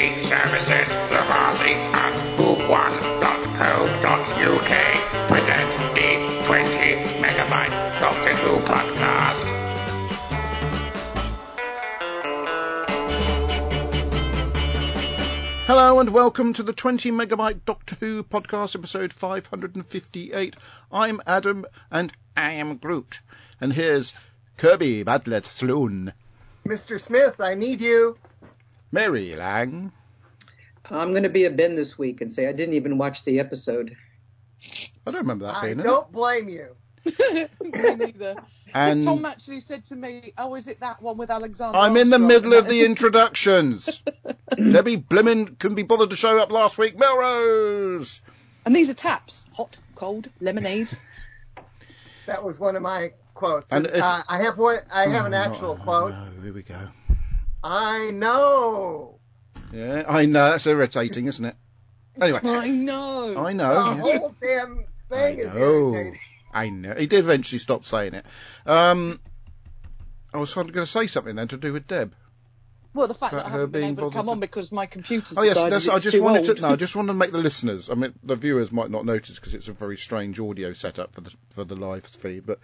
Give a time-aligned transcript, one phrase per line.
[0.00, 4.72] Great services, Lavazzi and Who1.co.uk
[5.28, 6.10] present the
[6.46, 6.70] 20
[7.20, 9.44] megabyte Doctor Who podcast.
[15.66, 20.56] Hello and welcome to the 20 megabyte Doctor Who podcast episode 558.
[20.90, 23.20] I'm Adam and I am Groot.
[23.60, 24.18] And here's
[24.56, 26.14] Kirby Bartlett Sloan,
[26.66, 26.98] Mr.
[26.98, 28.16] Smith, I need you.
[28.92, 29.92] Mary Lang,
[30.90, 33.38] I'm going to be a Ben this week and say I didn't even watch the
[33.40, 33.96] episode.
[35.06, 35.84] I don't remember that I being in it.
[35.84, 36.68] don't blame you.
[37.62, 38.36] Me neither.
[38.74, 42.10] And Tom actually said to me, "Oh, is it that one with Alexander?" I'm in
[42.10, 44.02] the middle of the introductions.
[44.56, 46.98] Debbie Blimmin couldn't be bothered to show up last week.
[46.98, 48.20] Melrose!
[48.66, 50.88] And these are taps: hot, cold, lemonade.
[52.26, 53.72] That was one of my quotes.
[53.72, 54.78] And And, uh, I have one.
[54.92, 56.12] I have an Oh, actual no, quote.
[56.12, 56.76] No, here we go.
[57.62, 59.18] I know.
[59.72, 60.50] Yeah, I know.
[60.50, 61.54] That's irritating, isn't it?
[62.20, 63.34] Anyway, I know.
[63.38, 63.72] I The know.
[64.06, 64.18] yeah.
[64.18, 65.56] whole damn I thing is know.
[65.94, 66.18] irritating.
[66.52, 66.94] I know.
[66.94, 68.26] He did eventually stop saying it.
[68.66, 69.20] Um,
[70.34, 72.14] I was going to say something then to do with Deb.
[72.92, 74.72] Well, the fact that I her haven't been being able to come bothered on because
[74.72, 76.56] my computer's Oh yes, decided that's, it's I just wanted old.
[76.56, 76.62] to.
[76.62, 77.88] No, I just wanted to make the listeners.
[77.88, 81.20] I mean, the viewers might not notice because it's a very strange audio setup for
[81.20, 82.58] the for the live feed, but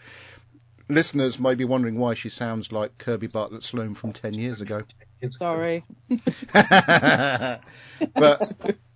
[0.89, 4.83] listeners may be wondering why she sounds like Kirby Bartlett Sloan from ten years ago.
[5.31, 5.84] Sorry.
[6.53, 7.61] but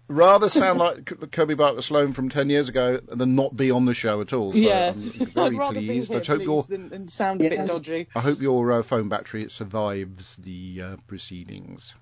[0.08, 3.94] rather sound like Kirby Bartlett Sloan from ten years ago than not be on the
[3.94, 4.52] show at all.
[4.52, 6.08] So yeah, I'm very I'd rather pleased.
[6.08, 7.68] be here, I hope your please, than, than sound a bit Yes.
[7.68, 8.08] dodgy.
[8.14, 11.94] I hope your uh, phone battery survives the uh, proceedings.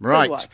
[0.00, 0.30] Right.
[0.30, 0.46] I.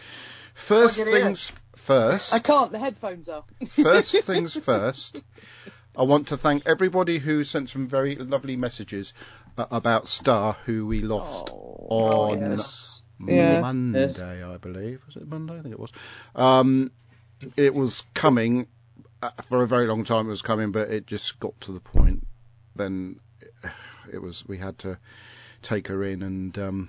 [0.55, 1.14] First Plug in.
[1.14, 2.33] things first.
[2.34, 2.73] I can't.
[2.73, 3.45] The headphones are.
[3.69, 5.23] first things first,
[5.97, 9.12] I want to thank everybody who sent some very lovely messages
[9.56, 13.02] uh, about Star, who we lost Oh, on yes.
[13.19, 14.20] Monday, Yes.
[14.20, 15.00] I believe.
[15.06, 15.58] Was it Monday?
[15.58, 15.92] I think it was.
[16.34, 16.90] Um,
[17.57, 18.67] it was coming
[19.23, 20.27] uh, for a very long time.
[20.27, 22.27] It was coming, but it just got to the point.
[22.74, 23.20] Then
[24.13, 24.98] it was we had to
[25.63, 26.89] take her in, and um,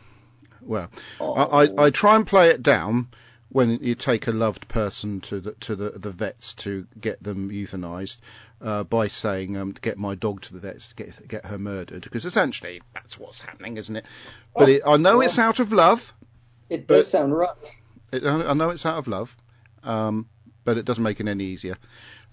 [0.61, 0.89] well,
[1.21, 3.07] I, I, I try and play it down
[3.49, 7.49] when you take a loved person to the to the, the vets to get them
[7.49, 8.17] euthanized
[8.61, 11.57] uh, by saying um, to get my dog to the vets to get get her
[11.57, 14.05] murdered because essentially that's what's happening, isn't it?
[14.55, 15.25] But Oh, it, I know well.
[15.25, 16.13] it's out of love.
[16.69, 17.57] It does sound rough.
[18.11, 19.35] It, I I know it's out of love,
[19.83, 20.27] um,
[20.63, 21.77] but it doesn't make it any easier.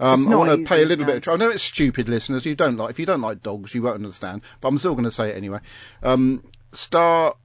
[0.00, 1.12] Um, I want to pay a little no.
[1.12, 1.16] bit.
[1.18, 2.44] Of, tr- I know it's stupid, listeners.
[2.44, 4.42] You don't like if you don't like dogs, you won't understand.
[4.60, 5.60] But I'm still going to say it anyway.
[6.02, 6.42] Um,
[6.72, 7.36] Star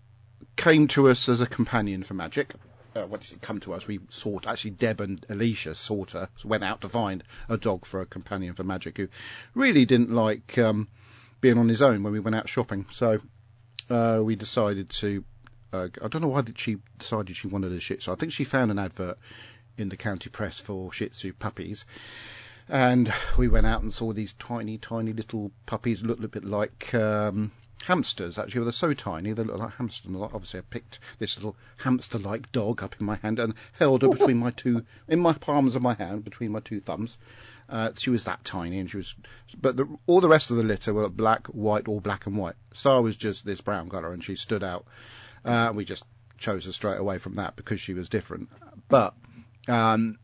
[0.55, 2.51] came to us as a companion for Magic.
[2.99, 3.87] Uh, when did she come to us?
[3.87, 8.01] We sought actually Deb and Alicia sought her, went out to find a dog for
[8.01, 9.07] a companion for Magic, who
[9.53, 10.87] really didn't like um,
[11.39, 12.85] being on his own when we went out shopping.
[12.91, 13.19] So
[13.89, 15.23] uh, we decided to.
[15.71, 18.11] Uh, I don't know why she decided she wanted a Shih Tzu.
[18.11, 19.17] I think she found an advert
[19.77, 21.85] in the county press for Shih Tzu puppies,
[22.67, 26.93] and we went out and saw these tiny, tiny little puppies looked a bit like
[26.95, 27.51] um,
[27.85, 28.37] hamsters.
[28.37, 30.11] Actually, they're so tiny they look like hamsters.
[30.15, 34.37] Obviously, I picked this little hamster-like dog up in my hand and held her between
[34.37, 37.17] my two, in my palms of my hand, between my two thumbs.
[37.69, 39.15] Uh, she was that tiny, and she was,
[39.61, 42.55] but the, all the rest of the litter were black, white, or black and white.
[42.73, 44.85] Star was just this brown colour, and she stood out.
[45.45, 46.03] Uh, we just
[46.39, 48.49] chose her straight away from that because she was different.
[48.87, 49.13] But
[49.67, 50.17] um,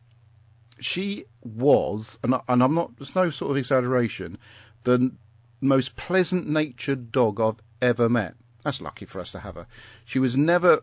[0.80, 4.38] she was, and, and I'm not, there's no sort of exaggeration,
[4.82, 5.12] the
[5.66, 8.34] most pleasant natured dog I've ever met.
[8.64, 9.66] That's lucky for us to have her.
[10.04, 10.82] She was never,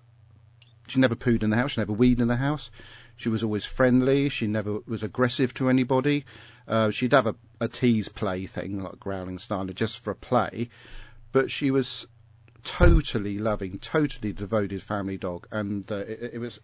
[0.87, 2.69] she never pooed in the house, she never weed in the house.
[3.15, 4.29] She was always friendly.
[4.29, 6.25] She never was aggressive to anybody.
[6.67, 10.69] Uh, she'd have a, a tease play thing, like growling style, just for a play.
[11.31, 12.07] But she was
[12.63, 16.59] totally loving, totally devoted family dog, and uh, it, it was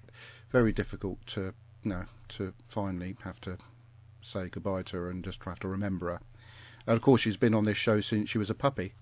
[0.50, 1.53] very difficult to,
[1.84, 3.58] you know, to finally have to
[4.22, 6.19] say goodbye to her and just have to remember her.
[6.90, 8.94] And of course, she's been on this show since she was a puppy,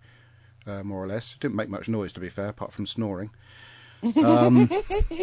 [0.67, 1.37] uh, more or less.
[1.39, 3.29] Didn't make much noise, to be fair, apart from snoring.
[4.23, 4.69] Um,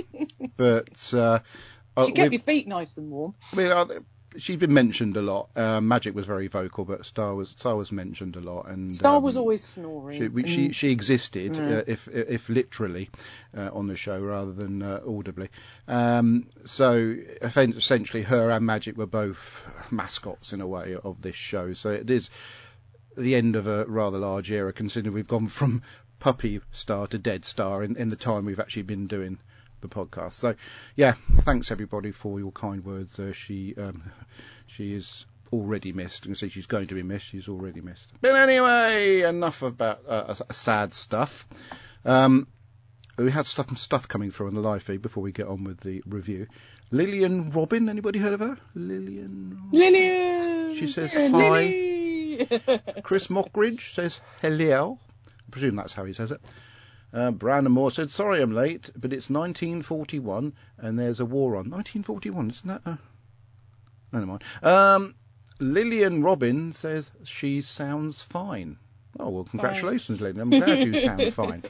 [0.56, 1.40] but uh,
[1.94, 3.34] uh, She kept we've- your feet nice and warm.
[3.52, 3.84] I mean, uh,
[4.36, 5.48] she's been mentioned a lot.
[5.56, 9.16] Uh, Magic was very vocal, but Star was Star was mentioned a lot, and Star
[9.16, 10.18] um, was always snoring.
[10.20, 11.78] she, we, she she existed, Mm.
[11.78, 13.10] uh, if if literally,
[13.56, 15.48] uh, on the show rather than uh, audibly.
[15.88, 21.72] Um, so essentially, her and Magic were both mascots in a way of this show.
[21.72, 22.30] So it is
[23.16, 25.82] the end of a rather large era, considering we've gone from
[26.18, 29.38] puppy star to dead star in, in the time we've actually been doing
[29.84, 30.32] the podcast.
[30.32, 30.54] So
[30.96, 33.18] yeah, thanks everybody for your kind words.
[33.18, 34.02] Uh, she um,
[34.66, 36.26] she is already missed.
[36.26, 37.26] and say she's going to be missed.
[37.26, 38.10] She's already missed.
[38.20, 41.46] But anyway, enough about uh, sad stuff.
[42.04, 42.48] Um,
[43.16, 45.80] we had stuff stuff coming through on the live feed before we get on with
[45.80, 46.48] the review.
[46.90, 48.58] Lillian Robin, anybody heard of her?
[48.74, 49.68] Lillian.
[49.70, 50.76] Lillian.
[50.76, 51.28] She says hi.
[51.28, 52.48] Lily.
[53.02, 54.98] Chris Mockridge says hello.
[55.28, 56.40] I presume that's how he says it.
[57.14, 61.70] Uh, Brandon Moore said, "Sorry I'm late, but it's 1941 and there's a war on."
[61.70, 62.82] 1941, isn't that?
[62.84, 62.98] A...
[64.12, 64.44] No, never mind.
[64.62, 65.14] Um,
[65.60, 68.78] Lillian Robin says she sounds fine.
[69.20, 70.36] Oh well, congratulations, Thanks.
[70.36, 70.40] Lillian.
[70.40, 71.62] I'm glad you sound fine.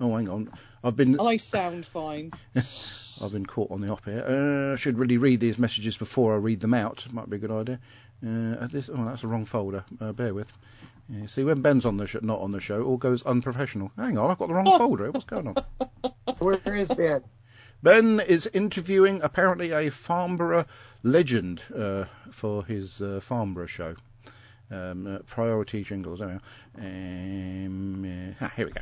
[0.00, 0.52] Oh, hang on.
[0.84, 2.32] I've been I sound fine.
[2.54, 4.24] I've been caught on the hop here.
[4.26, 7.06] Uh, I should really read these messages before I read them out.
[7.12, 7.80] Might be a good idea.
[8.24, 9.84] Uh, this, oh, that's the wrong folder.
[10.00, 10.52] Uh, bear with.
[11.08, 13.92] Yeah, see, when Ben's on the sh- not on the show, all goes unprofessional.
[13.96, 15.10] Hang on, I've got the wrong folder.
[15.10, 15.56] What's going on?
[16.38, 17.22] Where is Ben?
[17.82, 20.64] Ben is interviewing apparently a Farnborough
[21.02, 23.96] legend uh, for his uh, Farnborough show.
[24.70, 26.20] Um, uh, priority jingles.
[26.20, 26.40] There we are.
[26.86, 28.80] Um, uh, ah, here we go.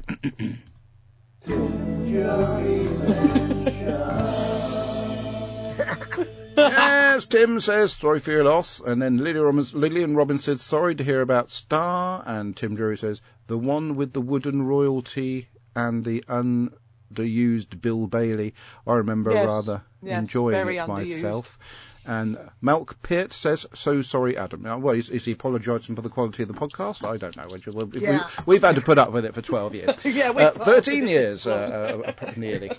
[6.57, 8.81] yes, Tim says, sorry for your loss.
[8.81, 12.23] And then Lillian Robbins, Lillian Robbins says, sorry to hear about Star.
[12.27, 18.55] And Tim Drury says, the one with the wooden royalty and the underused Bill Bailey.
[18.87, 20.89] I remember Yes, rather yes, enjoying it underused.
[20.89, 21.59] myself.
[22.07, 24.63] And Malk Pitt says, so sorry, Adam.
[24.63, 27.07] Now, well, is, is he apologising for the quality of the podcast?
[27.07, 27.45] I don't know.
[27.75, 28.29] We- Yeah.
[28.45, 29.97] We've had to put up with it for 12 years.
[30.05, 32.71] yeah, we Uh, 13 years, uh, uh, nearly.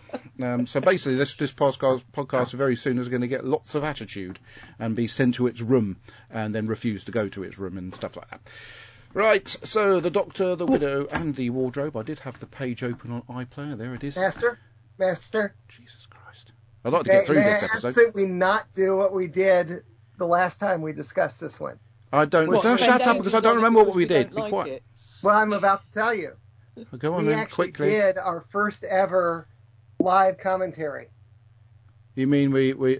[0.42, 3.84] Um, so basically, this this podcast podcast very soon is going to get lots of
[3.84, 4.40] attitude
[4.80, 5.98] and be sent to its room
[6.30, 8.42] and then refuse to go to its room and stuff like that.
[9.14, 11.96] Right, so the Doctor, the Widow, and the Wardrobe.
[11.96, 13.78] I did have the page open on iPlayer.
[13.78, 14.16] There it is.
[14.18, 14.58] Master?
[14.98, 15.54] Master?
[15.70, 16.52] Jesus Christ!
[16.86, 19.28] I'd like to May, get through may I ask that we not do what we
[19.28, 19.84] did
[20.18, 21.80] the last time we discussed this one?
[22.12, 22.48] I don't.
[22.50, 24.26] What, don't shut up because I don't remember what we we did.
[24.28, 24.68] don't Be like quiet.
[24.70, 24.84] it.
[25.24, 26.34] Well, I'm about to tell you.
[26.98, 27.90] Go on we then, actually quickly.
[27.92, 29.48] did our first ever
[30.00, 31.08] live commentary.
[32.16, 33.00] You mean we we?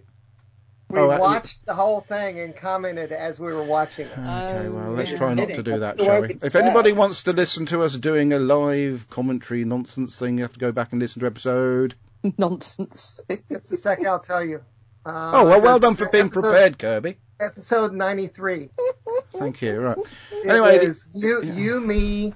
[0.90, 4.12] We Oh, uh, watched the whole thing and commented as we were watching it.
[4.12, 5.18] Okay, well, Oh, let's yeah.
[5.18, 6.38] try not to do that, shall we we?
[6.44, 10.54] If anybody wants to listen to us doing a live commentary nonsense thing, you have
[10.54, 11.96] to go back and listen to episode.
[12.38, 13.22] Nonsense.
[13.52, 14.62] Just a sec, I'll tell you.
[15.06, 17.18] Uh, Oh, well, well done for episode- being prepared, Kirby.
[17.40, 18.70] Episode 93.
[19.38, 19.80] Thank you.
[19.82, 19.98] Right.
[20.32, 21.54] It Anyway, was you, yeah.
[21.54, 22.34] you, me,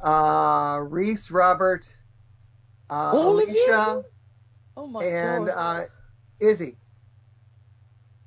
[0.00, 1.86] uh, Reese, Robert,
[2.88, 3.32] uh, All?
[3.34, 4.02] Alicia,
[4.78, 5.82] Oh my and uh,
[6.40, 6.76] Izzy.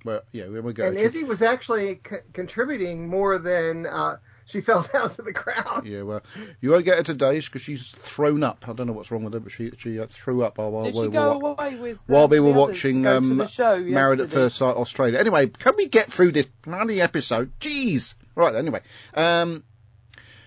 [0.06, 0.88] Well, yeah, we go.
[0.88, 4.18] And Izzy was actually c- contributing more than uh,
[4.50, 5.86] she fell down to the ground.
[5.88, 6.22] Yeah, well,
[6.60, 8.66] you won't get her today because she's thrown up.
[8.68, 10.84] I don't know what's wrong with her, but she she uh, threw up while, while
[10.84, 13.22] Did we she were go wa- away with while um, we were watching to go
[13.22, 14.30] to um, the show Married at?
[14.30, 15.20] First Sight Australia.
[15.20, 17.52] Anyway, can we get through this bloody episode?
[17.60, 18.14] Jeez.
[18.36, 18.56] Right.
[18.56, 18.82] Anyway,
[19.14, 19.64] um,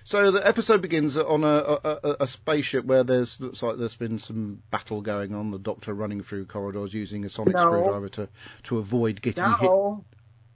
[0.05, 3.95] so the episode begins on a, a, a, a spaceship where there's looks like there's
[3.97, 5.51] been some battle going on.
[5.51, 7.67] The Doctor running through corridors using a sonic No.
[7.71, 8.29] screwdriver to
[8.65, 9.71] to avoid getting hit.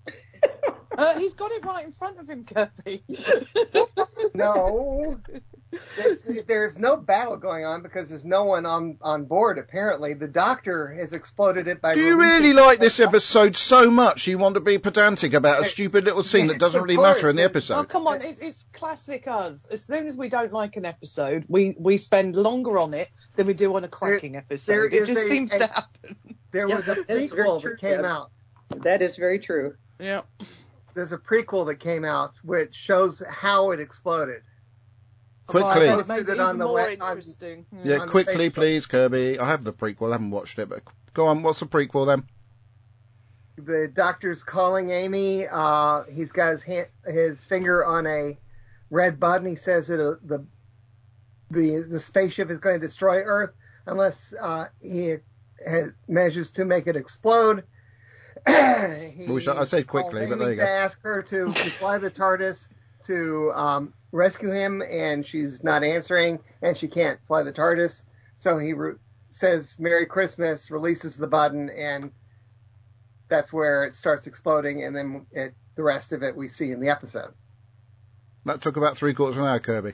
[0.97, 3.03] No, Uh, he's got it right in front of him, Kirby.
[4.35, 5.21] no.
[5.99, 10.15] It's, there's no battle going on because there's no one on, on board, apparently.
[10.15, 14.39] The doctor has exploded it by Do you really like this episode so much you
[14.39, 17.37] want to be pedantic about a stupid little scene that doesn't of really matter in
[17.37, 17.75] the episode?
[17.75, 17.93] oh, episode?
[17.93, 19.67] come on, it's, it's classic us.
[19.67, 23.47] As soon as we don't like an episode, we, we spend longer on it than
[23.47, 24.73] we do on a cracking episode.
[24.73, 26.17] there it is just a- seems a- to happen.
[26.53, 28.31] There Yeah, was a that is very prequel true, that came out.
[28.79, 29.75] That is very true.
[30.01, 30.23] Yeah.
[30.97, 34.43] There's a prequel that came out which shows how it exploded.
[35.47, 35.87] Quickly.
[35.87, 37.67] Well, it it it on the more web- on- interesting.
[37.85, 38.55] Yeah, on quickly, Facebook.
[38.55, 39.39] please, Kirby.
[39.39, 40.09] I have the prequel.
[40.09, 41.43] I haven't watched it, but go on.
[41.43, 42.25] What's the prequel then?
[43.59, 45.47] The doctor's calling Amy.
[45.47, 48.39] Uh, he's got his hand, his finger on a
[48.91, 49.47] red button.
[49.47, 50.47] He says that uh, the
[51.51, 53.53] the the spaceship is going to destroy Earth
[53.87, 55.17] unless uh, he
[55.69, 57.65] ha- manages to make it explode.
[58.47, 62.69] he I- said quickly, but there you to ask her to, fly the TARDIS
[63.07, 68.05] to um, rescue him, and she's not answering, and she can't fly the TARDIS.
[68.37, 68.95] So he re-
[69.31, 72.13] says "Merry Christmas," releases the button, and
[73.29, 76.81] that's where it starts exploding, and then it, the rest of it we see in
[76.81, 77.33] the episode.
[78.45, 79.93] That took about three quarters of an hour, Kirby.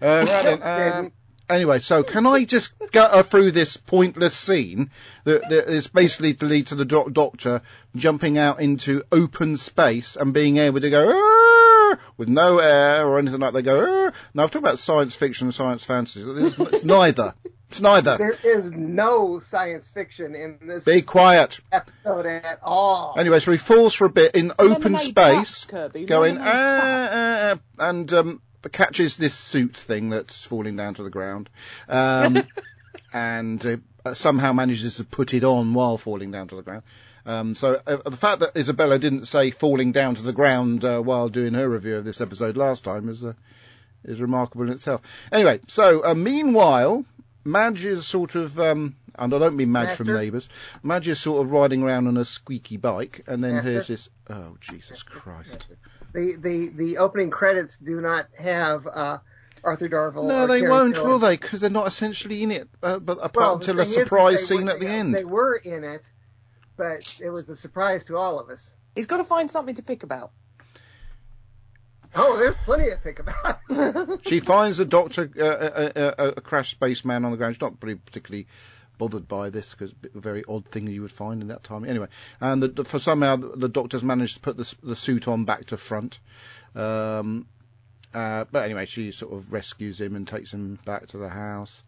[0.00, 1.02] Uh, right then.
[1.04, 1.12] Um.
[1.52, 4.90] Anyway, so can I just get her through this pointless scene
[5.24, 7.62] that, that is basically to lead to the doc- doctor
[7.94, 13.40] jumping out into open space and being able to go with no air or anything
[13.40, 14.10] like they go.
[14.34, 16.22] Now I've talked about science fiction and science fantasy.
[16.26, 17.34] It's, it's neither.
[17.70, 18.18] It's neither.
[18.18, 21.58] There is no science fiction in this Be quiet.
[21.70, 23.14] episode at all.
[23.16, 26.04] Anyway, so he falls for a bit in open Lemonade space, taps, Kirby.
[26.04, 27.12] going Lemonade taps.
[27.14, 31.50] ah, ah, ah, and um, catches this suit thing that's falling down to the ground.
[31.88, 32.38] Um,
[33.12, 36.82] and uh, somehow manages to put it on while falling down to the ground.
[37.24, 41.00] Um, so uh, the fact that Isabella didn't say falling down to the ground uh,
[41.00, 43.34] while doing her review of this episode last time is uh,
[44.04, 45.02] is remarkable in itself.
[45.30, 47.04] Anyway, so uh, meanwhile,
[47.44, 50.48] Madge is sort of, um, and I don't mean Madge from Neighbours.
[50.82, 53.70] Madge is sort of riding around on a squeaky bike, and then Master?
[53.70, 54.08] here's this.
[54.28, 55.68] Oh Jesus Christ!
[56.12, 59.18] The the the opening credits do not have uh,
[59.64, 60.26] Arthur Darvill.
[60.26, 61.06] No, or they Karen won't, Gillan.
[61.06, 61.36] will they?
[61.36, 64.02] Because they're not essentially in it, uh, but apart Well, until a thing is, is
[64.04, 65.14] surprise scene were- at the they- end.
[65.14, 66.02] They were in it,
[66.76, 68.76] but it was a surprise to all of us.
[68.94, 70.32] He's got to find something to pick about.
[72.14, 74.20] Oh, there's plenty to pick about.
[74.26, 77.54] She finds the doctor, uh, a, a, a, a crashed spaceman on the ground.
[77.54, 78.46] She's not pretty particularly
[78.98, 81.84] bothered by this because a very odd thing you would find in that time.
[81.84, 82.08] Anyway,
[82.40, 85.44] and the, the, for somehow the, the doctor's managed to put the, the suit on
[85.44, 86.18] back to front.
[86.74, 87.46] Um,
[88.14, 91.82] uh, but anyway, she sort of rescues him and takes him back to the house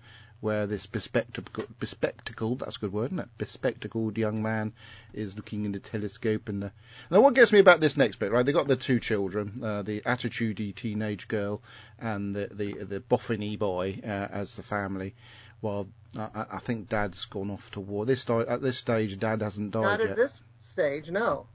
[0.44, 3.28] where this bespectacled, bespectacled that's a good word, isn't it?
[3.38, 4.74] Bespectacled young man
[5.14, 6.50] is looking in the telescope.
[6.50, 6.68] And uh,
[7.10, 8.44] now, what gets me about this next bit, right?
[8.44, 11.62] They got the two children, uh, the attitudey teenage girl
[11.98, 15.14] and the the, the boffiny boy uh, as the family.
[15.62, 15.84] Uh,
[16.16, 18.06] I, I think Dad's gone off to war.
[18.06, 20.10] This at this stage, Dad hasn't died Not yet.
[20.10, 21.46] at this stage, no.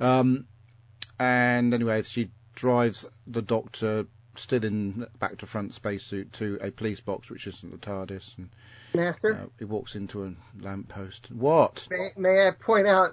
[0.00, 0.46] Um,
[1.18, 7.00] and anyway, she drives the doctor still in back to front spacesuit to a police
[7.00, 8.50] box, which isn't the TARDIS, and
[8.94, 11.30] Master, uh, he walks into a lamppost.
[11.30, 11.86] What?
[11.90, 13.10] may, may I point out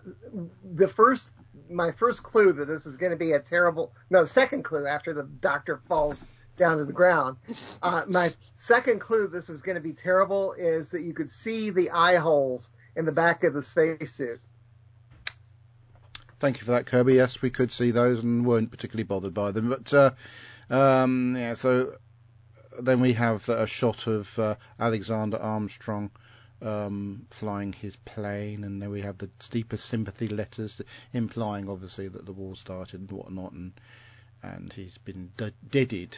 [0.64, 1.32] the first,
[1.70, 5.14] my first clue that this is going to be a terrible, no, second clue after
[5.14, 6.24] the doctor falls
[6.58, 7.38] down to the ground.
[7.82, 11.70] Uh, my second clue this was going to be terrible is that you could see
[11.70, 14.40] the eye holes in the back of the spacesuit.
[16.40, 17.14] Thank you for that, Kirby.
[17.16, 19.70] Yes, we could see those and weren't particularly bothered by them.
[19.70, 20.12] But uh,
[20.70, 21.96] um, yeah, so
[22.80, 26.12] then we have a shot of uh, Alexander Armstrong
[26.62, 30.82] um, flying his plane, and then we have the deepest sympathy letters
[31.14, 33.74] implying, obviously, that the war started and whatnot, and
[34.42, 36.18] and he's been d- deaded.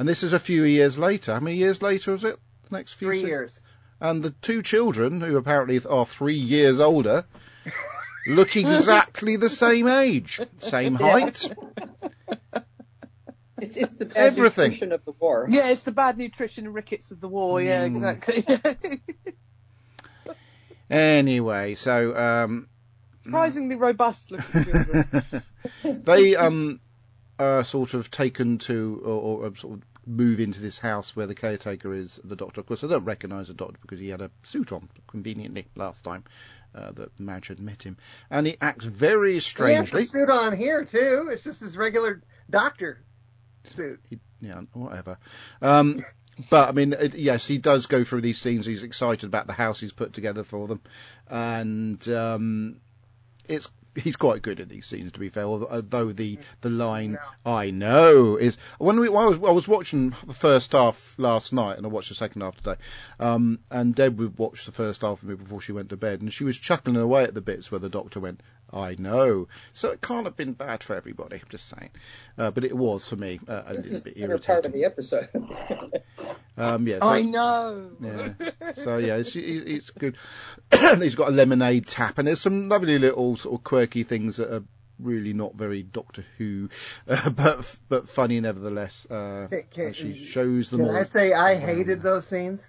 [0.00, 1.34] And this is a few years later.
[1.34, 2.38] How many years later was it?
[2.70, 3.60] The next few Three se- years.
[4.00, 7.26] and the two children, who apparently are three years older,
[8.26, 11.46] look exactly the same age, same height.
[13.62, 14.70] It's, it's the bad Everything.
[14.70, 15.46] nutrition of the war.
[15.50, 17.60] Yeah, it's the bad nutrition and rickets of the war.
[17.60, 17.86] Yeah, Mm.
[17.88, 18.42] exactly.
[20.88, 22.68] Anyway, so um,
[23.22, 25.42] Surprisingly robust looking children.
[26.04, 26.80] they um
[27.38, 31.34] are sort of taken to or, or sort of move into this house where the
[31.34, 32.60] caretaker is the doctor.
[32.60, 36.04] Of course, I don't recognise the doctor because he had a suit on conveniently last
[36.04, 36.24] time
[36.74, 37.96] uh, that Madge had met him,
[38.30, 39.72] and he acts very strangely.
[39.72, 41.28] He has the suit on here too.
[41.32, 43.02] It's just his regular doctor
[43.64, 44.00] suit.
[44.08, 45.18] He, yeah, whatever.
[45.60, 46.02] Um,
[46.50, 48.66] but I mean, it, yes, he does go through these scenes.
[48.66, 50.80] He's excited about the house he's put together for them,
[51.28, 52.80] and um,
[53.48, 55.12] it's he's quite good at these scenes.
[55.12, 59.38] To be fair, although the the line "I know" is when we when I was
[59.38, 62.76] I was watching the first half last night, and I watched the second half today.
[63.18, 66.20] Um, and Deb would watch the first half of me before she went to bed,
[66.20, 69.90] and she was chuckling away at the bits where the doctor went, "I know." So
[69.90, 71.36] it can't have been bad for everybody.
[71.36, 71.90] I'm just saying,
[72.38, 74.66] uh, but it was for me uh, a This little is bit the better part
[74.66, 75.28] of the episode.
[76.56, 77.90] Um, yeah, so, I know.
[78.02, 78.32] yeah.
[78.74, 80.16] So yeah, it's, it's good.
[80.98, 84.52] He's got a lemonade tap, and there's some lovely little sort of quirky things that
[84.52, 84.62] are
[84.98, 86.68] really not very Doctor Who,
[87.08, 89.06] uh, but but funny nevertheless.
[89.06, 90.96] Uh, Can- can- she shows them Can all.
[90.96, 92.68] I say I hated those scenes?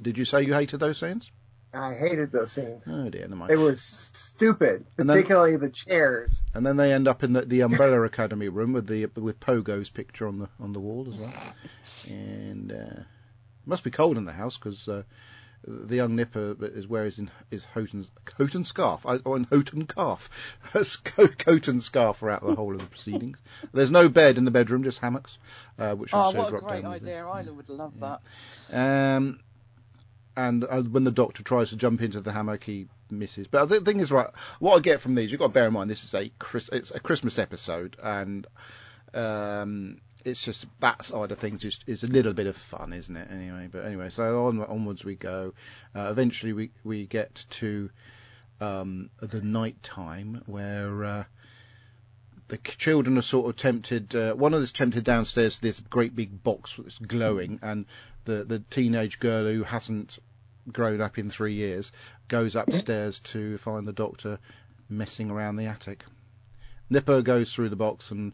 [0.00, 1.32] Did you say you hated those scenes?
[1.74, 2.88] I hated those scenes.
[2.90, 3.50] Oh dear, never mind.
[3.50, 6.42] They were stupid, And then- particularly the chairs.
[6.54, 9.90] And then they end up in the, the Umbrella Academy room with the with Pogo's
[9.90, 11.54] picture on the on the wall as well.
[12.08, 13.02] And uh,
[13.66, 15.02] must be cold in the house because uh,
[15.66, 17.20] the young nipper is wearing his,
[17.50, 19.04] his Houghton's Houghton scarf.
[19.04, 20.30] I, or an Houghton calf,
[20.74, 20.84] a
[21.28, 23.42] coat and scarf throughout the whole of the proceedings.
[23.74, 25.36] There's no bed in the bedroom, just hammocks,
[25.78, 26.92] uh, which Oh, also what a great down.
[26.92, 27.26] with idea.
[27.26, 28.20] I would love that.
[28.72, 29.40] um,
[30.38, 33.48] and uh, when the doctor tries to jump into the hammock, he misses.
[33.48, 34.28] But the thing is, right,
[34.60, 36.70] what I get from these, you've got to bear in mind, this is a Chris,
[36.72, 38.46] it's a Christmas episode, and
[39.14, 43.16] um, it's just that side of things just is a little bit of fun, isn't
[43.16, 43.28] it?
[43.32, 45.54] Anyway, but anyway, so on, onwards we go.
[45.92, 47.90] Uh, eventually, we we get to
[48.60, 51.04] um, the night time where.
[51.04, 51.24] Uh,
[52.46, 54.14] the children are sort of tempted.
[54.16, 57.84] Uh, one of them's tempted downstairs to this great big box that's glowing, and
[58.24, 60.18] the the teenage girl who hasn't
[60.72, 61.92] grown up in three years
[62.28, 64.38] goes upstairs to find the doctor
[64.88, 66.04] messing around the attic.
[66.90, 68.32] Nipper goes through the box and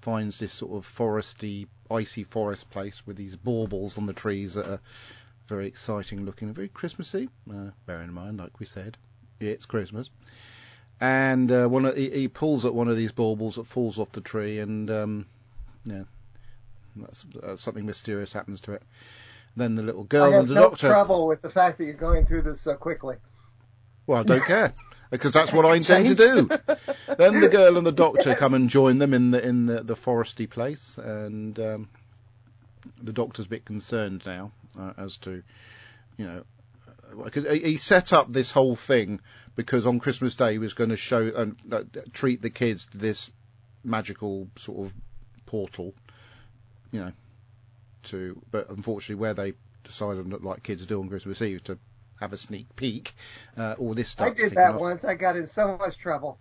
[0.00, 4.68] finds this sort of foresty, icy forest place with these baubles on the trees that
[4.68, 4.80] are
[5.48, 7.28] very exciting looking, very Christmassy.
[7.50, 8.96] Uh, bearing in mind, like we said,
[9.40, 10.10] it's Christmas.
[11.00, 14.12] And uh, one of, he, he pulls at one of these baubles that falls off
[14.12, 15.26] the tree, and um,
[15.84, 16.04] yeah,
[16.96, 18.82] that's, uh, something mysterious happens to it.
[19.56, 20.88] Then the little I girl have and the no doctor.
[20.88, 23.16] trouble with the fact that you're going through this so quickly.
[24.06, 24.74] Well, I don't care
[25.10, 26.48] because that's what I intend to do.
[27.16, 29.94] then the girl and the doctor come and join them in the in the, the
[29.94, 31.88] foresty place, and um,
[33.02, 35.42] the doctor's a bit concerned now uh, as to,
[36.16, 36.44] you know,
[37.22, 39.20] because he he set up this whole thing
[39.56, 41.82] because on Christmas Day he was going to show and uh,
[42.12, 43.30] treat the kids to this
[43.84, 44.94] magical sort of
[45.46, 45.94] portal,
[46.90, 47.12] you know,
[48.04, 51.78] to but unfortunately where they decided not like kids do on Christmas Eve to
[52.20, 53.14] have a sneak peek,
[53.56, 54.28] uh, all this stuff.
[54.28, 55.04] I did that once.
[55.04, 56.38] I got in so much trouble.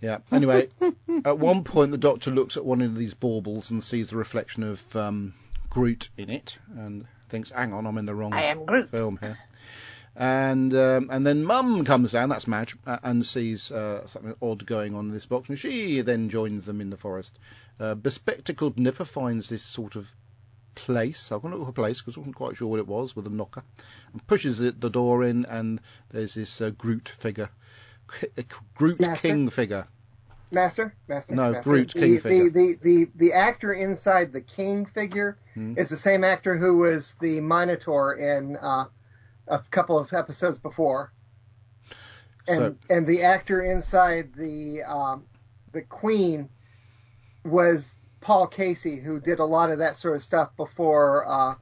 [0.00, 0.18] Yeah.
[0.32, 0.66] Anyway,
[1.24, 4.62] at one point the Doctor looks at one of these baubles and sees the reflection
[4.62, 5.34] of um,
[5.70, 8.90] Groot in it, and thinks, "Hang on, I'm in the wrong I am Groot.
[8.90, 9.38] film here."
[10.16, 14.64] And um, and then Mum comes down, that's Madge, uh, and sees uh, something odd
[14.64, 17.36] going on in this box, and she then joins them in the forest.
[17.80, 20.14] Uh, bespectacled Nipper finds this sort of
[20.74, 22.86] place, I'm going to look for a place because I wasn't quite sure what it
[22.86, 23.62] was, with a knocker,
[24.12, 27.50] and pushes it, the door in, and there's this uh, Groot figure,
[28.36, 29.28] a Groot Master?
[29.28, 29.86] King figure.
[30.50, 31.34] Master, master.
[31.34, 31.70] No, master.
[31.70, 32.50] Groot, the, King the, figure.
[32.50, 35.74] The, the the actor inside the King figure Hmm.
[35.76, 38.86] is the same actor who was the Minotaur in uh,
[39.46, 41.12] a couple of episodes before,
[42.48, 45.24] and and the actor inside the um,
[45.72, 46.48] the Queen
[47.44, 51.54] was Paul Casey, who did a lot of that sort of stuff before uh,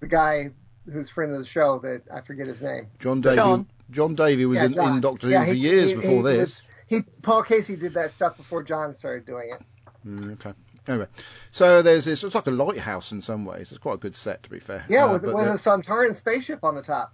[0.00, 0.50] the guy
[0.92, 2.88] who's friend of the show that I forget his name.
[3.00, 3.34] John Davy.
[3.36, 3.66] John.
[3.90, 4.94] John Davy was Yeah, in, John.
[4.96, 6.38] in Doctor Who Yeah, for he- years he- before he this.
[6.38, 9.62] was- He Paul Casey did that stuff before John started doing it.
[10.06, 10.52] Mm, okay.
[10.86, 11.06] Anyway,
[11.50, 12.22] so there's this.
[12.22, 13.72] It's like a lighthouse in some ways.
[13.72, 14.84] It's quite a good set, to be fair.
[14.88, 17.12] Yeah, Uh, with, but with the- a Sontaran spaceship on the top.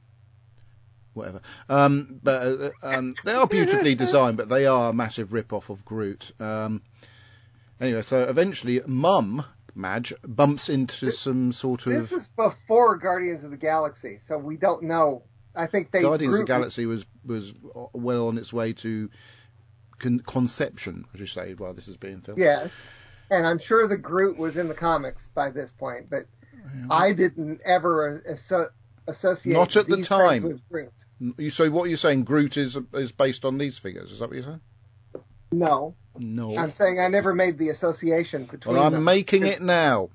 [1.14, 1.40] whatever.
[1.68, 5.84] Um, but uh, um, they are beautifully designed, but they are a massive rip-off of
[5.84, 6.32] Groot.
[6.40, 6.82] Um,
[7.82, 13.50] anyway, so eventually, Mum Madge bumps into some sort of This is before Guardians of
[13.50, 15.24] the Galaxy, so we don't know.
[15.54, 17.52] I think they Guardians of the Galaxy was was
[17.92, 19.10] well on its way to
[19.98, 22.40] con- conception, as you say, while this is being filmed.
[22.40, 22.88] Yes,
[23.30, 26.26] and I'm sure the Groot was in the comics by this point, but
[26.90, 28.70] I didn't ever asso-
[29.06, 30.42] associate Not at the time.
[30.42, 30.92] with Groot.
[31.38, 32.24] You so what you're saying?
[32.24, 34.12] Groot is is based on these figures?
[34.12, 34.60] Is that what you're saying?
[35.52, 36.54] No, No.
[36.56, 38.74] I'm saying I never made the association between.
[38.76, 39.04] Well, I'm them.
[39.04, 40.10] making it now.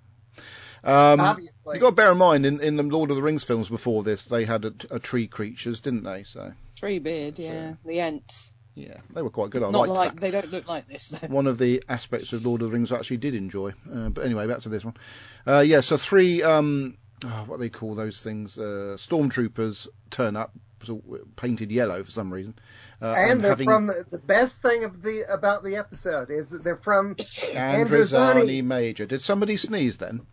[0.83, 3.43] Um, Obviously, You've got to bear in mind, in, in the Lord of the Rings
[3.43, 6.23] films before this, they had a, a tree creatures, didn't they?
[6.23, 7.73] So, Treebeard, yeah.
[7.83, 8.53] The Ents.
[8.75, 9.63] yeah, they were quite good.
[9.63, 10.21] I Not like that.
[10.21, 11.27] they don't look like this though.
[11.27, 13.73] One of the aspects of Lord of the Rings I actually did enjoy.
[13.91, 14.95] Uh, but anyway, back to this one.
[15.45, 18.57] Uh, yeah, so three, um, oh, what do they call those things?
[18.57, 20.66] Uh, stormtroopers turn up, sort of
[21.35, 22.55] painted yellow for some reason.
[23.01, 26.63] Uh, and they're having from the best thing of the about the episode is that
[26.63, 28.63] they're from Androzani Androzani.
[28.63, 29.05] Major.
[29.05, 30.25] Did somebody sneeze then?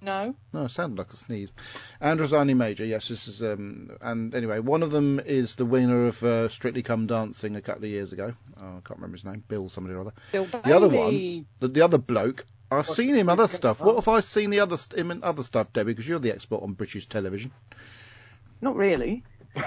[0.00, 0.34] No.
[0.52, 1.52] No, it sounded like a sneeze.
[2.00, 6.22] Androzani Major, yes, this is, um, and anyway, one of them is the winner of
[6.22, 8.32] uh, Strictly Come Dancing a couple of years ago.
[8.58, 10.12] Oh, I can't remember his name, Bill somebody or other.
[10.32, 11.36] Bill The other Bailey.
[11.36, 13.78] one, the, the other bloke, I've seen him other stuff.
[13.78, 15.92] What have I seen the other him in other stuff, Debbie?
[15.92, 17.52] Because you're the expert on British television.
[18.64, 19.22] Not really.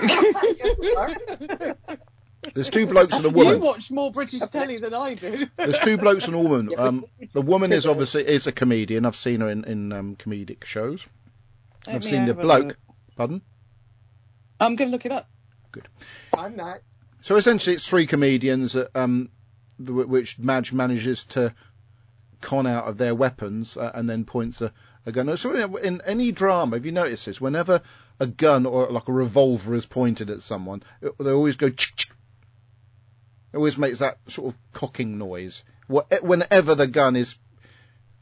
[2.55, 3.53] There's two blokes and a woman.
[3.53, 5.45] You watch more British telly than I do.
[5.55, 6.71] There's two blokes and a woman.
[6.79, 9.05] Um, the woman is obviously is a comedian.
[9.05, 11.05] I've seen her in in um, comedic shows.
[11.85, 12.69] Let I've seen the bloke.
[12.69, 12.77] look.
[13.15, 13.43] Pardon?
[14.59, 15.29] I'm going to look it up.
[15.71, 15.87] Good.
[16.35, 16.79] I'm not.
[17.21, 19.29] So essentially, it's three comedians that, um,
[19.77, 21.53] which Madge manages to
[22.41, 24.73] con out of their weapons uh, and then points a,
[25.07, 25.35] a gun.
[25.37, 27.81] So in, any drama, have you noticed this, whenever
[28.19, 31.69] a gun or like a revolver is pointed at someone, it, they always go.
[31.69, 32.11] Ch- ch-
[33.53, 35.63] it always makes that sort of cocking noise.
[35.87, 37.35] What, eh, whenever the gun is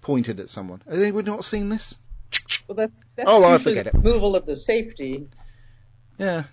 [0.01, 0.81] pointed at someone.
[0.87, 1.97] Has anyone not seen this?
[2.67, 3.95] Well, that's that's Oh, I forget the it.
[3.95, 5.27] removal of the safety,
[6.17, 6.43] Yeah,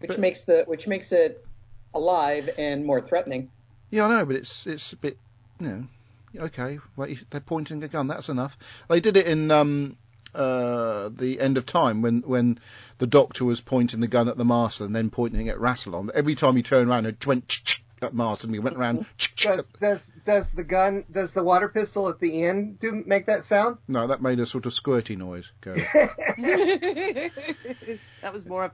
[0.00, 1.44] which But- makes the which makes it
[1.94, 3.50] alive and more threatening.
[3.90, 5.18] Yeah, I know, but it's it's a bit,
[5.60, 5.86] you know,
[6.36, 6.78] okay.
[6.96, 8.08] Well, they're pointing a gun.
[8.08, 8.58] That's enough.
[8.88, 9.96] They did it in um,
[10.34, 12.58] uh, the end of time when when
[12.98, 16.10] the Doctor was pointing the gun at the Master and then pointing it at Rassilon.
[16.14, 19.06] Every time he turned around, it went at Master, and he went around.
[19.36, 23.44] Does does does the gun does the water pistol at the end do make that
[23.44, 23.78] sound?
[23.88, 25.74] No, that made a sort of squirty noise go.
[28.22, 28.72] that was more of.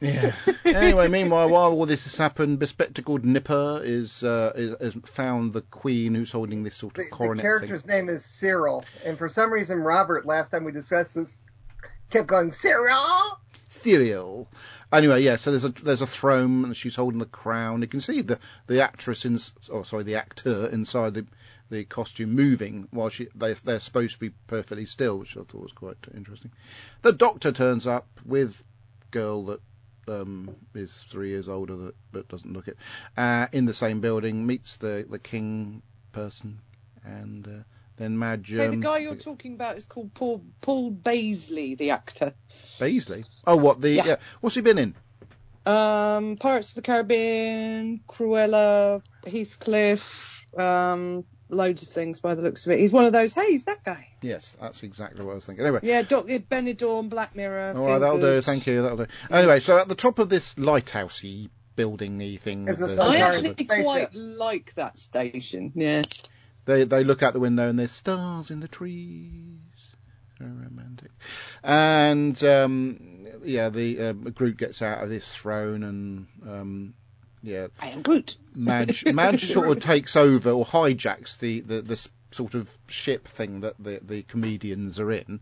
[0.00, 0.34] Yeah.
[0.64, 5.62] anyway, meanwhile, while all this has happened, bespectacled Nipper is, uh, is has found the
[5.62, 7.42] Queen who's holding this sort The, of the coronet thing.
[7.42, 10.26] character's name is Cyril, and for some reason, Robert.
[10.26, 11.38] Last time we discussed this,
[12.10, 13.40] kept going cereal.
[13.70, 14.48] Cyril.
[14.92, 15.36] Anyway, yeah.
[15.36, 17.82] So there's a there's a throne, and she's holding the crown.
[17.82, 19.38] You can see the the actress in,
[19.70, 21.26] oh sorry, the actor inside the
[21.70, 25.62] the costume moving while she they they're supposed to be perfectly still, which I thought
[25.62, 26.52] was quite interesting.
[27.02, 28.62] The doctor turns up with
[29.10, 29.60] girl that
[30.08, 32.76] um, is three years older that, but doesn't look it
[33.16, 36.60] uh, in the same building, meets the the king person,
[37.04, 37.62] and uh,
[37.96, 38.54] then Madge.
[38.54, 42.34] Okay, the um, guy you're talking about is called Paul Paul Bazely, the actor.
[42.78, 43.24] Bazely.
[43.46, 43.90] Oh, what the?
[43.90, 44.06] Yeah.
[44.06, 44.16] Yeah.
[44.40, 44.94] What's he been in?
[45.66, 52.72] Um, Pirates of the Caribbean, Cruella, Heathcliff, um, loads of things by the looks of
[52.72, 52.78] it.
[52.78, 53.32] He's one of those.
[53.32, 54.08] Hey, he's that guy.
[54.22, 55.64] Yes, that's exactly what I was thinking.
[55.64, 57.68] Anyway, Yeah, Doc, Benidorm, Black Mirror.
[57.76, 58.40] all Feel right, that'll do.
[58.42, 58.82] Thank you.
[58.82, 59.06] That'll do.
[59.30, 63.06] Anyway, so at the top of this lighthousey buildingy thing, Is with a the- I
[63.18, 63.84] Sorry, actually spaceship.
[63.84, 65.72] quite like that station.
[65.74, 66.02] Yeah.
[66.66, 69.58] they they look out the window and there's stars in the trees.
[70.38, 71.10] So romantic.
[71.62, 76.94] And um, yeah, the uh, Groot gets out of this throne and um,
[77.44, 78.36] yeah, I am Groot.
[78.56, 83.60] Madge, Madge sort of takes over or hijacks the, the this sort of ship thing
[83.60, 85.40] that the the comedians are in.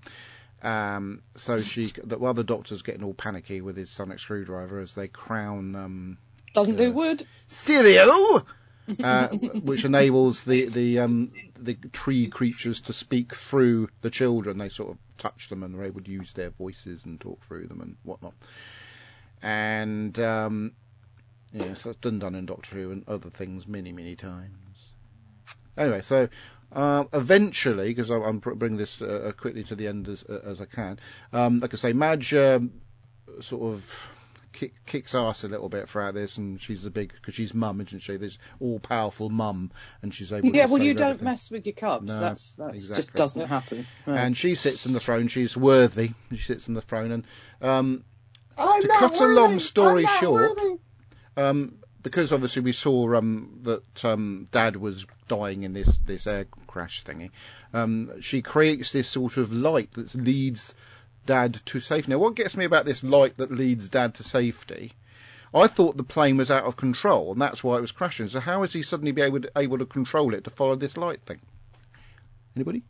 [0.62, 4.94] Um, so she, that while the doctor's getting all panicky with his sonic screwdriver as
[4.94, 6.18] they crown um,
[6.54, 6.86] Doesn't Yeah.
[6.86, 7.26] do wood.
[7.48, 8.46] cereal,
[9.02, 9.28] uh,
[9.64, 14.58] which enables the the um, the tree creatures to speak through the children.
[14.58, 17.66] They sort of touch them and are able to use their voices and talk through
[17.66, 18.34] them and whatnot.
[19.42, 20.72] And um,
[21.52, 24.56] yes, that's been done in Doctor Who and other things many many times.
[25.76, 26.28] Anyway, so.
[26.74, 30.64] Uh, eventually, because I'm br- bringing this uh, quickly to the end as, as I
[30.64, 30.98] can,
[31.30, 32.72] um, like I say, Madge um,
[33.40, 34.10] sort of
[34.52, 37.80] kick, kicks ass a little bit throughout this, and she's a big because she's mum,
[37.80, 38.16] isn't she?
[38.16, 39.70] This all-powerful mum,
[40.02, 40.48] and she's able.
[40.50, 41.24] Yeah, to well, you don't everything.
[41.24, 42.08] mess with your cubs.
[42.08, 43.86] No, that's that's just doesn't happen.
[44.06, 44.14] No.
[44.22, 45.28] And she sits on the throne.
[45.28, 46.12] She's worthy.
[46.30, 47.26] She sits on the throne, and
[47.60, 48.04] um,
[48.56, 50.78] To cut a long story short, worthy.
[51.36, 56.46] Um, because obviously we saw um, that um, Dad was dying in this this air
[56.66, 57.30] crash thingy.
[57.72, 60.74] Um, she creates this sort of light that leads
[61.26, 62.10] Dad to safety.
[62.10, 64.92] Now, what gets me about this light that leads Dad to safety?
[65.54, 68.28] I thought the plane was out of control, and that's why it was crashing.
[68.28, 70.96] So how is he suddenly be able to, able to control it to follow this
[70.96, 71.40] light thing?
[72.56, 72.82] Anybody?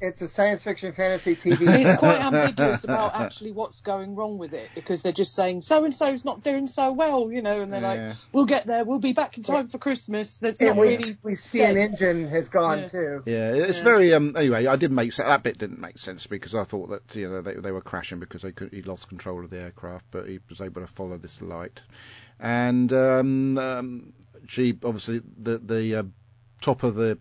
[0.00, 1.60] It's a science fiction fantasy TV.
[1.60, 5.84] it's quite ambiguous about actually what's going wrong with it because they're just saying so
[5.84, 8.06] and so's not doing so well, you know, and they're Yeah.
[8.08, 10.38] like, we'll get there, we'll be back in time for Christmas.
[10.38, 11.12] There's and not we, really.
[11.24, 11.76] we see said.
[11.76, 12.86] an engine has gone Yeah.
[12.86, 13.22] too.
[13.26, 13.84] Yeah, it's Yeah.
[13.84, 14.14] very.
[14.14, 15.26] Um, anyway, I didn't make sense.
[15.26, 18.20] That bit didn't make sense because I thought that you know they they were crashing
[18.20, 21.18] because they could, he lost control of the aircraft, but he was able to follow
[21.18, 21.80] this light,
[22.38, 24.12] and um, um,
[24.46, 26.02] she obviously the the uh,
[26.60, 27.18] top of the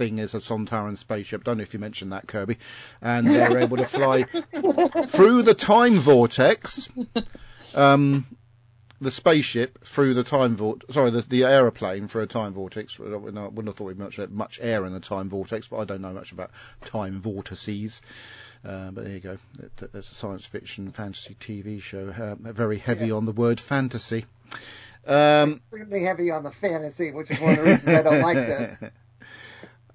[0.00, 1.44] thing is a Sontaran spaceship.
[1.44, 2.56] Don't know if you mentioned that, Kirby,
[3.02, 4.22] and they're able to fly
[5.08, 6.88] through the time vortex.
[7.74, 8.26] Um,
[9.02, 10.94] the spaceship through the time vortex.
[10.94, 12.98] Sorry, the, the aeroplane through a time vortex.
[12.98, 16.00] I wouldn't have thought we'd much much air in a time vortex, but I don't
[16.00, 16.50] know much about
[16.86, 18.00] time vortices.
[18.64, 19.38] Uh, but there you go.
[19.58, 22.08] It, it's a science fiction fantasy TV show.
[22.08, 24.24] Uh, very heavy on the word fantasy.
[25.06, 28.36] Um, Extremely heavy on the fantasy, which is one of the reasons I don't like
[28.36, 28.80] this.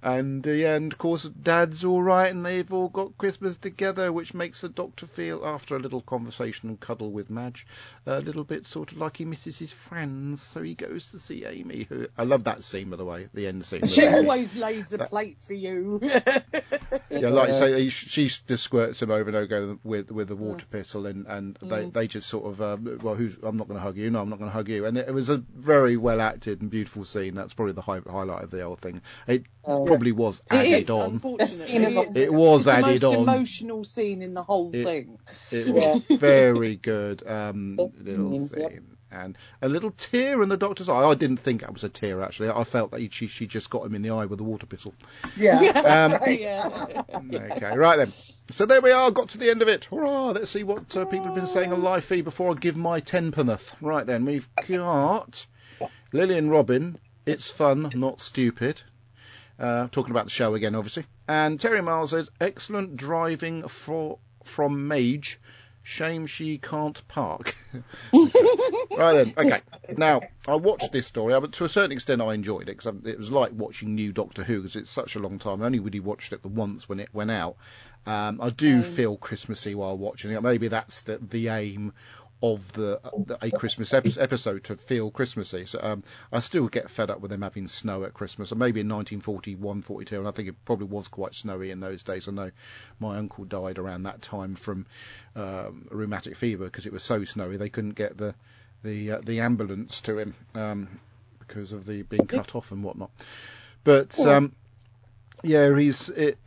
[0.06, 4.14] And uh, yeah, and of course, Dad's all right, and they've all got Christmas together,
[4.14, 7.66] which makes the Doctor feel, after a little conversation and cuddle with Madge,
[8.06, 10.44] a little bit sort of like he misses his friends.
[10.44, 11.88] So he goes to see Amy.
[11.90, 13.82] Who I love that scene, by the way, the end scene.
[13.88, 16.00] She always lays a plate for you.
[17.10, 20.36] yeah, like you say, he, she just squirts him over and over with with the
[20.36, 23.80] water pistol, and and they they just sort of, um, well, who's I'm not going
[23.80, 25.38] to hug you, no, I'm not going to hug you, and it, it was a
[25.38, 27.34] very well acted and beautiful scene.
[27.34, 29.02] That's probably the high, highlight of the whole thing.
[29.26, 29.46] It
[29.96, 31.12] probably was It added is, on.
[31.12, 31.98] unfortunately.
[31.98, 33.16] It's, It was it's the most on.
[33.16, 35.18] emotional scene in the whole It- thing.
[35.52, 38.60] It was very good um, little scene, scene.
[38.60, 38.84] yep.
[39.12, 40.94] And a little tear in the doctor's eye.
[41.06, 42.50] I didn't think that was a tear, actually.
[42.50, 44.66] I felt that he, she, she just got him in the eye with a water
[44.66, 44.94] pistol.
[45.38, 45.62] Yeah.
[46.16, 46.88] Um, yeah.
[47.56, 48.12] okay, right then.
[48.52, 49.86] So there we are, got to the end of it.
[49.86, 50.32] Hurrah!
[50.32, 53.00] Let's see what uh, people have been saying on live feed before I give my
[53.00, 53.74] tenpenneth.
[53.80, 55.46] Right then, we've got
[56.12, 56.98] Lillian Robin.
[57.26, 58.82] It's fun, not stupid.
[59.58, 61.06] Uh, talking about the show again, obviously.
[61.28, 65.40] And Terry Miles says, excellent driving for from Madge.
[65.82, 67.56] Shame she can't park.
[68.14, 69.62] right then, okay.
[69.96, 73.18] Now, I watched this story, but to a certain extent I enjoyed it because it
[73.18, 75.62] was like watching new Doctor Who because it's such a long time.
[75.62, 77.58] I only really watched it the once when it went out.
[78.08, 80.42] Um, I do feel Christmassy while watching it.
[80.42, 81.94] Maybe that's the, the aim
[82.44, 85.66] of the, the a Christmas epi- episode to feel Christmassy.
[85.66, 88.52] So um, I still get fed up with them having snow at Christmas.
[88.52, 92.04] Or maybe in 1941, 42, and I think it probably was quite snowy in those
[92.04, 92.28] days.
[92.28, 92.52] I know
[93.00, 94.86] my uncle died around that time from
[95.36, 98.36] um, rheumatic fever because it was so snowy they couldn't get the
[98.84, 101.00] the uh, the ambulance to him um,
[101.40, 103.12] because of the being cut off and whatnot.
[103.84, 104.54] But um,
[105.44, 106.10] yeah, he's.
[106.10, 106.38] It,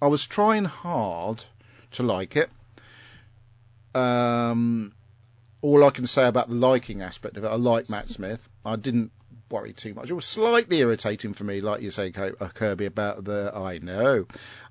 [0.00, 1.42] I was trying hard
[1.92, 2.50] to like it.
[3.94, 4.92] Um,
[5.60, 8.48] all I can say about the liking aspect of it, I like Matt Smith.
[8.64, 9.10] I didn't
[9.50, 10.10] worry too much.
[10.10, 13.52] It was slightly irritating for me, like you say, uh, Kirby, about the.
[13.54, 14.26] I know.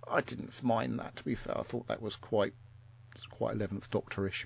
[0.09, 1.17] I didn't mind that.
[1.17, 2.53] To be fair, I thought that was quite,
[3.15, 4.45] it's quite Eleventh Doctorish.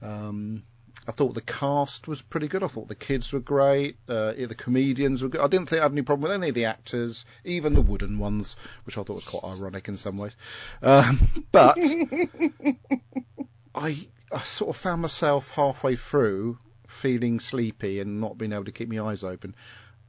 [0.00, 0.62] Um,
[1.08, 2.62] I thought the cast was pretty good.
[2.62, 3.96] I thought the kids were great.
[4.08, 5.40] Uh, the comedians were good.
[5.40, 8.18] I didn't think I had any problem with any of the actors, even the wooden
[8.18, 10.34] ones, which I thought was quite ironic in some ways.
[10.82, 11.78] Um, but
[13.74, 16.58] I, I sort of found myself halfway through
[16.88, 19.54] feeling sleepy and not being able to keep my eyes open,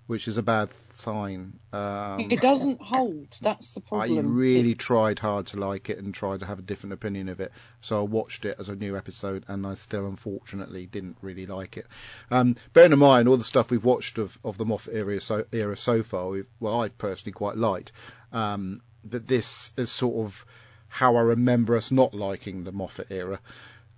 [0.07, 1.59] which is a bad sign.
[1.73, 3.27] Um, It doesn't hold.
[3.41, 4.17] That's the problem.
[4.17, 7.39] I really tried hard to like it and tried to have a different opinion of
[7.39, 7.51] it.
[7.81, 11.77] So I watched it as a new episode, and I still unfortunately didn't really like
[11.77, 11.87] it.
[12.31, 15.45] Um, bearing in mind all the stuff we've watched of, of the Moffat era so,
[15.51, 17.91] era so far, we've, well, I've personally quite liked.
[18.31, 20.45] Um, that this is sort of
[20.89, 23.39] how I remember us not liking the Moffat era.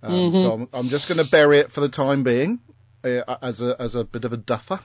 [0.02, 2.60] Um, So I'm, I'm just going to bury it for the time being
[3.04, 4.80] uh, as a as a bit of a duffer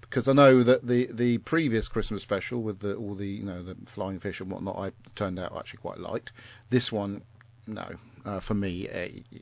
[0.00, 3.62] because I know that the the previous Christmas special with the all the you know
[3.62, 6.32] the flying fish and whatnot I turned out actually quite liked.
[6.68, 7.22] This one,
[7.66, 7.86] no,
[8.24, 8.88] uh, for me.
[8.88, 9.38] Uh,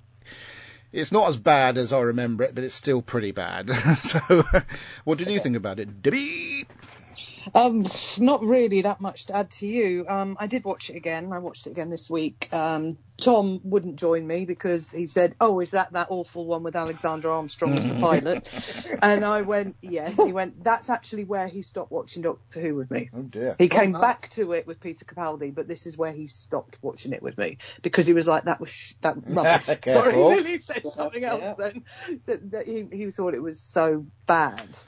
[0.91, 3.71] it's not as bad as I remember it, but it's still pretty bad.
[3.99, 4.19] so,
[5.05, 6.67] what did you think about it, Debbie?
[7.55, 7.85] Um,
[8.19, 10.07] not really that much to add to you.
[10.09, 11.33] Um, I did watch it again.
[11.33, 12.49] I watched it again this week.
[12.53, 16.77] Um, Tom wouldn't join me because he said, "Oh, is that that awful one with
[16.77, 18.49] Alexander Armstrong as the pilot?"
[19.03, 22.91] and I went, "Yes." He went, "That's actually where he stopped watching Doctor Who with
[22.91, 23.57] me." Oh dear.
[23.59, 24.01] He came wow.
[24.01, 27.37] back to it with Peter Capaldi, but this is where he stopped watching it with
[27.39, 29.93] me because he was like, "That was sh- that rubbish." Careful.
[29.93, 31.29] Sorry, he really said something Yeah.
[31.31, 31.85] else then.
[32.21, 34.79] Said that he he thought it was so bad.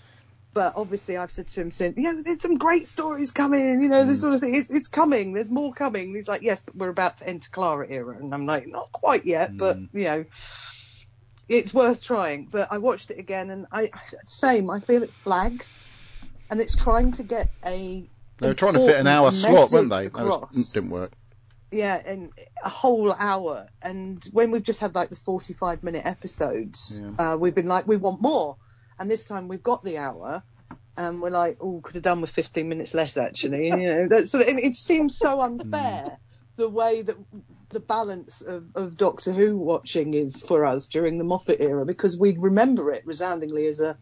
[0.53, 3.83] But obviously, I've said to him since, you know, there's some great stories coming.
[3.83, 4.23] You know, this mm.
[4.23, 4.55] sort of thing.
[4.57, 5.33] It's, it's coming.
[5.33, 6.09] There's more coming.
[6.09, 8.91] And he's like, yes, but we're about to enter Clara era, and I'm like, not
[8.91, 9.89] quite yet, but mm.
[9.93, 10.25] you know,
[11.49, 12.47] it's worth trying.
[12.47, 13.91] But I watched it again, and I
[14.25, 14.71] same.
[14.71, 15.85] I feel it flags,
[16.51, 18.09] and it's trying to get a.
[18.39, 20.05] They were trying to fit an hour slot, weren't they?
[20.05, 21.13] message That was, mm, didn't work.
[21.71, 22.33] yeah, and
[22.65, 23.69] a whole hour.
[23.83, 27.97] And when we've just had like the 45 minute episodes, uh, we've been like, we
[27.97, 28.57] want more.
[29.01, 30.43] And this time we've got the hour.
[30.97, 33.69] And we're like, oh, could have done with 15 minutes less actually.
[33.69, 36.19] you know, that sort of, it seems so unfair
[36.57, 37.17] the way that
[37.71, 42.19] the balance of, of Doctor Who watching is for us during the Moffat era because
[42.19, 43.97] we remember it resoundingly as a.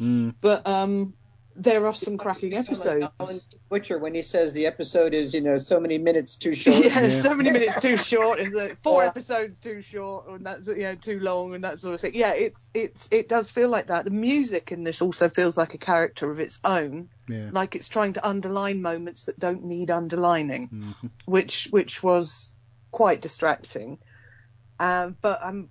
[0.00, 0.34] Mm.
[0.40, 1.14] But um,
[1.56, 3.06] there are some cracking You like episodes.
[3.20, 3.36] Alan
[3.68, 6.76] Butcher when he says the episode is, you know, so many minutes too short.
[6.84, 7.22] Yeah, Yeah.
[7.22, 8.40] so many minutes too short.
[8.40, 9.08] Is it four Yeah.
[9.10, 12.12] episodes too short, and that's you know too long, and that sort of thing.
[12.14, 14.04] Yeah, it's it's it does feel like that.
[14.04, 17.50] The music in this also feels like a character of its own, Yeah.
[17.52, 21.10] like it's trying to underline moments that don't need underlining, Mhm.
[21.26, 22.56] which which was
[22.90, 23.98] quite distracting.
[24.80, 25.48] Um, but I'm.
[25.48, 25.70] um,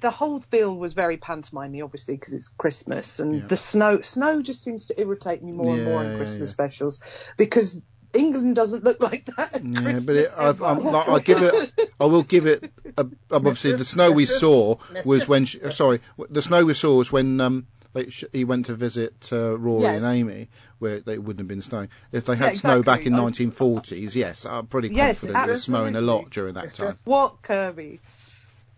[0.00, 3.46] the whole feel was very pantomimey, obviously, because it's Christmas, and Yeah.
[3.46, 6.54] the snow snow just seems to irritate me more and more Yeah, in Christmas yeah.
[6.54, 7.00] specials
[7.36, 7.82] because.
[8.14, 9.56] England doesn't look like that.
[9.56, 10.64] At Yeah, Christmas but it, I, ever.
[10.64, 11.90] I'm, like, I give it.
[12.00, 12.72] I will give it.
[12.96, 15.44] A, obviously, the snow we saw was when.
[15.44, 15.98] She, sorry,
[16.30, 20.02] the snow we saw was when um, they, he went to visit uh, Rory Yes.
[20.02, 21.90] and Amy, where they wouldn't have been snowing.
[22.10, 23.20] If they had Yeah, snow back in exactly.
[23.20, 26.64] I was- 1940s, yes, I'm pretty Yes, confident it was snowing a lot during that
[26.64, 26.88] It's time.
[26.88, 28.00] just- What Kirby?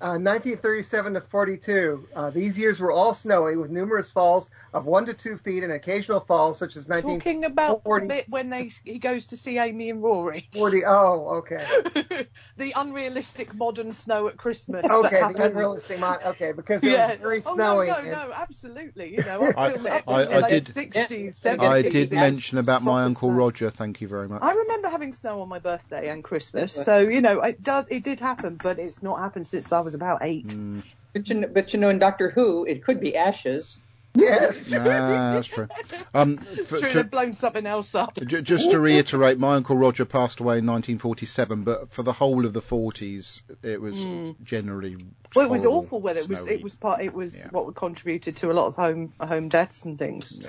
[0.01, 2.09] Uh, 1937 to 42.
[2.17, 5.71] Uh, these years were all snowy, with numerous falls of one to two feet and
[5.73, 7.19] occasional falls such as 1940.
[7.19, 8.07] Talking about the 40.
[8.09, 10.49] bit when they he goes to see Amy and Rory.
[10.55, 10.79] 40.
[10.87, 11.67] Oh, okay.
[12.57, 14.87] the unrealistic modern snow at Christmas.
[14.87, 16.21] Okay, the unrealistic mod.
[16.25, 17.09] Okay, because it Yeah.
[17.11, 19.11] was very oh, no, no, and- no, absolutely.
[19.19, 21.61] You know, up I- till, up I- the I late did- 60s, 70s.
[21.61, 23.37] I did mention about my uncle snow.
[23.39, 23.69] Roger.
[23.69, 24.43] Thank you very much.
[24.43, 27.87] I remember having snow on my birthday and Christmas, so you know it does.
[27.89, 30.49] It did happen, but it's not happened since I was about eight.
[30.49, 33.79] Mm, But you, know, but you know, in Doctor Who, it could be ashes.
[34.13, 34.73] Yes.
[34.73, 35.69] nah, that's true.
[36.13, 38.17] Um, for, True, to- they've blown something else up.
[38.17, 42.45] Ju- Just to reiterate, my uncle Roger passed away in 1947, but for the whole
[42.45, 44.05] of the 40s, it was
[44.43, 44.95] generally.
[44.95, 45.09] Hmm.
[45.37, 46.19] Well, it was awful weather.
[46.21, 47.03] It was it was part.
[47.03, 47.49] It was Yeah.
[47.53, 50.43] what contributed to a lot of home home deaths and things.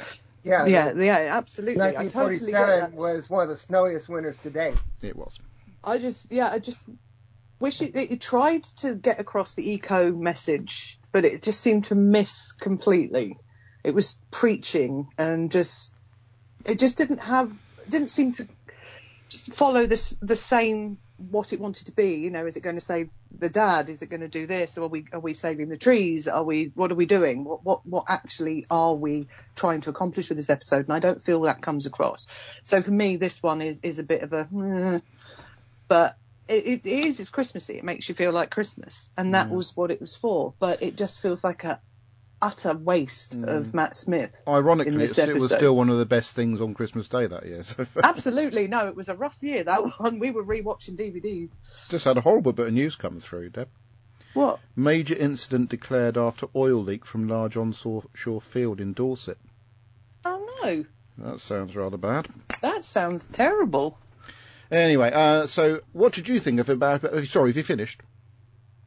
[0.44, 0.66] Yeah.
[0.66, 1.84] Yeah, yeah, absolutely.
[1.84, 2.94] I totally get that.
[2.94, 4.74] was one of the snowiest winters to date.
[5.04, 5.40] It was.
[5.84, 6.88] I just, yeah, I just,
[7.62, 11.95] wish it, it, tried to get across the eco message, but it just seemed to
[11.95, 13.38] miss completely.
[13.84, 15.95] It was preaching and just
[16.65, 17.52] it just didn't have
[17.89, 18.47] didn't seem to
[19.30, 20.97] just follow this the same
[21.30, 22.15] what it wanted to be.
[22.15, 23.89] You know, is it going to save the dad?
[23.89, 24.78] Is it going to do this?
[24.78, 26.28] Or are we are we saving the trees?
[26.28, 27.43] Are we what are we doing?
[27.43, 30.86] What what what actually are we trying to accomplish with this episode?
[30.86, 32.28] And I don't feel that comes across.
[32.63, 35.02] So for me, this one is is a bit of a,
[35.88, 36.17] but
[36.52, 37.78] it, it is it's Christmassy.
[37.78, 39.52] It makes you feel like Christmas, and that mm.
[39.52, 40.54] was what it was for.
[40.60, 41.80] But it just feels like a
[42.42, 43.48] utter waste mm.
[43.48, 44.42] of Matt Smith.
[44.48, 47.64] Ironically, it was still one of the best things on Christmas Day that year.
[47.64, 50.20] So Absolutely no, it was a rough year that one.
[50.20, 51.52] We were rewatching DVDs.
[51.90, 53.70] just had a horrible bit of news come through, Deb.
[54.34, 54.60] What?
[54.76, 59.38] Major incident declared after oil leak from large onshore field in Dorset.
[60.24, 60.86] Oh no,
[61.18, 62.30] That sounds rather bad.
[62.62, 64.00] that sounds terrible.
[64.72, 67.04] Anyway, uh, so what did you think of about?
[67.04, 68.02] Uh, sorry, have you finished?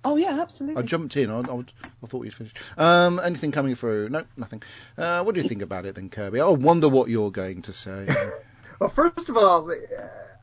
[0.03, 0.83] Oh yeah, absolutely.
[0.83, 1.31] I jumped in.
[1.31, 1.65] I, I,
[2.03, 2.59] I thought you'd finished.
[2.77, 4.11] Um, anything coming through?
[4.11, 4.63] No, nothing.
[4.99, 6.41] Uh, what do you think about it then, Kirby?
[6.41, 8.07] I wonder what you're going to say.
[8.81, 9.75] Well, first of all, uh,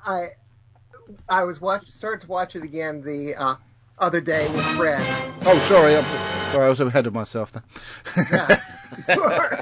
[0.06, 0.28] I
[1.28, 3.56] I was watch started to watch it again the uh,
[4.02, 5.00] other day with Fred.
[5.46, 5.96] oh, sorry.
[5.96, 6.04] I'm,
[6.52, 7.64] sorry, I was ahead of myself there.
[8.32, 8.62] Yeah,
[9.16, 9.60] sure.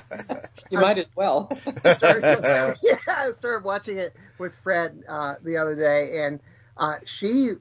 [0.71, 1.51] You might as well.
[1.97, 6.39] started, yeah, I started watching it with Fred uh, the other day, and
[6.77, 7.51] uh, she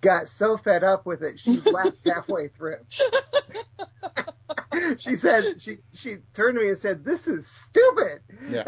[0.00, 2.78] got so fed up with it, she left halfway through.
[4.98, 8.20] she said she she turned to me and said, "This is stupid."
[8.50, 8.64] yeah.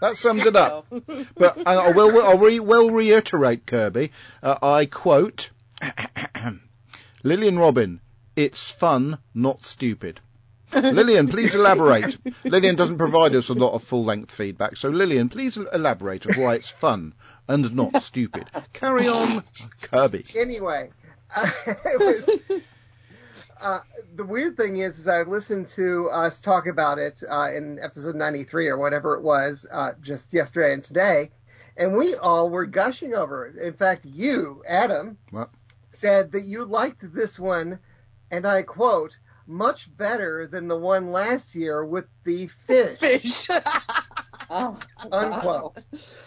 [0.00, 0.86] That sums it up.
[1.34, 4.12] But I, I will, I'll reiterate, Kirby.
[4.42, 5.50] Uh, I quote
[7.22, 8.00] Lillian Robin,
[8.36, 10.20] it's fun, not stupid.
[10.74, 12.18] Lillian, please elaborate.
[12.44, 16.36] Lillian doesn't provide us a lot of full length feedback, so Lillian, please elaborate of
[16.36, 17.14] why it's fun
[17.48, 18.48] and not stupid.
[18.72, 19.44] Carry on,
[19.82, 20.24] Kirby.
[20.36, 20.90] anyway,
[21.34, 22.60] uh, it was.
[23.60, 23.80] Uh,
[24.16, 28.16] the weird thing is, is I listened to us talk about it uh, in episode
[28.16, 31.30] 93 or whatever it was uh, just yesterday and today,
[31.76, 33.56] and we all were gushing over it.
[33.56, 35.50] In fact, you, Adam, What?
[35.94, 37.78] Said that you liked this one,
[38.30, 42.98] and I quote, much better than the one last year with the fish.
[42.98, 43.48] Fish.
[44.50, 44.78] Oh,
[45.10, 45.78] Unquote.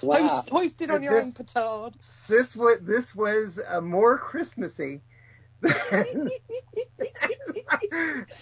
[0.02, 0.18] Wow.
[0.18, 1.94] Hoist, hoisted on your own petard.
[2.28, 5.02] This was this was uh, more Christmassy.
[5.62, 6.30] Than-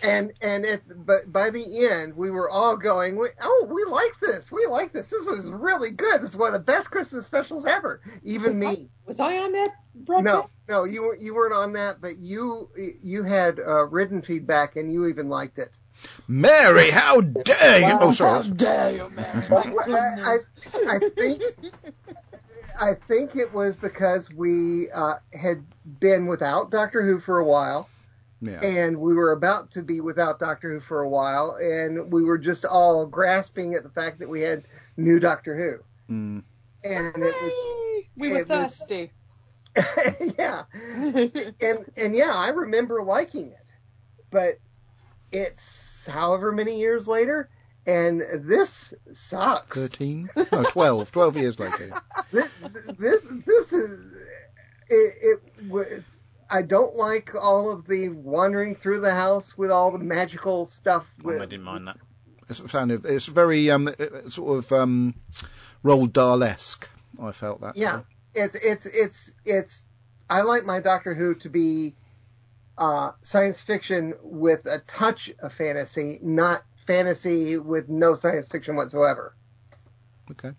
[0.04, 4.52] and and it, but by the end, we were all going, "Oh, we like this.
[4.52, 5.10] We like this.
[5.10, 6.22] This is really good.
[6.22, 8.90] This is one of the best Christmas specials ever." Even Was I- me.
[9.06, 10.26] Was I on that broadcast?
[10.26, 12.70] No, no, you were you weren't on that, but you
[13.02, 15.78] you had uh, written feedback and you even liked it.
[16.28, 17.98] Mary, how dare you?
[18.00, 19.48] Oh, How dare you, Mary?
[19.50, 20.38] I,
[20.84, 21.42] I, I think
[22.80, 25.64] I think it was because we uh, had
[26.00, 27.90] been without Doctor Who for a while,
[28.42, 28.60] Yeah.
[28.64, 32.38] and we were about to be without Doctor Who for a while, and we were
[32.38, 34.64] just all grasping at the fact that we had
[34.98, 35.56] new Doctor
[36.08, 36.44] Who, Mm.
[36.84, 39.12] and it was we were it was- thirsty.
[40.38, 40.64] yeah,
[41.60, 43.66] and and yeah, I remember liking it,
[44.32, 44.58] but
[45.34, 47.50] it's however many years later,
[47.86, 49.78] and this sucks.
[49.78, 50.30] 13?
[50.36, 51.12] No, 12.
[51.12, 51.92] 12 years later.
[52.32, 52.54] This
[52.98, 54.00] this this is
[54.90, 56.24] it, it was.
[56.50, 61.08] I don't like all of the wandering through the house with all the magical stuff.
[61.24, 61.98] With, I didn't mind that.
[62.50, 63.90] It's kind of, it's very um,
[64.28, 65.16] sort of um,
[65.84, 66.88] Roald Dahl-esque.
[67.20, 67.78] I felt that.
[67.78, 68.02] Yeah,
[68.34, 69.86] it's it's it's it's.
[70.30, 71.96] I like my Doctor Who to be
[72.78, 79.36] uh, science fiction with a touch of fantasy, not fantasy with no science fiction whatsoever.
[80.32, 80.52] Okay.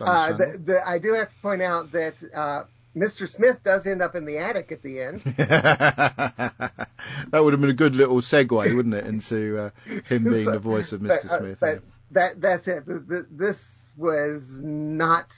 [0.00, 2.64] Uh, the, the, I do have to point out that uh,
[2.96, 3.28] Mr.
[3.28, 5.20] Smith does end up in the attic at the end.
[5.36, 6.88] that
[7.32, 9.70] would have been a good little segue, wouldn't it, into uh,
[10.08, 11.08] him being So- the voice of Mr.
[11.08, 11.58] But, uh, Smith.
[11.60, 12.86] but that that's it.
[12.86, 15.36] Th- th- This was not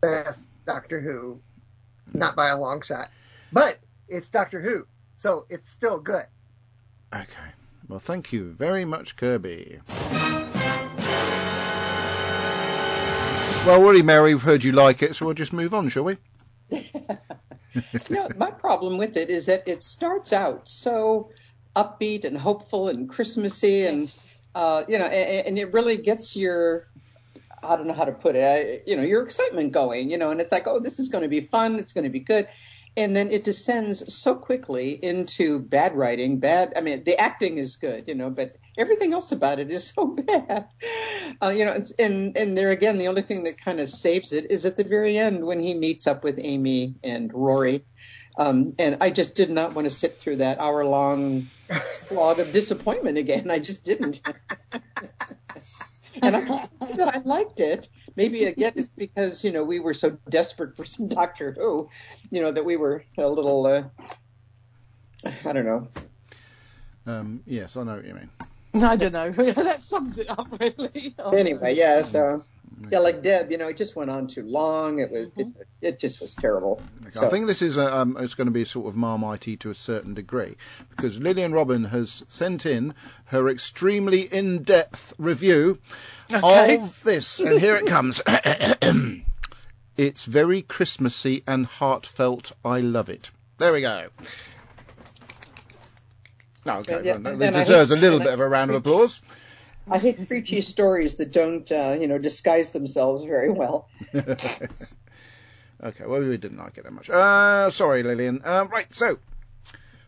[0.00, 1.40] best Doctor Who,
[2.12, 3.10] not by a long shot.
[3.52, 3.78] But
[4.08, 6.24] it's Doctor Who, so it's still good.
[7.14, 7.24] Okay.
[7.88, 9.80] Well, thank you very much, Kirby.
[13.64, 16.16] Well, already, Mary, we've heard you like it, so we'll just move on, shall we?
[18.10, 21.30] no, my problem with it is that it starts out so
[21.76, 24.12] upbeat and hopeful and Christmassy, and
[24.54, 26.88] uh, you know, and, and it really gets your
[27.62, 30.30] I don't know how to put it, I, you know, your excitement going, you know,
[30.30, 32.48] and it's like, oh, this is going to be fun, it's going to be good.
[32.96, 36.72] And then it descends so quickly into bad writing, bad.
[36.76, 40.06] I mean, the acting is good, you know, but everything else about it is so
[40.26, 40.68] bad.
[41.42, 44.32] Uh, you know, it's, and and there again, the only thing that kind of saves
[44.32, 47.84] it is at the very end when he meets up with Amy and Rory.
[48.38, 51.48] Um, and I just did not want to sit through that hour long
[51.90, 53.50] slog of disappointment again.
[53.50, 54.20] I just didn't.
[56.22, 56.46] and I
[56.82, 57.88] I liked it.
[58.16, 61.88] Maybe again it's because you know we were so desperate for some Doctor Who,
[62.30, 63.66] you know that we were a little.
[63.66, 63.84] Uh,
[65.44, 65.88] I don't know.
[67.06, 68.30] Um, yes, I know what you mean.
[68.82, 69.30] I don't know.
[69.52, 71.14] that sums it up, really.
[71.32, 72.02] Anyway, yeah.
[72.02, 72.44] So
[72.90, 74.98] yeah, like Deb, you know, it just went on too long.
[74.98, 75.46] It was it,
[75.80, 76.82] it just was terrible.
[77.02, 79.58] Okay, So- I think this is a, um, it's going to be sort of marmitey
[79.60, 80.56] to a certain degree
[80.90, 82.94] because Lillian Robin has sent in
[83.26, 85.78] her extremely in-depth review
[86.32, 86.76] Okay.
[86.78, 88.20] of this, and here it comes.
[89.96, 92.52] it's very Christmassy and heartfelt.
[92.64, 93.30] I love it.
[93.58, 94.08] There we go.
[96.64, 98.76] No, okay, Yeah, well, and it deserves a little bit I- of a round of
[98.76, 99.22] applause.
[99.90, 103.88] I hate preachy stories that don't, uh, you know, disguise themselves very well.
[104.14, 107.10] okay, well, we didn't like it that much.
[107.10, 108.42] Uh, sorry, Lillian.
[108.44, 109.18] Um, right, so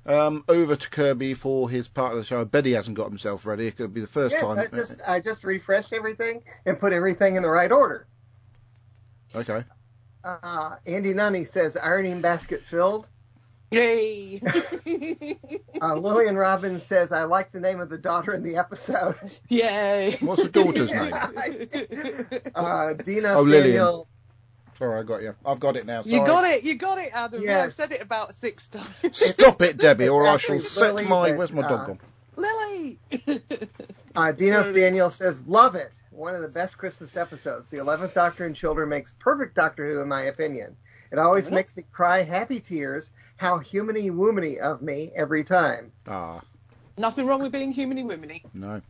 [0.06, 2.40] um, over to Kirby for his part of the show.
[2.40, 3.66] I bet he hasn't got himself ready.
[3.66, 4.58] It could be the first Yes, time.
[4.58, 8.06] I just I just refreshed everything and put everything in the right order.
[9.34, 9.64] Okay.
[10.24, 13.08] Uh, Andy Nunny says ironing basket filled.
[13.70, 14.40] Yay!
[15.80, 19.14] Uh, Lillian Robbins says I like the name of the daughter in the episode.
[19.48, 20.16] Yay!
[20.20, 21.12] What's the daughter's name?
[22.54, 23.62] Uh, Dina Oh, Lillian.
[23.66, 24.08] Daniel.
[24.76, 25.34] Sorry, I got you.
[25.46, 26.02] I've got it now.
[26.02, 26.16] Sorry.
[26.16, 27.40] You got it, you got it, Adam.
[27.42, 28.88] Yeah, I've said it about six times.
[29.12, 31.32] Stop it, Debbie, or I shall set my.
[31.32, 32.00] Where's my uh, dog gone?
[32.36, 32.98] Lily!
[34.14, 36.00] Uh, Dinos Daniel says love it.
[36.10, 37.68] One of the best Christmas episodes.
[37.70, 40.76] The Eleventh Doctor and Children makes perfect Doctor Who, in my opinion.
[41.12, 43.10] It always makes me cry happy tears.
[43.36, 45.92] How humany woomany of me every time.
[46.06, 46.40] Ah,
[46.96, 48.42] Nothing wrong with being humany womany.
[48.54, 48.82] no.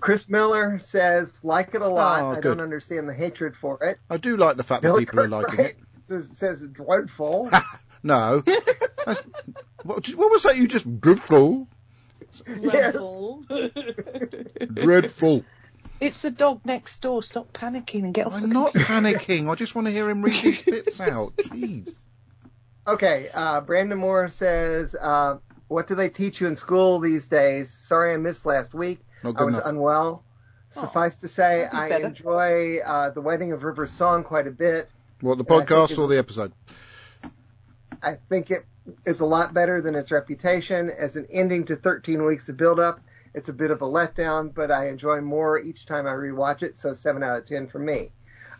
[0.00, 2.22] Chris Miller says like it a lot.
[2.22, 2.42] Oh, I good.
[2.42, 3.98] don't understand the hatred for it.
[4.10, 5.76] I do like the fact that Billy people are liking Kirkbride it.
[6.08, 7.50] Says, says dreadful.
[8.02, 8.42] No.
[9.84, 11.68] What, what was that you just dreadful?
[12.60, 12.94] Yes.
[12.94, 13.44] Rebel.
[14.74, 15.44] Dreadful.
[16.00, 17.22] it's the dog next door.
[17.22, 18.92] Stop panicking and get off the I'm not computer.
[18.92, 19.50] panicking.
[19.50, 21.32] I just want to hear him read his bits out.
[21.36, 21.94] Jeez.
[22.86, 25.38] Okay, uh, Brandon Moore says, uh,
[25.68, 28.98] "What do they teach you in school these days?" Sorry, I missed last week.
[29.22, 29.66] Not I was enough.
[29.66, 30.24] unwell.
[30.70, 32.06] Suffice to say, I better.
[32.06, 34.88] enjoy uh, the Wedding of River's song quite a bit.
[35.20, 36.52] What the podcast or the episode?
[38.02, 38.64] I think it
[39.06, 43.00] is a lot better than its reputation as an ending to 13 weeks of build-up.
[43.34, 46.76] It's a bit of a letdown, but I enjoy more each time I rewatch it.
[46.76, 48.08] So seven out of ten for me.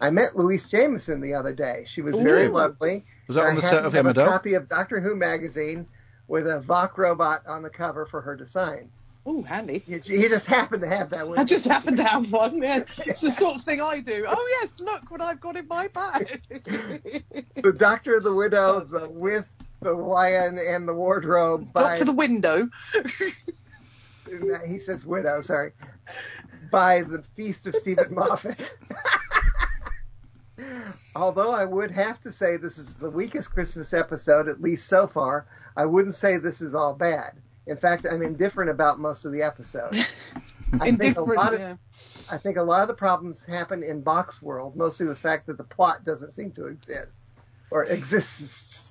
[0.00, 1.84] I met Louise Jameson the other day.
[1.86, 3.04] She was oh, very lovely.
[3.26, 5.86] Was that on the set of have a copy of Doctor Who magazine
[6.26, 8.90] with a Voc robot on the cover for her to sign.
[9.28, 9.82] Ooh, handy.
[9.86, 11.38] He, he just happened to have that one.
[11.38, 12.60] I just happened to have one.
[12.60, 12.84] Yeah.
[13.06, 14.24] It's the sort of thing I do.
[14.26, 16.40] Oh yes, look what I've got in my bag.
[16.50, 19.46] the Doctor, of the Widow, the with
[19.82, 22.68] the lion and the wardrobe by to the window.
[24.66, 25.72] he says widow, sorry,
[26.70, 28.74] by the Feast of Steven Moffat.
[31.16, 35.06] Although I would have to say this is the weakest Christmas episode, at least so
[35.06, 37.32] far, I wouldn't say this is all bad.
[37.66, 39.94] In fact, I'm indifferent about most of the episode.
[40.74, 40.88] I think a
[41.20, 41.36] Indifferent.
[41.36, 41.76] lot of yeah.
[42.30, 45.58] I think a lot of the problems happen in Box World, mostly the fact that
[45.58, 47.28] the plot doesn't seem to exist
[47.70, 48.88] or exists.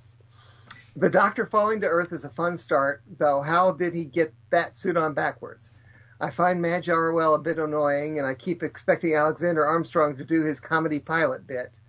[0.96, 3.42] The Doctor falling to Earth is a fun start, though.
[3.42, 5.72] How did he get that suit on backwards?
[6.20, 10.44] I find Madge Arwell a bit annoying, and I keep expecting Alexander Armstrong to do
[10.44, 11.80] his comedy pilot bit.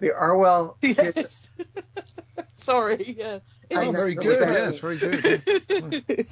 [0.00, 2.44] The Arwell kids, Yes.
[2.54, 3.14] Sorry.
[3.18, 3.38] Yeah.
[3.74, 4.40] I Oh, very good.
[4.40, 5.00] that Yes, means.
[5.00, 5.20] very
[6.08, 6.26] good.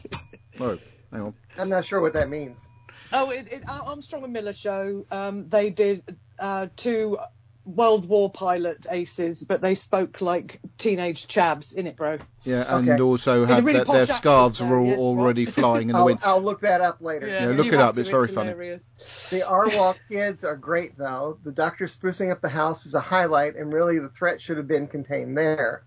[0.58, 1.34] Hang on.
[1.58, 2.68] I'm not sure what that means.
[3.12, 5.04] Oh, it, it, Ar- Armstrong and Miller show.
[5.10, 7.18] Um, they did uh, two
[7.64, 12.18] World War pilot aces, but they spoke like teenage chavs in it, bro.
[12.42, 13.02] Yeah, and Okay.
[13.02, 16.20] also had really their, their scarves there, were all, yes, already flying in the wind.
[16.22, 17.26] I'll look that up later.
[17.28, 18.50] Yeah, look it up, to, it's very funny.
[18.50, 18.90] hilarious.
[19.30, 21.38] The Arwell kids are great, though.
[21.44, 24.68] The Doctor sprucing up the house is a highlight, and really the threat should have
[24.68, 25.82] been contained there.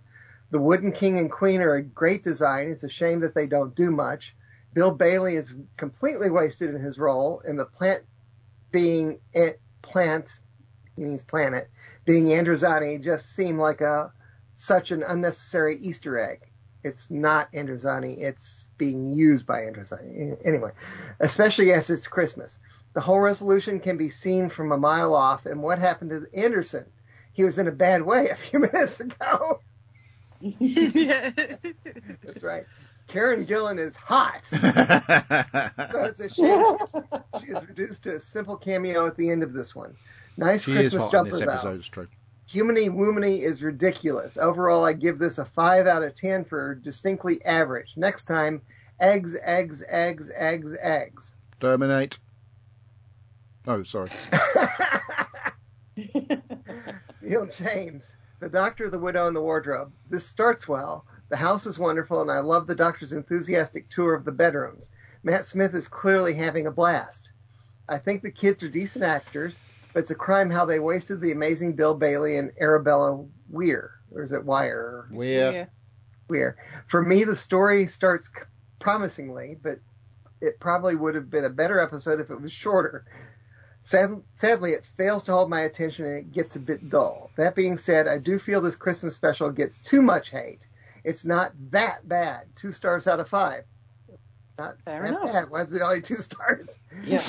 [0.52, 2.70] The Wooden King and Queen are a great design.
[2.70, 4.36] It's a shame that they don't do much.
[4.74, 8.04] Bill Bailey is completely wasted in his role, and the plant
[8.72, 10.40] being it plant,
[10.96, 11.70] he means planet,
[12.06, 14.14] being Androzani just seemed like a
[14.56, 16.42] such an unnecessary Easter egg.
[16.84, 18.20] It's not Androzani.
[18.20, 20.38] It's being used by Androzani.
[20.46, 20.72] Anyway,
[21.20, 22.60] especially as it's Christmas.
[22.94, 25.46] The whole resolution can be seen from a mile off.
[25.46, 26.86] And what happened to Anderson?
[27.32, 29.60] He was in a bad way a few minutes ago.
[30.40, 31.32] yeah.
[32.24, 32.66] That's right.
[33.08, 34.44] Karen Gillan is hot.
[35.92, 36.78] So it's a shame
[37.40, 39.96] she is reduced to a simple cameo at the end of this one.
[40.38, 41.52] Nice she is Christmas jumper though.
[41.52, 42.08] episode, it's true.
[42.50, 44.38] Humany Woomany is ridiculous.
[44.38, 47.94] Overall, I give this a 5 out of 10 for distinctly average.
[47.98, 48.62] Next time,
[49.00, 51.36] eggs, eggs, eggs, eggs, eggs.
[51.60, 52.20] Terminate.
[53.66, 54.10] Oh, sorry.
[57.22, 59.94] Neil James, The Doctor, the Widow, and the Wardrobe.
[60.10, 61.06] This starts well.
[61.30, 64.92] The house is wonderful, and I love the Doctor's enthusiastic tour of the bedrooms.
[65.24, 67.32] Matt Smith is clearly having a blast.
[67.88, 69.58] I think the kids are decent actors,
[69.94, 73.92] but it's a crime how they wasted the amazing Bill Bailey and Arabella Weir.
[74.12, 75.08] Or is it Wire?
[75.12, 75.52] We're
[76.28, 76.58] Weir.
[76.88, 78.30] For me, the story starts
[78.80, 79.80] promisingly, but
[80.42, 83.06] it probably would have been a better episode if it was shorter.
[83.84, 87.32] Sad, sadly, it fails to hold my attention and it gets a bit dull.
[87.38, 90.68] That being said, I do feel this Christmas special gets too much hate.
[91.04, 92.48] It's not that bad.
[92.56, 93.64] Two stars out of five.
[94.58, 95.24] Not Fair that enough.
[95.34, 95.50] bad.
[95.50, 96.78] Why is it only two stars?
[97.04, 97.24] Yeah,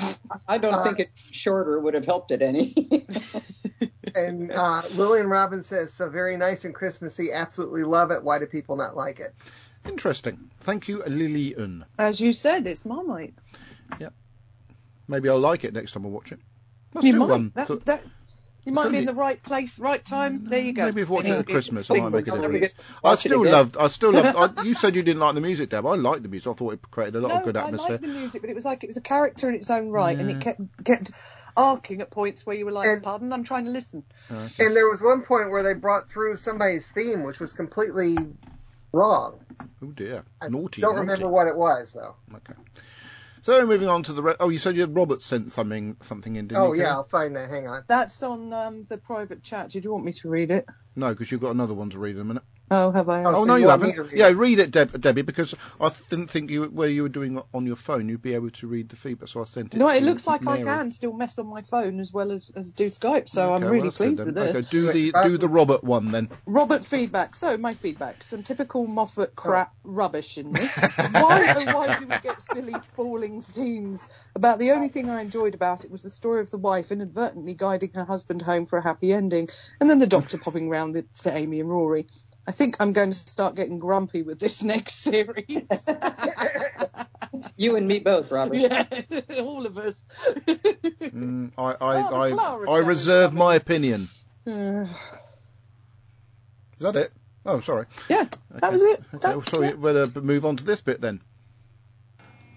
[0.47, 2.75] I don't Uh, think it shorter would have helped it any.
[4.15, 7.33] And uh, Lillian Robbins says, so very nice and Christmassy.
[7.33, 8.23] Absolutely love it.
[8.23, 9.35] Why do people not like it?
[9.85, 10.51] interesting.
[10.61, 11.85] Thank you, Lillian.
[11.99, 13.35] As you said, it's Marmite.
[13.99, 14.11] Yeah.
[15.09, 16.39] Maybe I'll like it next time I watch it.
[16.95, 17.29] Let's You do might.
[17.29, 17.53] one.
[17.57, 18.03] That, So- that,
[18.65, 20.49] you might be in the right place, right time.
[20.49, 20.87] There you go.
[20.87, 22.53] Maybe if watching it at Christmas, it I might make a singles.
[22.53, 22.75] difference.
[23.03, 23.53] Watch I still again.
[23.53, 23.77] loved.
[23.77, 24.59] I still loved.
[24.59, 25.85] I, you said you didn't like the music, Deb.
[25.87, 26.51] I liked the music.
[26.51, 27.87] I thought it created a lot no, of good atmosphere.
[27.87, 29.91] I liked the music, but it was like it was a character in its own
[29.91, 31.11] right, and it kept kept
[31.57, 34.67] arcing at points where you were like, And- "Pardon, I'm trying to listen." Oh, okay.
[34.67, 38.17] And there was one point where they brought through somebody's theme, which was completely
[38.93, 39.41] wrong.
[39.83, 40.81] Oh dear, I naughty.
[40.81, 41.01] don't naughty.
[41.09, 42.17] remember what it was, though.
[42.35, 42.55] Okay.
[43.45, 44.23] So moving on to the.
[44.23, 46.69] Re- oh, you said you had Robert sent something something in, didn't you?
[46.69, 46.79] Oh, you?
[46.79, 46.97] yeah, Karen?
[46.97, 47.51] I'll find that.
[47.51, 47.85] Hang on.
[47.87, 49.69] That's on um, the private chat.
[49.69, 50.65] Did you want me to read it?
[50.97, 52.43] No, because you've got another one to read in a minute.
[52.71, 53.25] Oh, have I?
[53.25, 53.97] Oh, Oh, no, you you haven't.
[53.97, 57.37] read yeah, read it, Deb, Debbie, because I didn't think you where you were doing
[57.37, 59.79] it on your phone, you'd be able to read the feedback, so I sent it.
[59.79, 60.63] no, it to looks like Mary.
[60.63, 63.65] I can still mess on my phone as well as, as do Skype, so Okay,
[63.65, 64.27] I'm really that's good pleased then.
[64.27, 64.57] with this.
[64.57, 66.31] Okay, do the do the Robert one then.
[66.47, 67.37] Robert feedback.
[67.37, 68.23] So my feedback.
[68.23, 69.41] Some typical Moffat oh.
[69.41, 70.75] crap rubbish in this.
[71.13, 74.07] why oh why do we get silly falling scenes?
[74.35, 77.55] About the only thing I enjoyed about it was the story of the wife inadvertently
[77.55, 79.49] guiding her husband home for a happy ending,
[79.81, 82.07] and then the doctor popping round the, to Amy and Rory.
[82.47, 85.67] I think I'm going to start getting grumpy with this next series.
[87.57, 88.57] you and me both, Robert.
[88.57, 88.85] yeah,
[89.41, 90.07] all of us.
[90.47, 94.09] Mm, I I Oh, I, Clara I reserve is my opinion.
[94.47, 94.87] Uh,
[96.77, 97.13] Is that it?
[97.47, 97.87] Oh, sorry.
[98.09, 99.01] yeah, that was it.
[99.15, 99.69] Okay, That- well, sorry.
[99.69, 99.75] yeah.
[99.75, 101.21] Better move on to this bit then.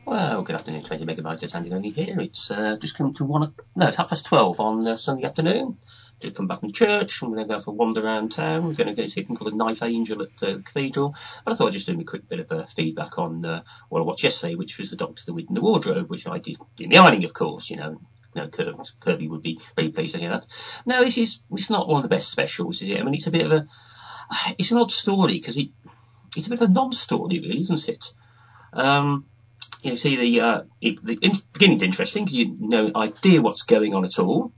[0.05, 1.43] Well, good afternoon, 20 megabytes.
[1.43, 2.17] It's Andy Loney here.
[2.21, 5.25] It's uh, just come to one, o- no, it's half past 12 on uh, Sunday
[5.25, 5.77] afternoon.
[6.19, 7.21] Just come back from church.
[7.21, 8.65] I'm going to go for a wander around town.
[8.65, 11.15] We're going to go see a thing called the Knife Angel at uh, the Cathedral.
[11.45, 13.99] But I thought I'd just do a quick bit of uh, feedback on uh, what
[13.99, 16.57] I watched yesterday, which was The Doctor, the Wit and the Wardrobe, which I did
[16.79, 17.99] in the ironing, of course, you know.
[18.35, 18.49] Know,
[18.99, 20.45] Kirby, would be very pleased to hear that.
[20.85, 22.99] No, this is, it's not one of the best specials, is it?
[22.99, 23.67] I mean, it's a bit of a,
[24.59, 25.69] it's an odd story because it,
[26.35, 28.13] it's a bit of a non-story, really, isn't it?
[28.73, 29.25] Um,
[29.81, 32.27] you see the uh, it, the in, beginning's interesting.
[32.27, 34.51] you no idea what's going on at all,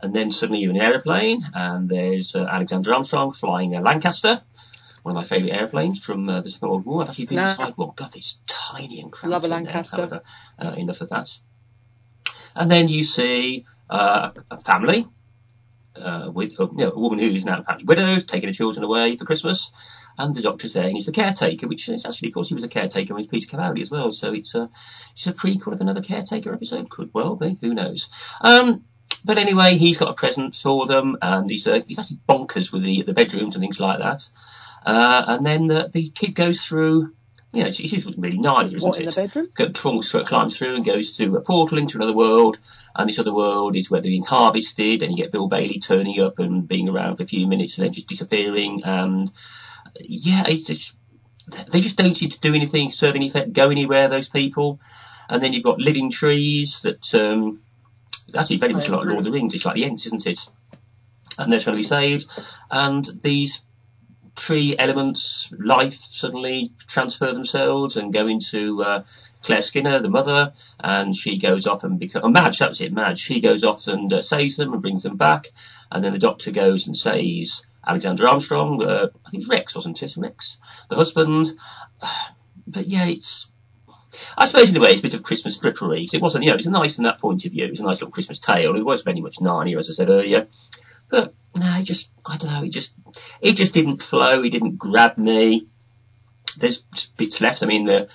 [0.00, 4.42] and then suddenly you're in an aeroplane and there's uh, Alexander Armstrong flying a Lancaster,
[5.02, 7.02] one of my favourite airplanes from uh, the Second World War.
[7.02, 7.92] I've actually been inside one.
[7.96, 9.32] God, it's tiny and cramped.
[9.32, 9.96] Love a in there, Lancaster.
[9.96, 10.22] however,
[10.58, 11.38] uh, enough of that.
[12.54, 15.06] And then you see uh, a family.
[15.96, 18.84] Uh, with uh, you know, a woman who is now apparently widowed, taking her children
[18.84, 19.72] away for Christmas,
[20.18, 22.64] and the doctor's there and he's the caretaker, which is actually, of course, he was
[22.64, 24.12] a caretaker with Peter Capaldi as well.
[24.12, 24.68] So it's a
[25.12, 26.90] it's a prequel of another caretaker episode.
[26.90, 27.56] Could well be.
[27.62, 28.10] Who knows?
[28.42, 28.84] Um,
[29.24, 32.82] but anyway, he's got a present for them, and he's uh, he's actually bonkers with
[32.82, 34.28] the the bedrooms and things like that.
[34.84, 37.12] Uh, and then the, the kid goes through.
[37.52, 39.14] You know, it's, it's really neither, isn't What in it?
[39.14, 39.48] the bedroom?
[39.54, 42.58] Go- climbs through, climbs through and goes to a portal into another world,
[42.94, 46.20] and this other world is where they're being harvested, and you get Bill Bailey turning
[46.20, 49.30] up and being around for a few minutes and then just disappearing, and
[50.00, 50.96] yeah, it's, it's
[51.70, 54.08] they just don't seem to do anything, serve any effect, go anywhere.
[54.08, 54.80] Those people,
[55.30, 57.62] and then you've got living trees that um,
[58.34, 59.06] actually very much like.
[59.06, 59.54] Lord of the Rings.
[59.54, 60.48] It's like the Ents, isn't it?
[61.38, 62.26] And they're trying to be saved,
[62.70, 63.62] and these
[64.36, 69.04] tree elements, life suddenly transfer themselves and go into uh,
[69.42, 72.92] Claire Skinner, the mother, and she goes off and becomes, oh, Madge, that was it,
[72.92, 73.18] Madge.
[73.18, 75.48] She goes off and uh, saves them and brings them back,
[75.90, 80.16] and then the doctor goes and saves Alexander Armstrong, uh, I think Rex, wasn't it?
[80.16, 80.58] Rex,
[80.88, 81.52] the husband.
[82.68, 83.48] But yeah, it's,
[84.36, 86.12] I suppose in a way it's a bit of Christmas frippery.
[86.12, 87.64] It wasn't, you know, it's nice from that point of view.
[87.64, 88.76] It was a nice little Christmas tale.
[88.76, 90.48] It was very much Narnia, as I said earlier.
[91.08, 92.92] But no, it just, I don't know, it just,
[93.40, 94.42] it just didn't flow.
[94.42, 95.68] It didn't grab me.
[96.58, 96.78] There's
[97.16, 97.62] bits left.
[97.62, 98.08] I mean, the,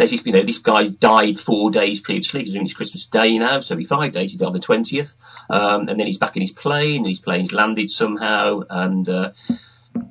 [0.00, 3.60] there's this, you know, this guy died four days previously, because it's Christmas Day now,
[3.60, 5.14] so it'll be five days, he died on the 20th,
[5.50, 9.32] um, and then he's back in his plane, and his plane's landed somehow, and, uh,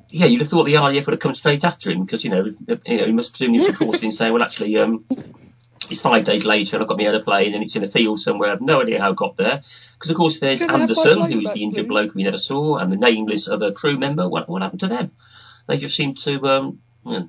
[0.09, 2.45] yeah, you'd have thought the RAF would have come straight after him, because, you know,
[2.85, 5.05] you know, he must presumably have reported in saying, well, actually, um,
[5.89, 8.51] it's five days later and I've got my aeroplane and it's in a field somewhere.
[8.51, 9.61] I've no idea how it got there.
[9.93, 11.89] Because of course there's Can Anderson, my who's the injured please?
[11.89, 14.29] bloke we never saw, and the nameless other crew member.
[14.29, 15.11] What, what happened to them?
[15.67, 16.79] They just seemed to, um,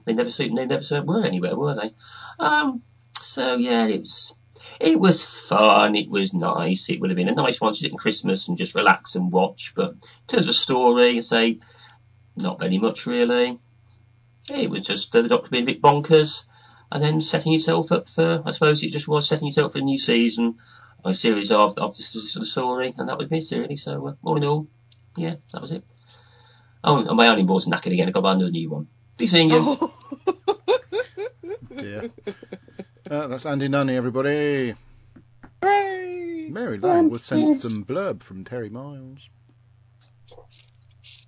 [0.04, 1.94] they never, they never were anywhere, were they?
[2.38, 2.82] Um,
[3.22, 4.34] so yeah, it was,
[4.78, 5.94] it was fun.
[5.94, 6.90] It was nice.
[6.90, 9.32] It would have been a nice one to sit in Christmas and just relax and
[9.32, 9.72] watch.
[9.74, 11.58] But in terms of story, I say,
[12.36, 13.58] not very much really.
[14.48, 16.44] It was just uh, the Doctor being a bit bonkers
[16.90, 19.78] and then setting yourself up for, I suppose it just was setting yourself up for
[19.78, 20.58] a new season,
[21.04, 23.76] a series of, of the, the story, and that was it really.
[23.76, 24.66] So uh, all in all,
[25.16, 25.84] yeah, that was it.
[26.82, 28.08] Oh, and my ironing board's knackered again.
[28.08, 28.88] I got to buy another new one.
[29.16, 29.58] Be seeing you.
[29.60, 29.94] Oh.
[31.76, 32.10] Dear.
[33.10, 34.74] Uh, that's Andy Nunny, everybody.
[35.62, 36.48] Hooray!
[36.50, 39.28] Mary Lang was sent some blurb from Terry Miles.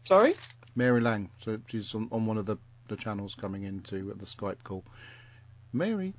[0.04, 0.34] Sorry?
[0.74, 2.56] Mary Lang, so she's on, on one of the,
[2.88, 4.84] the channels coming into the Skype call.
[5.72, 6.14] Mary,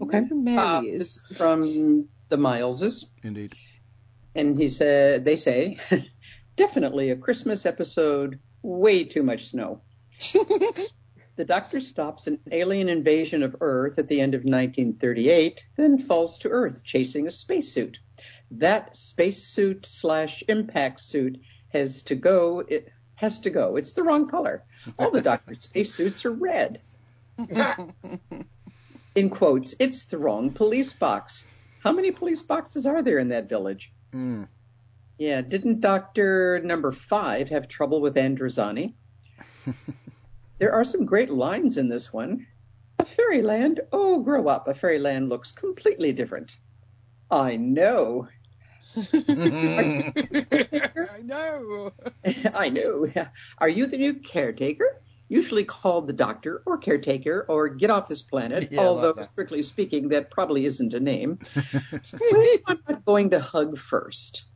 [0.00, 0.20] Okay.
[0.30, 0.98] Mary Uh, is.
[1.14, 3.06] this is from the Mileses.
[3.22, 3.54] indeed.
[4.34, 5.78] And he said, they say,
[6.56, 9.80] definitely a Christmas episode, way too much snow.
[11.36, 16.38] the doctor stops an alien invasion of Earth at the end of 1938, then falls
[16.38, 17.98] to Earth chasing a spacesuit.
[18.52, 21.38] That spacesuit slash impact suit
[21.70, 22.62] has to go.
[23.18, 23.74] Has to go.
[23.74, 24.62] It's the wrong color.
[24.96, 26.80] All the doctor's spacesuits are red.
[29.16, 31.44] In quotes, it's the wrong police box.
[31.80, 33.92] How many police boxes are there in that village?
[34.14, 34.46] Mm.
[35.18, 38.94] Yeah, didn't Doctor Number Five have trouble with Androzani?
[40.58, 42.46] there are some great lines in this one.
[43.00, 43.80] A fairyland?
[43.90, 44.68] Oh, grow up.
[44.68, 46.56] A fairyland looks completely different.
[47.32, 48.28] I know.
[48.96, 50.12] I
[51.22, 51.92] know.
[52.54, 53.06] I know.
[53.58, 55.02] Are you the new caretaker?
[55.28, 60.08] Usually called the doctor or caretaker or get off this planet, Yeah, although strictly speaking,
[60.08, 61.38] that probably isn't a name.
[61.52, 64.46] Who am I going to hug first?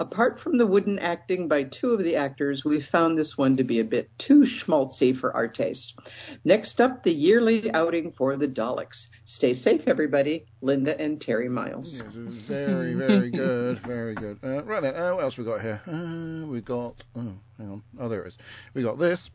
[0.00, 3.64] Apart from the wooden acting by two of the actors, we found this one to
[3.64, 5.98] be a bit too schmaltzy for our taste.
[6.42, 9.08] Next up, the yearly outing for the Daleks.
[9.26, 10.46] Stay safe, everybody.
[10.62, 12.02] Linda and Terry Miles.
[12.16, 14.38] Yes, very, very good, very good.
[14.42, 15.82] Uh, right then, uh, what else we got here?
[15.86, 17.82] Uh, we got, oh, hang on.
[17.98, 18.38] Oh, there it is.
[18.72, 19.28] We got this.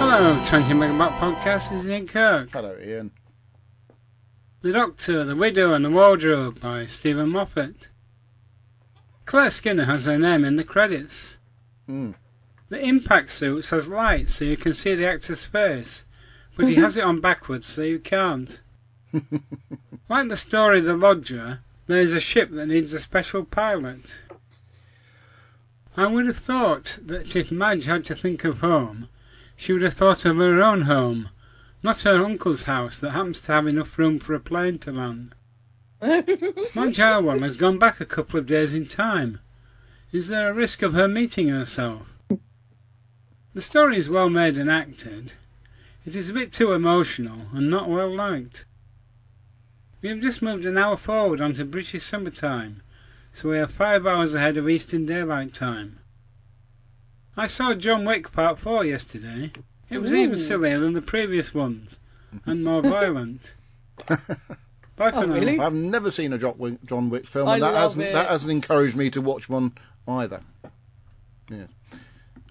[0.00, 2.50] Hello, 20 Megabyte Podcast, this is Ian Kirk.
[2.50, 3.12] Hello, Ian.
[4.64, 7.88] The Doctor, the Widow and the Wardrobe by Steven Moffat.
[9.26, 11.36] Claire Skinner has her name in the credits.
[11.86, 12.14] Mm.
[12.70, 16.06] The impact suit has lights so you can see the actor's face,
[16.56, 18.58] but he has it on backwards so you can't.
[20.08, 24.16] Like the story The Lodger, there is a ship that needs a special pilot.
[25.94, 29.10] I would have thought that if Madge had to think of home,
[29.58, 31.28] she would have thought of her own home,
[31.84, 35.34] not her uncle's house that happens to have enough room for a plane to land.
[36.00, 39.38] Arwell has gone back a couple of days in time.
[40.10, 42.10] Is there a risk of her meeting herself?
[43.52, 45.34] The story is well made and acted.
[46.06, 48.64] It is a bit too emotional and not well liked.
[50.00, 52.82] We have just moved an hour forward onto British summertime,
[53.34, 55.98] so we are five hours ahead of Eastern Daylight Time.
[57.36, 59.52] I saw John Wick Part 4 yesterday.
[59.94, 61.96] It was even sillier than the previous ones,
[62.46, 63.54] and more violent.
[64.96, 65.58] Bye Oh, really?
[65.58, 68.12] I've never seen a John Wick, John Wick film, I and that hasn't it.
[68.12, 69.72] that hasn't encouraged me to watch one
[70.06, 70.40] either.
[71.50, 71.66] Yeah.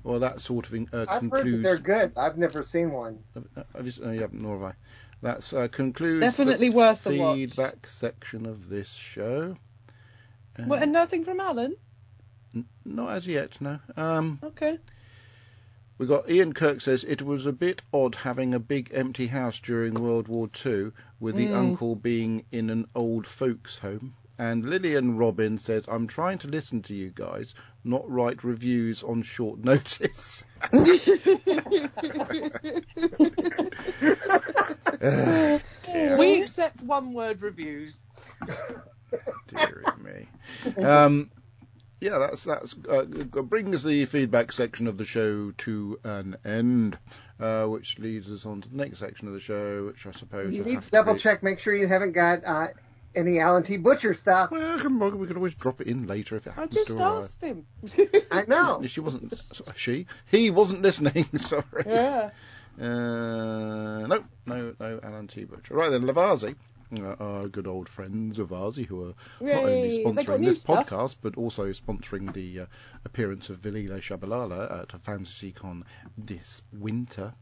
[0.03, 2.11] Well, that sort of in- uh, I've heard that they're good.
[2.17, 3.19] I've never seen one.
[3.35, 4.73] Uh, have you uh, yeah, nor have I.
[5.21, 7.35] That's uh, concludes Definitely the worth a watch.
[7.37, 9.55] feedback section of this show.
[10.59, 11.75] Uh, What, and nothing from Alan?
[12.53, 13.79] n- not as yet, no.
[13.95, 14.77] Um, Okay.
[15.97, 19.59] We got Ian Kirk says it was a bit odd having a big empty house
[19.59, 21.55] during World War Two, with the Mm.
[21.57, 24.13] uncle being in an old folks' home.
[24.39, 29.21] And Lillian Robin says, "I'm trying to listen to you guys, not write reviews on
[29.21, 30.43] short notice."
[36.17, 38.07] We accept one word reviews.
[39.47, 40.83] Dear me.
[40.83, 41.29] Um,
[42.03, 46.97] yeah, that's that's uh, brings the feedback section of the show to an end,
[47.39, 50.51] uh, which leads us on to the next section of the show, which I suppose
[50.51, 52.67] You need to double be- check, make sure you haven't got uh,
[53.15, 53.77] any Alan T.
[53.77, 54.51] Butcher stuff.
[54.51, 56.75] Well, come on, we can always drop it in later if it happens.
[56.75, 57.23] I just to arrive.
[57.23, 57.65] asked him.
[58.31, 58.81] I know.
[58.87, 59.33] She wasn't.
[59.75, 60.07] She.
[60.29, 61.29] He wasn't listening.
[61.37, 61.63] Sorry.
[61.85, 62.31] yeah.
[62.79, 65.43] Uh, no, no, no, Alan T.
[65.45, 65.75] Butcher.
[65.75, 66.55] Right then, Lavazzi,
[66.99, 70.45] uh, our good old friends of Vazi, who are not only Yay, they got sponsoring
[70.45, 70.89] this stuff.
[70.89, 72.65] podcast, but also sponsoring the uh,
[73.05, 75.83] appearance of Vilile Shabalala at FantasyCon
[76.17, 77.33] this winter.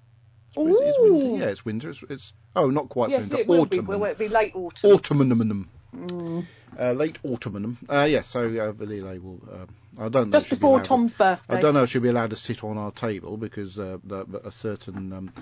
[0.56, 1.14] It- it's Ooh.
[1.14, 1.46] winter?
[1.46, 1.90] Yeah, it's winter.
[1.92, 3.42] It's, it's oh, not quite Yes, winter.
[3.42, 3.80] it will be.
[3.80, 3.94] autumn.
[3.94, 4.92] It'll be late autumn.
[4.92, 5.68] Autumnum.
[5.96, 6.46] Mm.
[6.80, 7.78] Uh, late autumnum.
[7.90, 9.42] Uh, yes, so uh, Vilile will.
[9.52, 9.66] Uh,
[10.06, 10.38] I don't know.
[10.38, 11.56] Just she'll be before allowed to- Tom's birthday.
[11.58, 14.42] I don't know if she'll be allowed to sit on our table because uh, the-
[14.46, 15.34] a certain um,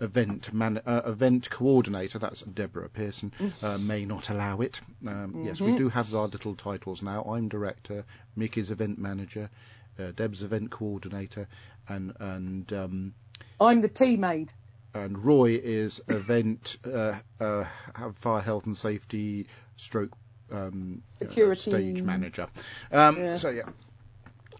[0.00, 3.32] event man, uh, event coordinator, that's Deborah Pearson,
[3.62, 4.80] uh, may not allow it.
[5.06, 7.22] Um, Yes, we do have our little titles now.
[7.22, 8.04] I'm director,
[8.36, 9.50] Mickey's event manager,
[9.98, 11.48] uh, Deb's event coordinator,
[11.88, 13.14] and and um,
[13.60, 14.52] I'm the tea maid.
[14.94, 17.64] and Roy is event uh, uh,
[18.14, 19.46] fire health and safety
[19.76, 20.12] stroke
[20.50, 21.70] um, uh, Security.
[21.70, 22.48] stage manager.
[22.90, 23.34] Um, Yeah.
[23.34, 23.62] So yeah.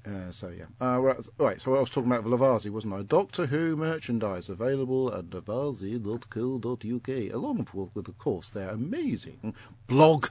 [0.09, 1.61] Uh, so yeah, uh, right, right.
[1.61, 3.03] So I was talking about Lavazzi, wasn't I?
[3.03, 9.55] Doctor Who merchandise available at lavazzi.co.uk, along with, with, of course, their amazing
[9.87, 10.29] blog.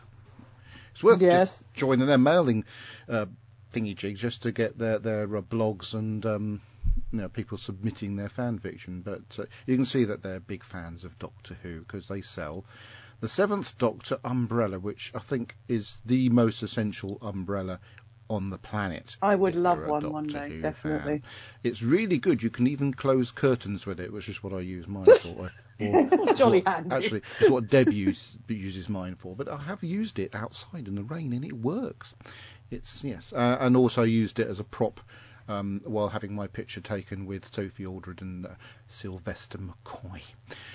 [0.92, 1.30] It's worth Yes.
[1.30, 2.66] just joining their mailing
[3.08, 3.28] uh,
[3.72, 6.62] thingy jig just to get their their uh, blogs and um,
[7.12, 9.02] you know people submitting their fan fiction.
[9.02, 12.66] But uh, you can see that they're big fans of Doctor Who because they sell
[13.20, 17.80] the Seventh Doctor umbrella, which I think is the most essential umbrella
[18.30, 19.16] on the planet.
[19.22, 21.20] I would love one one day, Who definitely.
[21.20, 21.24] fan.
[21.64, 22.44] It's really good.
[22.44, 25.50] You can even close curtains with it, which is what I use mine for.
[25.80, 26.96] Or- Jolly or- handy.
[26.96, 29.36] Actually, it's what Deb use, uses mine for.
[29.36, 32.16] But I have used it outside in the rain, and it works.
[32.72, 35.00] It's yes, uh, and also used it as a prop.
[35.50, 38.50] Um, while having my picture taken with Sophie Aldred and uh,
[38.88, 40.22] Sylvester McCoy.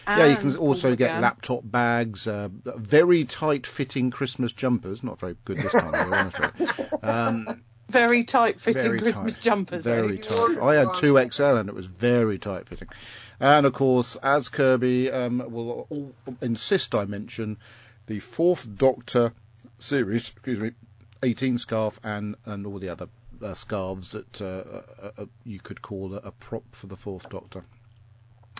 [0.07, 5.03] yeah, you can also Paul get laptop bags, uh, very tight-fitting Christmas jumpers.
[5.03, 6.67] Not very good this time year, honestly.
[7.03, 9.45] Um, Very tight fitting very Christmas tight.
[9.45, 9.85] jumpers.
[9.85, 10.23] Very eh?
[10.23, 10.59] tight.
[10.63, 12.89] I had two XL and it was very tight fitting.
[13.39, 17.59] And of course, as Kirby um, will all insist I mention
[18.07, 19.33] the fourth Doctor
[19.79, 20.71] series, excuse me,
[21.23, 23.09] 18 scarf and and all the other
[23.43, 27.29] uh, scarves that uh, uh, uh, you could call a, a prop for the fourth
[27.29, 27.65] Doctor.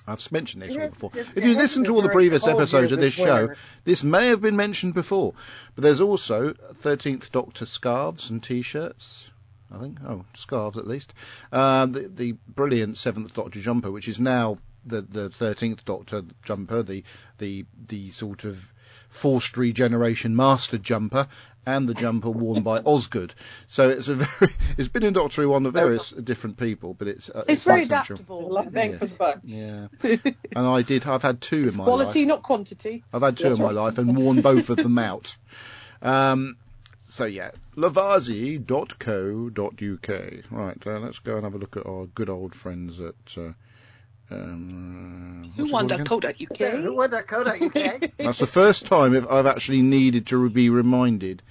[0.07, 1.11] I've mentioned this before.
[1.15, 3.57] If you listen to all the previous episodes of this this show, winter.
[3.85, 5.35] this may have been mentioned before,
[5.75, 9.31] but there's also 13th Doctor scarves and T-shirts.
[9.71, 9.99] I think.
[10.07, 11.15] Oh, scarves at least.
[11.51, 16.83] Um, the, the brilliant Seventh Doctor jumper, which is now the the Thirteenth Doctor jumper,
[16.83, 17.05] the
[17.39, 18.73] the the sort of
[19.13, 21.29] Forced Regeneration Master jumper,
[21.67, 23.35] and the jumper worn by Osgood.
[23.69, 27.07] So it's a very it's been in Doctor Who on the various different people, but
[27.09, 28.51] it's uh, It's very adaptable.
[28.51, 28.97] A lot bang Yeah.
[28.97, 29.39] for the buck.
[29.45, 29.87] Yeah,
[30.57, 31.07] and I did.
[31.07, 31.95] I've had two It's in my life.
[31.95, 32.29] quality, life.
[32.29, 33.05] not quantity.
[33.13, 33.75] I've had two That's in my right.
[33.77, 35.37] life and worn both of them out.
[36.01, 36.57] Um,
[37.07, 38.63] so yeah, lavazzi.co.uk.
[40.51, 43.15] Right, uh, let's go and have a look at our good old friends at.
[43.37, 43.53] Uh,
[44.33, 46.83] um, Who what's won called again?
[46.83, 48.11] Who would that code UK?
[48.19, 51.43] That's the first time if I've actually needed to be reminded.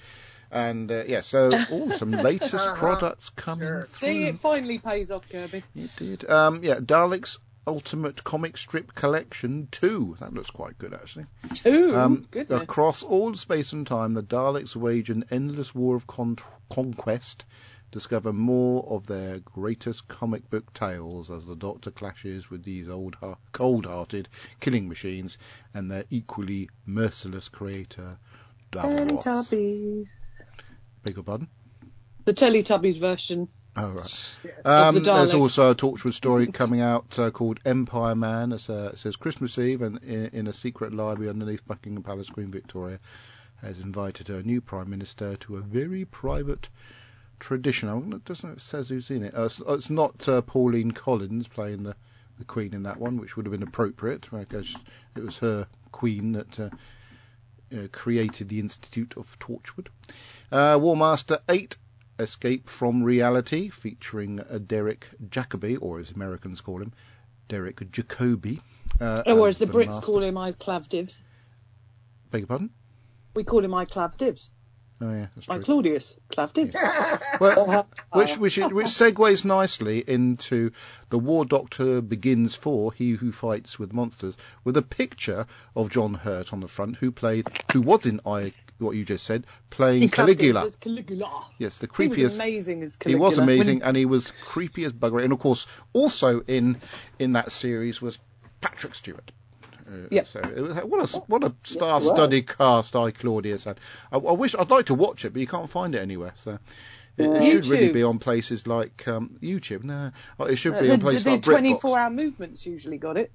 [0.50, 2.76] And uh, yeah, so oh, some latest Uh-huh.
[2.76, 3.82] products coming Sure.
[3.90, 4.08] through.
[4.08, 5.62] See, it finally pays off, Kirby.
[5.74, 6.28] It did.
[6.28, 10.16] Um, yeah, Daleks Ultimate Comic Strip Collection 2.
[10.20, 11.26] That looks quite good, actually.
[11.54, 11.94] Two.
[11.96, 12.60] Um, Goodness.
[12.62, 16.36] across all space and time, the Daleks wage an endless war of con-
[16.70, 17.44] conquest.
[17.92, 23.16] Discover more of their greatest comic book tales as the Doctor clashes with these old,
[23.52, 24.30] cold-hearted
[24.60, 25.36] killing machines
[25.74, 28.16] and their equally merciless creator,
[28.72, 29.22] Davros.
[29.22, 30.14] Teletubbies.
[31.02, 31.48] Beg your pardon?
[32.24, 33.48] The Teletubbies version.
[33.76, 34.38] Oh, right.
[34.42, 34.64] Yes.
[34.64, 38.52] Um, the there's also a Torchwood story coming out uh, called Empire Man.
[38.52, 42.30] It's, uh, it says Christmas Eve, and in, in a secret library underneath Buckingham Palace,
[42.30, 42.98] Queen Victoria
[43.60, 46.70] has invited her new Prime Minister to a very private
[47.42, 47.88] tradition.
[47.88, 49.34] I doesn't it says who's in it.
[49.36, 51.96] Uh, it's, it's not uh, Pauline Collins playing the,
[52.38, 54.74] the Queen in that one, which would have been appropriate because
[55.16, 56.58] it was her Queen that.
[56.58, 56.70] Uh,
[57.74, 59.86] uh, created the Institute of Torchwood.
[60.50, 61.74] Uh, War Master 8
[62.18, 66.92] Escape from Reality, featuring uh, Derek Jacobi, or as Americans call him,
[67.48, 68.60] Derek Jacobi.
[69.00, 70.06] Uh, Or as as the Brits master.
[70.06, 71.22] call him, I Clavdivs.
[72.30, 72.70] Beg your pardon?
[73.34, 74.50] We call him I Clavdivs.
[75.04, 75.64] Oh, yeah, that's I true.
[75.64, 76.74] Claudius Clavdivs.
[77.40, 77.82] Well, uh-huh.
[78.12, 80.70] which, which, which segues nicely into
[81.10, 86.14] the War Doctor Begins for He Who Fights with Monsters, with a picture of John
[86.14, 90.08] Hurt on the front, who played, who was in I, what you just said, playing
[90.08, 90.70] Caligula.
[90.80, 91.46] Caligula.
[91.58, 92.36] Yes, the He was creepiest.
[92.36, 95.24] amazing as He was amazing, When- and he was creepy as buggery.
[95.24, 96.80] And of course, also in
[97.18, 98.20] in that series was
[98.60, 99.32] Patrick Stewart,
[100.10, 100.26] Yep.
[100.26, 103.78] So it was, what a what a star-studded cast I Claudius had.
[104.10, 106.32] I, I wish I'd like to watch it, but you can't find it anywhere.
[106.36, 106.58] So.
[107.18, 109.84] It, it should really be on places like um, YouTube.
[109.84, 113.18] No, oh, it should Uh, be the on places the like 24-hour movements usually got
[113.18, 113.30] it.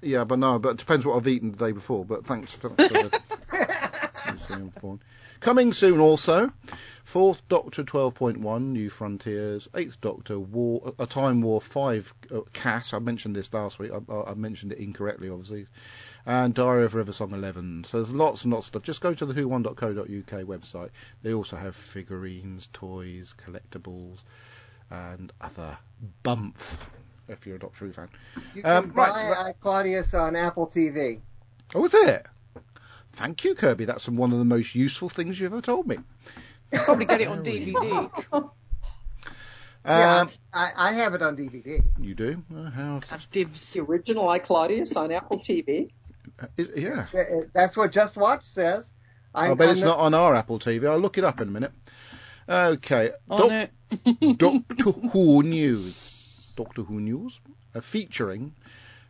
[0.00, 2.04] Yeah, but no, but it depends what I've eaten the day before.
[2.04, 3.20] But thanks for, thanks for the,
[5.40, 6.52] Coming soon also,
[7.04, 12.98] Fourth Doctor 12.1, New Frontiers, Eighth Doctor, War, A Time War 5, uh, Cass, I
[13.00, 15.66] mentioned this last week, I, I I mentioned it incorrectly obviously,
[16.26, 17.84] and Diary of River Song 11.
[17.84, 18.82] So there's lots and lots of stuff.
[18.84, 20.90] Just go to the who1.co.uk website.
[21.22, 24.22] They also have figurines, toys, collectibles,
[24.90, 25.76] and other
[26.22, 26.58] bump,
[27.28, 28.08] if you're a Doctor Who fan.
[28.54, 31.20] You can Um, buy right, so that- uh, Claudius on Apple TV.
[31.74, 32.26] Oh, is it?
[33.12, 33.84] Thank you, Kirby.
[33.84, 35.98] That's one of the most useful things you've ever told me.
[36.72, 38.10] Probably get it on DVD.
[39.84, 41.82] yeah, Um, I, I have it on DVD.
[41.98, 42.42] you do?
[42.54, 43.00] Uh, how?
[43.30, 43.72] Divs.
[43.72, 45.90] The original I Claudius on Apple TV.
[46.56, 47.04] Is, yeah.
[47.14, 48.92] Uh, uh, That's what Just Watch says.
[49.34, 50.88] I, I bet it's the- not on our Apple TV.
[50.88, 51.72] I'll look it up in a minute.
[52.48, 53.10] Okay.
[53.30, 53.70] On Doc-
[54.20, 54.38] it.
[54.38, 56.52] Doctor Who news.
[56.56, 57.38] Doctor Who news,
[57.74, 58.54] uh, featuring.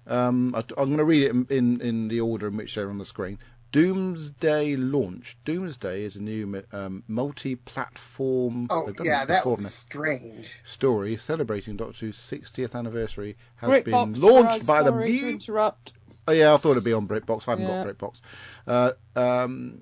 [0.06, 2.90] Um, I, am going to read it in, in, in the order in which they're
[2.90, 3.38] on the screen.
[3.72, 5.36] Doomsday launch.
[5.46, 8.66] Doomsday is a new um, multi-platform.
[8.70, 10.50] Oh yeah, that before, was strange.
[10.64, 15.92] story celebrating Doctor Who's 60th anniversary has BritBox, been launched by the sorry to interrupt.
[16.28, 17.48] Oh yeah, I thought it'd be on BritBox.
[17.48, 17.84] I haven't Yeah.
[17.84, 18.20] got BritBox.
[18.66, 19.80] Uh, um,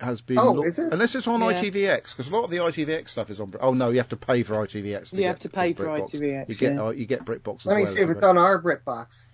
[0.00, 0.92] has been Oh, lau- is it?
[0.92, 1.52] unless it's on Yeah.
[1.60, 3.50] ITVX because a lot of the ITVX stuff is on.
[3.50, 5.12] Brit- Oh no, you have to pay for ITVX.
[5.12, 6.14] You have to pay for BritBox.
[6.14, 6.82] ITVX, You get yeah.
[6.84, 7.60] uh, you get BritBox.
[7.60, 9.26] As Let me see if it's on our BritBox.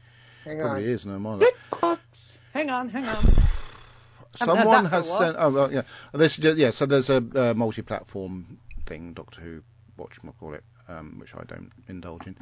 [0.44, 0.90] Hang Probably on.
[0.90, 1.40] is no mine.
[1.40, 2.38] BritBox.
[2.54, 3.34] Hang on, hang on.
[4.38, 5.36] Haven't heard Someone has sent.
[5.38, 5.82] Oh well, yeah.
[6.12, 6.70] This yeah.
[6.70, 9.62] So there's a uh, multi-platform thing, Doctor Who,
[9.96, 12.36] what you call it, um, which I don't indulge in,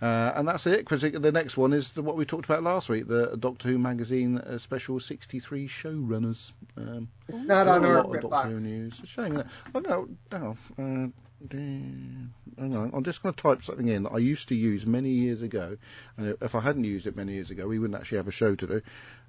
[0.00, 0.78] uh, and that's it.
[0.80, 3.78] Because the next one is the, what we talked about last week, the Doctor Who
[3.78, 6.52] magazine uh, special 63 showrunners.
[6.76, 8.92] Um, It's not on a our lot of Doctor Who news.
[8.94, 9.32] It's a shame.
[9.32, 9.46] Isn't it?
[9.74, 11.08] Oh, no, no, uh,
[11.50, 12.90] hang on.
[12.92, 15.76] I'm just going to type something in that I used to use many years ago,
[16.16, 18.54] and if I hadn't used it many years ago, we wouldn't actually have a show
[18.54, 18.82] to do.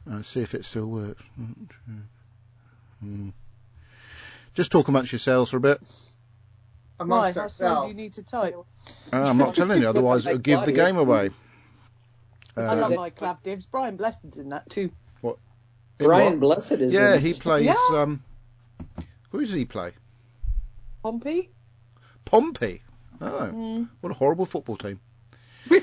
[0.09, 1.21] Uh, see if it still works.
[2.99, 3.29] Hmm.
[4.53, 5.79] Just talk amongst yourselves for a bit.
[6.97, 7.05] Why?
[7.05, 8.53] Amongst How slow do you need to type?
[9.13, 11.29] Uh, I'm not telling you, otherwise it'll give the game away.
[12.57, 13.65] I Uh, love my clav divs.
[13.65, 14.91] Brian Blessed's in that too.
[15.23, 15.33] in
[15.99, 16.39] Brian what?
[16.39, 16.93] Blessed is in that.
[16.93, 17.39] Yeah, in he it.
[17.39, 17.65] plays.
[17.65, 17.75] Yeah.
[17.91, 18.23] Um,
[19.29, 19.91] who does he play?
[21.03, 21.49] Pompey?
[22.25, 22.81] Pompey.
[23.21, 23.89] Oh, Mm.
[24.01, 24.99] what a horrible football team.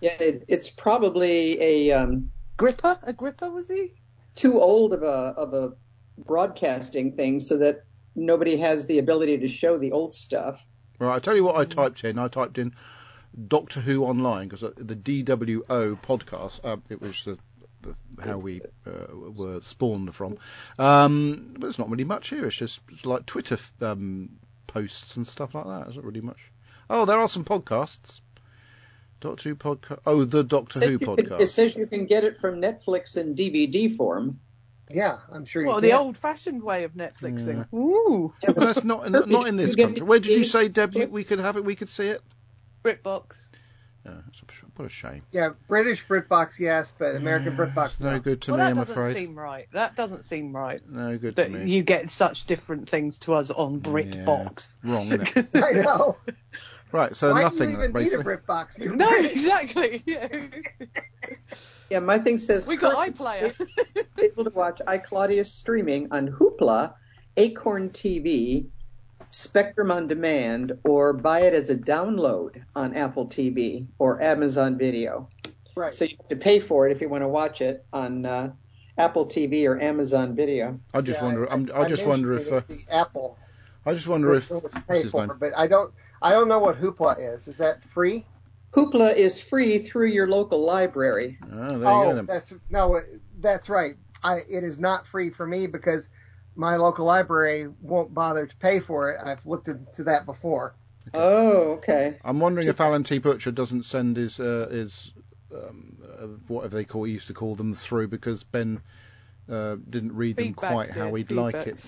[0.00, 3.00] Yeah, it, it's probably a um, Gripper?
[3.02, 3.92] A gripper was he?
[4.38, 5.72] too old of a of a
[6.16, 10.64] broadcasting thing so that nobody has the ability to show the old stuff.
[10.98, 12.18] Right, I tell you what I typed in.
[12.18, 12.72] I typed in
[13.48, 16.60] Doctor Who online because the DWO podcast.
[16.64, 17.38] Uh, it was the,
[17.82, 20.38] the, how we uh, were spawned from.
[20.78, 22.46] Um, but there's not really much here.
[22.46, 24.30] It's just it's like Twitter um,
[24.68, 25.84] posts and stuff like that.
[25.84, 26.38] There's not really much.
[26.90, 28.20] Oh, there are some podcasts.
[29.20, 29.98] Doctor Who podcast.
[30.06, 31.28] Oh, the Doctor Who podcast.
[31.28, 34.40] can- It says you can get it from Netflix in DVD form.
[34.90, 35.82] Yeah, I'm sure Well, can.
[35.90, 37.70] the old-fashioned way of Netflixing.
[37.74, 40.02] Ooh, But that's not not, not in this country.
[40.06, 40.94] Where did you say, Deb?
[40.94, 41.64] We could have it.
[41.64, 42.22] We could see it.
[42.82, 43.36] BritBox.
[44.06, 45.22] Yeah, that's a, what a shame.
[45.32, 48.20] Yeah, British BritBox, yes, but American BritBox, no no.
[48.20, 48.64] good to well, me.
[48.64, 49.14] that I'm doesn't afraid.
[49.14, 49.66] seem right.
[49.72, 50.80] That doesn't seem right.
[50.88, 51.70] No good to me.
[51.70, 54.76] you get such different things to us on BritBox.
[54.84, 55.48] Wrong, isn't it?
[55.54, 56.16] I know.
[56.92, 58.24] Right, so Why nothing do you even need a.
[58.24, 58.78] BritBox?
[58.78, 59.30] You're no, right.
[59.30, 60.02] exactly.
[60.06, 60.28] Yeah,
[61.90, 61.98] yeah.
[61.98, 63.68] my thing says we got currently iPlayer.
[64.22, 66.94] able to watch iClaudius streaming on Hoopla,
[67.36, 68.68] Acorn TV,
[69.30, 75.28] Spectrum on Demand, or buy it as a download on Apple TV or Amazon Video.
[75.76, 75.92] Right.
[75.92, 78.52] So you have to pay for it if you want to watch it on uh,
[78.96, 80.80] Apple TV or Amazon Video.
[80.94, 81.52] I just Yeah, wonder.
[81.52, 82.52] I'm, I, just wonder if.
[82.52, 83.38] Uh, the Apple
[83.88, 84.50] I just wonder if.
[84.50, 85.36] was paid for, name?
[85.38, 85.92] but I don't.
[86.20, 87.48] I don't know what Hoopla is.
[87.48, 88.24] Is that free?
[88.72, 91.38] Hoopla is free through your local library.
[91.42, 93.00] Oh, there you oh, go that's no.
[93.40, 93.94] That's right.
[94.22, 96.10] I it is not free for me because
[96.54, 99.20] my local library won't bother to pay for it.
[99.24, 100.74] I've looked into that before.
[101.14, 102.18] Oh, okay.
[102.22, 103.18] I'm wondering if Alan T.
[103.18, 105.12] Butcher doesn't send his uh, his
[105.54, 108.82] um, uh, whatever they call used to call them through because Ben
[109.50, 111.78] uh, didn't read them quite how he'd like it.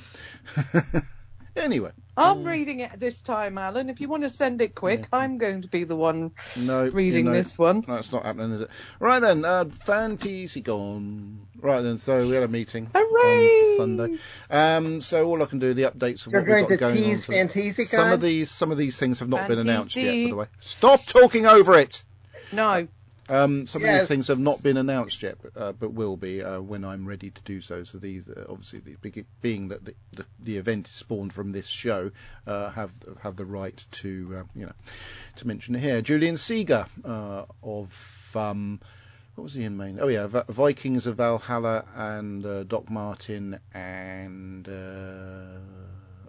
[1.61, 3.89] anyway, I'm reading it this time, Alan.
[3.89, 7.27] If you want to send it quick, I'm going to be the one no, reading
[7.27, 7.83] you know, this one.
[7.87, 8.71] That's not happening, is it?
[8.99, 11.37] Right then, uh, FantasyCon.
[11.61, 13.71] Right then, so we had a meeting Hooray!
[13.71, 14.19] on Sunday.
[14.51, 16.95] Um, so all I can do the updates of You're what going we've to going
[16.97, 17.27] tease on.
[17.27, 20.25] for- Fantasy some of these, some of these things have not been announced yet.
[20.25, 22.03] By the way, stop talking over it.
[22.53, 22.89] No.
[23.31, 26.43] Um, some of these things have not been announced yet, but, uh, but will be
[26.43, 27.85] uh, when I'm ready to do so.
[27.85, 31.69] So these, uh, obviously, the, being that the, the, the event is spawned from this
[31.69, 32.11] show,
[32.47, 34.73] uh, have have the right to uh, you know
[35.37, 36.03] to mention it here.
[36.03, 38.81] Julian Seeger uh, of um,
[39.37, 39.99] what was he in main?
[40.01, 45.61] Oh yeah, v- Vikings of Valhalla and uh, Doc Martin and uh,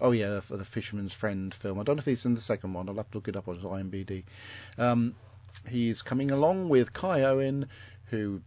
[0.01, 1.79] oh yeah, the, the Fisherman's Friend film.
[1.79, 2.87] I don't know if he's in the second one.
[2.87, 4.23] I'll have to look it up on IMDb.
[4.77, 5.15] Um,
[5.67, 7.67] he's coming along with Kai Owen,
[8.05, 8.41] who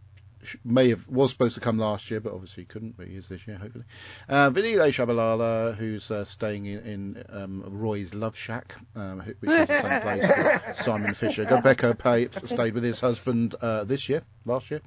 [0.63, 2.97] may have was supposed to come last year, but obviously couldn't.
[2.97, 3.85] But he is this year, hopefully.
[4.29, 9.67] Uh, Vinile Shabalala, who's uh, staying in, in um, Roy's Love Shack, um, which is
[9.67, 11.45] the same place that Simon Fisher.
[11.49, 14.81] Rebecca Pate stayed with his husband uh, this year, last year.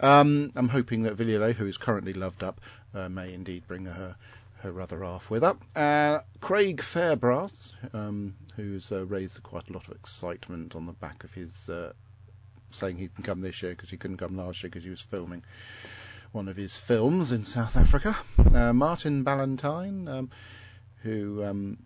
[0.00, 2.60] Um, I'm hoping that Villiers, who is currently loved up,
[2.94, 4.16] uh, may indeed bring her
[4.62, 5.56] her other half with her.
[5.74, 11.24] Uh, Craig Fairbrass, um, who's uh, raised quite a lot of excitement on the back
[11.24, 11.92] of his uh,
[12.70, 15.00] saying he can come this year because he couldn't come last year because he was
[15.00, 15.42] filming
[16.30, 18.16] one of his films in South Africa.
[18.54, 20.30] Uh, Martin Ballantyne, um,
[21.02, 21.78] who um,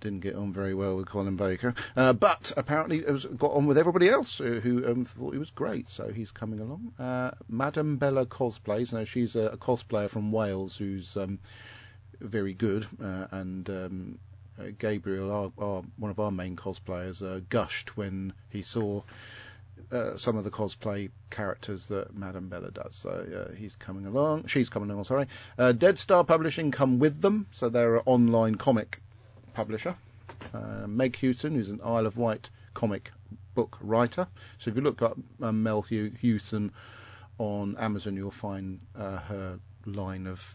[0.00, 4.08] didn't get on very well with Colin Baker, uh, but apparently got on with everybody
[4.08, 7.34] else uh, who um, thought he was great, so he's coming along.
[7.48, 8.92] Madame Bella cosplays.
[8.92, 11.38] Now she's a, a cosplayer from Wales who's um,
[12.24, 14.18] very good, uh, and um,
[14.58, 19.02] uh, Gabriel, our, our, one of our main cosplayers, uh, gushed when he saw
[19.92, 22.94] uh, some of the cosplay characters that Madame Bella does.
[22.94, 24.46] So uh, he's coming along.
[24.46, 25.04] She's coming along.
[25.04, 25.26] Sorry.
[25.58, 29.00] Uh, Dead Star Publishing come with them, so they're an online comic
[29.52, 29.96] publisher.
[30.86, 33.10] Meg Hewson, who's an Isle of Wight comic
[33.54, 34.26] book writer.
[34.58, 36.72] So if you look up um, Mel Hew- Hewson
[37.38, 40.54] on Amazon, you'll find her line of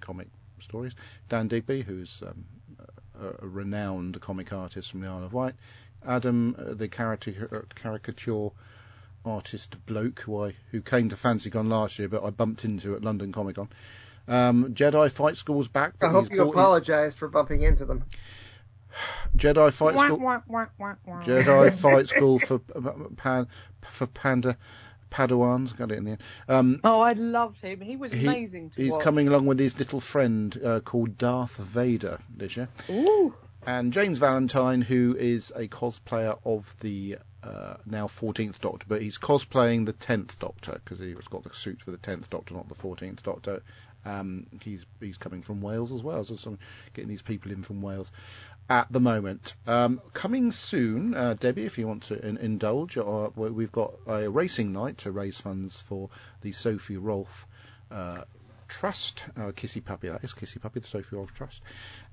[0.00, 0.28] comic
[0.62, 0.94] stories.
[1.28, 2.44] Dan Digby, who's um,
[3.20, 5.54] a, a renowned comic artist from the Isle of Wight.
[6.06, 8.50] Adam, uh, the caricature, caricature
[9.24, 12.94] artist bloke who, I, who came to Fancy FantasyCon last year, but I bumped into
[12.94, 13.68] at London Comic Con.
[14.28, 15.94] Um, Jedi Fight School's back.
[16.00, 18.04] I hope you brought in- apologize for bumping into them.
[19.36, 20.18] Jedi Fight School.
[21.24, 23.46] Jedi Fight School for uh, pan,
[23.82, 24.56] for panda
[25.10, 25.76] Padawans.
[25.76, 26.22] Got it in the end.
[26.48, 27.80] Um, Oh, I loved him.
[27.80, 29.02] He was He- amazing to he's watch.
[29.02, 32.68] coming along with his little friend uh, called Darth Vader this year.
[32.90, 33.34] Ooh.
[33.66, 39.18] and James Valentine, who is a cosplayer of the uh, now 14th Doctor, but he's
[39.18, 42.74] cosplaying the 10th Doctor because he's got the suit for the 10th Doctor, not the
[42.74, 43.62] 14th Doctor.
[44.04, 46.58] Um, he's he's coming from Wales as well, so some,
[46.94, 48.10] getting these people in from Wales
[48.68, 49.54] at the moment.
[49.66, 53.94] Um, coming soon, uh, Debbie, if you want to in, indulge, uh, we- we've got
[54.06, 56.08] a racing night to raise funds for
[56.42, 57.46] the Sophie Rolfe
[57.90, 58.22] uh,
[58.68, 61.60] Trust, uh, Kissy Puppy, that is Kissy Puppy, the Sophie Rolfe Trust,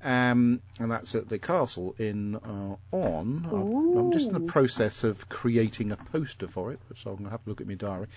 [0.01, 3.47] um, and that's at the castle in uh, on.
[3.51, 7.25] I'm, I'm just in the process of creating a poster for it, so I'm going
[7.25, 8.07] to have to look at my diary.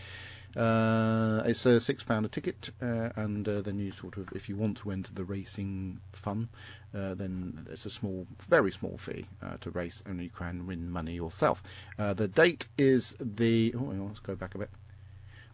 [0.56, 4.48] Uh, it's a six pound a ticket, uh, and uh, then you sort of, if
[4.48, 6.48] you want to enter the racing fun,
[6.94, 10.90] uh, then it's a small, very small fee uh, to race, and you can win
[10.90, 11.62] money yourself.
[11.98, 13.72] Uh, the date is the.
[13.76, 14.70] Oh, let's go back a bit.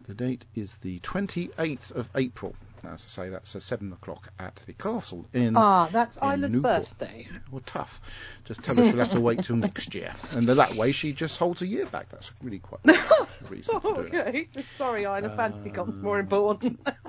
[0.07, 2.55] The date is the 28th of April.
[2.83, 5.57] As I say, that's uh, seven o'clock at the castle in.
[5.57, 6.83] Ah, that's in Isla's Newport.
[6.83, 7.27] birthday.
[7.51, 7.99] Well, tough.
[8.45, 11.37] Just tell her she'll have to wait till next year, and that way she just
[11.37, 12.09] holds a year back.
[12.09, 14.15] That's really quite a reason to do it.
[14.15, 14.47] okay.
[14.67, 15.29] Sorry, Isla
[15.77, 16.87] Um, more important.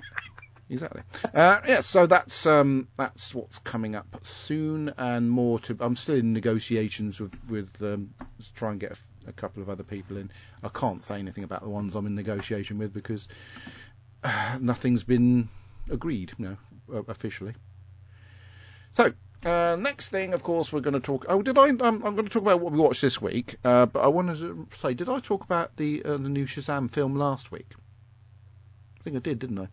[0.70, 1.00] Exactly.
[1.32, 5.76] Uh, yeah, so that's um, that's what's coming up soon, and more to.
[5.80, 8.96] I'm still in negotiations with with um, to try and get a,
[9.28, 10.30] a couple of other people in.
[10.62, 13.28] I can't say anything about the ones I'm in negotiation with because
[14.24, 15.48] uh, nothing's been
[15.90, 16.56] agreed, you
[16.90, 17.54] know, officially.
[18.92, 19.12] So.
[19.44, 21.26] Uh, next thing, of course, we're going to talk.
[21.28, 21.68] Oh, did I?
[21.68, 23.54] Um, I'm going to talk about what we watched this week.
[23.64, 26.90] Uh, but I wanted to say, did I talk about the uh, the new Shazam
[26.90, 27.72] film last week?
[28.98, 29.68] I think I did, didn't I?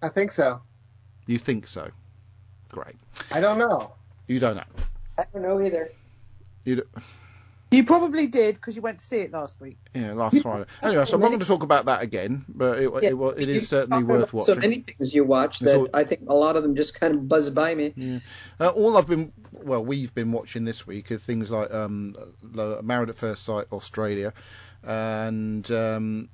[0.00, 0.62] I think so.
[1.26, 1.90] You think so?
[2.70, 2.96] Great.
[3.32, 3.92] I don't know.
[4.28, 4.64] You don't know.
[5.18, 5.92] I don't know either.
[6.64, 6.82] You do,
[7.70, 9.76] you probably did because you went to see it last week.
[9.94, 10.66] yeah, last Friday.
[10.82, 13.28] Anyway, so I'm not going to talk about that again, but it, Yeah, it, wa-
[13.36, 14.60] it certainly talk worth about So watching.
[14.70, 17.28] many things you watch that all- I think a lot of them just kind of
[17.28, 17.92] buzz by me.
[17.96, 18.18] Yeah.
[18.60, 22.14] Uh, all I've been, well, we've been watching this week are things like um,
[22.82, 24.32] Married at First Sight Australia,
[24.84, 26.28] and um,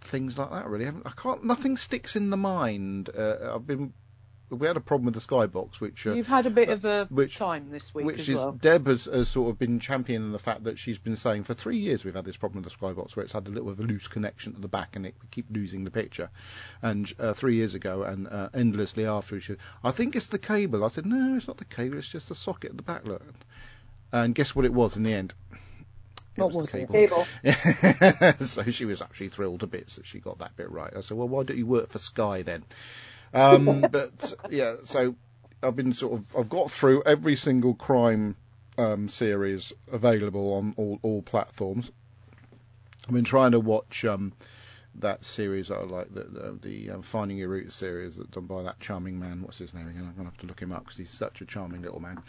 [0.00, 0.66] things like that.
[0.68, 1.44] Really, I, haven't, I can't.
[1.44, 3.10] Nothing sticks in the mind.
[3.16, 3.92] Uh, I've been.
[4.54, 7.06] We had a problem with the Skybox, which uh, You've had a bit of a
[7.10, 8.52] which- time this week which as is well.
[8.52, 11.78] Deb has, has sort of been championing the fact that she's been saying for three
[11.78, 13.80] years we've had this problem with the Skybox where it's had a little bit of
[13.80, 16.30] a loose connection at the back and it we keep losing the picture.
[16.82, 20.84] And uh, three years ago and uh, endlessly after she, I think it's the cable.
[20.84, 21.98] I said no, it's not the cable.
[21.98, 23.04] It's just the socket at the back.
[23.04, 23.22] Look.
[24.12, 25.34] And guess what it was in the end?
[26.36, 26.90] What was it?
[26.90, 27.26] Cable.
[28.46, 30.92] so she was actually thrilled to bits that she got that bit right.
[30.96, 32.64] I said, well, why don't you work for Sky then?
[33.34, 35.16] Um, but yeah, so
[35.62, 38.36] I've been sort of I've got through every single crime
[38.78, 41.90] um, series available on all, all platforms.
[43.06, 44.32] I've been trying to watch um,
[44.96, 48.62] that series I like, the the, the um, Finding Your Roots series that done by
[48.62, 49.42] that charming man.
[49.42, 50.04] What's his name again?
[50.04, 52.22] I'm gonna have to look him up because he's such a charming little man.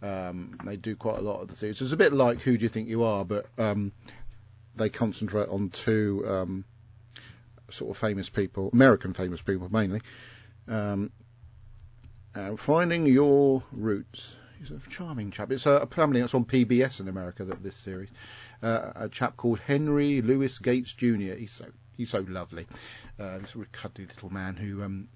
[0.00, 1.80] Um, they do quite a lot of the series.
[1.80, 3.92] It's a bit like Who Do You Think You Are, but um,
[4.76, 6.64] they concentrate on two um,
[7.68, 10.00] sort of famous people, American famous people mainly.
[10.68, 11.10] Um,
[12.34, 14.36] uh, finding Your Roots.
[14.58, 15.50] He's a charming chap.
[15.52, 17.44] It's a, apparently it's on PBS in America.
[17.44, 18.10] That this series,
[18.62, 21.34] uh, a chap called Henry Louis Gates Jr.
[21.36, 21.66] He's so
[21.96, 22.66] he's so lovely.
[23.18, 25.08] Uh, of cuddly little man who um,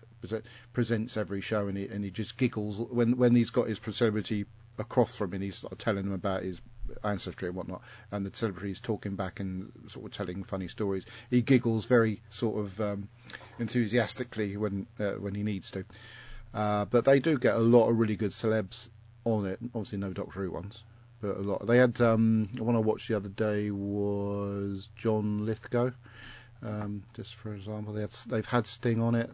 [0.72, 4.46] presents every show and he, and he just giggles when when he's got his celebrity
[4.78, 5.42] across from him.
[5.42, 6.61] He's telling them about his
[7.05, 11.07] ancestry and whatnot, and the celebrity is talking back and sort of telling funny stories.
[11.30, 13.09] He giggles very sort of um,
[13.59, 15.85] enthusiastically when uh, when he needs to.
[16.55, 18.89] Uh, but they do get a lot of really good celebs
[19.24, 19.59] on it.
[19.74, 20.83] Obviously, no Doctor Who ones,
[21.20, 21.66] but a lot.
[21.66, 25.91] They had um, the one I watched the other day was John Lithgow.
[26.62, 29.30] Um, just for example, they had, they've had Sting on it.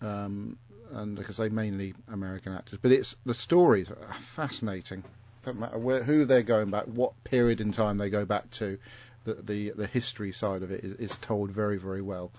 [0.00, 0.58] Um,
[0.92, 5.02] and because they mainly American actors, but it's the stories are fascinating.
[5.46, 8.78] Don't matter where, who they're going back, what period in time they go back to,
[9.22, 12.32] the the, the history side of it is, is told very very well.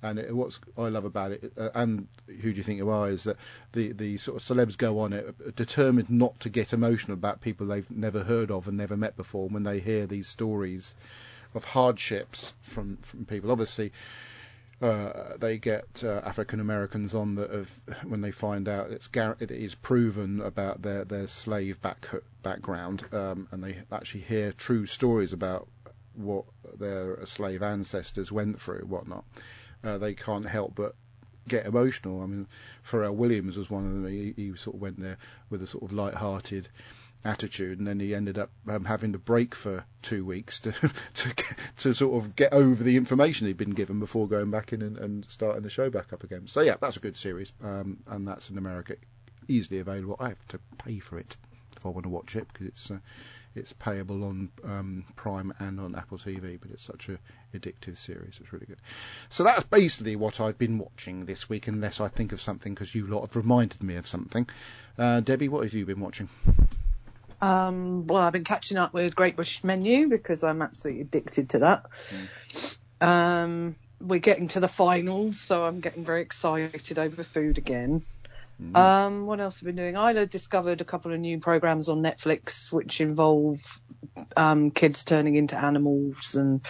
[0.00, 3.08] And it, what's I love about it, uh, and who do you think you are,
[3.08, 3.36] is that
[3.72, 7.40] the the sort of celebs go on it uh, determined not to get emotional about
[7.40, 10.94] people they've never heard of and never met before when they hear these stories
[11.54, 13.50] of hardships from from people.
[13.50, 13.90] Obviously,
[14.82, 19.36] uh, they get uh, African Americans on that have, when they find out it's gar-
[19.38, 22.08] it is proven about their their slave back
[22.42, 25.68] background, um, and they actually hear true stories about
[26.14, 26.44] what
[26.78, 29.24] their slave ancestors went through, whatnot.
[29.84, 30.94] Uh, they can't help but
[31.48, 32.22] get emotional.
[32.22, 32.46] I mean,
[32.84, 34.06] Pharrell Williams was one of them.
[34.06, 35.18] He, he sort of went there
[35.50, 36.68] with a sort of light-hearted
[37.24, 40.72] attitude, and then he ended up um, having to break for two weeks to
[41.14, 41.34] to
[41.78, 44.98] to sort of get over the information he'd been given before going back in and,
[44.98, 46.46] and starting the show back up again.
[46.46, 48.96] So yeah, that's a good series, um, and that's in America
[49.48, 50.16] easily available.
[50.18, 51.36] I have to pay for it
[51.76, 52.98] if I want to watch it because it's uh,
[53.54, 57.18] it's payable on um, Prime and on Apple TV, but it's such a
[57.56, 58.38] addictive series.
[58.40, 58.78] It's really good.
[59.28, 62.94] So that's basically what I've been watching this week, unless I think of something because
[62.94, 64.48] you lot have reminded me of something.
[64.96, 66.28] Uh, Debbie, what have you been watching?
[67.42, 71.58] Um, well, I've been catching up with Great British Menu because I'm absolutely addicted to
[71.58, 71.86] that.
[73.00, 73.06] Mm.
[73.06, 78.00] Um, we're getting to the finals, so I'm getting very excited over food again.
[78.62, 78.76] Mm.
[78.76, 79.96] Um, what else have we been doing?
[79.96, 83.58] Isla discovered a couple of new programs on Netflix which involve
[84.36, 86.60] um, kids turning into animals and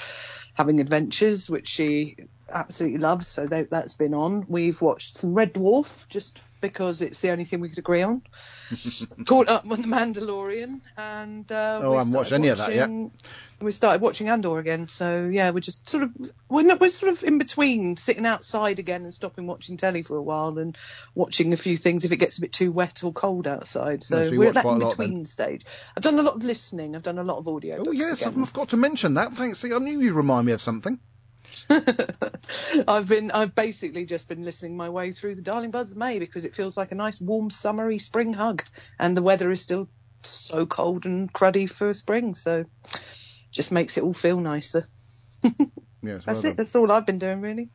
[0.54, 2.16] having adventures, which she
[2.52, 3.26] absolutely loves.
[3.26, 4.46] So they, that's been on.
[4.48, 8.22] We've watched some Red Dwarf just because it's the only thing we could agree on.
[9.26, 12.74] Caught up on the Mandalorian, and uh, oh, I haven't watched any watching, of that
[12.74, 13.10] yet.
[13.60, 16.10] We started watching Andor again, so yeah, we're just sort of
[16.48, 20.16] we're not, we're sort of in between sitting outside again and stopping watching telly for
[20.16, 20.76] a while and
[21.14, 24.02] watching a few things if it gets a bit too wet or cold outside.
[24.02, 25.66] So, no, so we're at that in between stage.
[25.96, 26.96] I've done a lot of listening.
[26.96, 27.84] I've done a lot of audio.
[27.86, 28.42] Oh yes, again.
[28.42, 29.34] I've got to mention that.
[29.34, 29.64] Thanks.
[29.64, 30.98] I knew you'd remind me of something.
[32.88, 36.44] I've been I've basically just been listening my way through the Darling Buds May because
[36.44, 38.64] it feels like a nice warm summery spring hug
[38.98, 39.88] and the weather is still
[40.22, 42.64] so cold and cruddy for spring so
[43.50, 44.86] just makes it all feel nicer.
[45.42, 46.56] yes, that's well it.
[46.56, 47.70] That's all I've been doing really.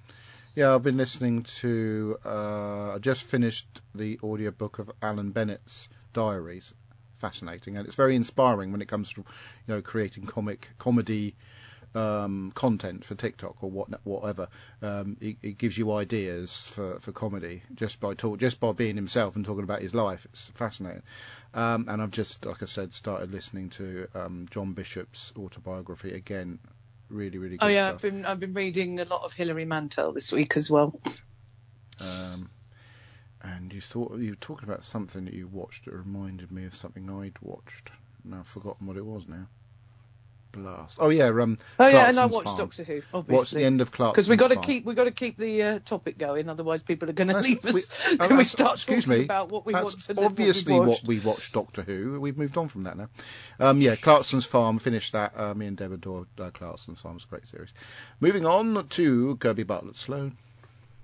[0.55, 2.17] Yeah, I've been listening to.
[2.25, 6.73] Uh, I just finished the audiobook of Alan Bennett's diaries.
[7.19, 11.35] Fascinating, and it's very inspiring when it comes to, you know, creating comic comedy
[11.95, 14.49] um, content for TikTok or what whatever.
[14.81, 18.95] Um, it, it, gives you ideas for, for comedy just by talk, just by being
[18.95, 20.25] himself and talking about his life.
[20.31, 21.03] It's fascinating.
[21.53, 26.59] Um, and I've just, like I said, started listening to um, John Bishop's autobiography again.
[27.09, 27.57] Really, really.
[27.57, 27.65] Good.
[27.65, 27.95] Oh yeah, stuff.
[27.95, 30.99] I've been I've been reading a lot of Hilary Mantel this week as well.
[31.99, 32.51] Um,
[33.41, 36.75] and you thought you were talking about something that you watched that reminded me of
[36.75, 37.91] something I'd watched.
[38.23, 39.47] Now I've forgotten what it was now
[40.63, 40.97] blast.
[40.99, 41.57] Oh yeah, um.
[41.79, 42.57] Oh yeah, and I watched Farm.
[42.57, 43.01] Doctor Who.
[43.13, 45.37] Obviously, What's the end of Clarkson's Because we got to keep we got to keep
[45.37, 47.73] the uh, topic going, otherwise people are going to leave us
[48.11, 50.83] we, oh, when we start excuse talking me, about what we want to Obviously, what
[50.83, 52.19] we, what we watched Doctor Who.
[52.19, 53.09] We've moved on from that now.
[53.59, 54.79] Um, yeah, Clarkson's Farm.
[54.79, 55.33] Finished that.
[55.37, 57.15] Uh, me and Deb adore uh, Clarkson's Farm.
[57.15, 57.73] It's a great series.
[58.19, 60.37] Moving on to Kirby Bartlett Sloan.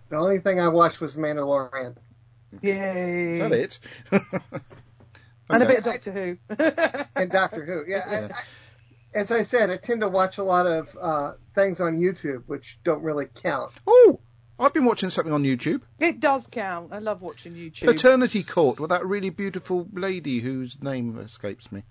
[0.09, 1.95] The only thing I watched was Mandalorian.
[2.61, 3.33] Yay!
[3.33, 3.79] Is that it?
[4.11, 4.39] okay.
[5.49, 6.37] And a bit of Doctor Who.
[7.15, 8.09] and Doctor Who, yeah.
[8.09, 8.27] yeah.
[8.31, 8.43] I,
[9.13, 12.79] as I said, I tend to watch a lot of uh, things on YouTube, which
[12.83, 13.73] don't really count.
[13.87, 14.19] Oh,
[14.59, 15.81] I've been watching something on YouTube.
[15.99, 16.93] It does count.
[16.93, 17.85] I love watching YouTube.
[17.87, 21.83] Paternity Court with that really beautiful lady whose name escapes me.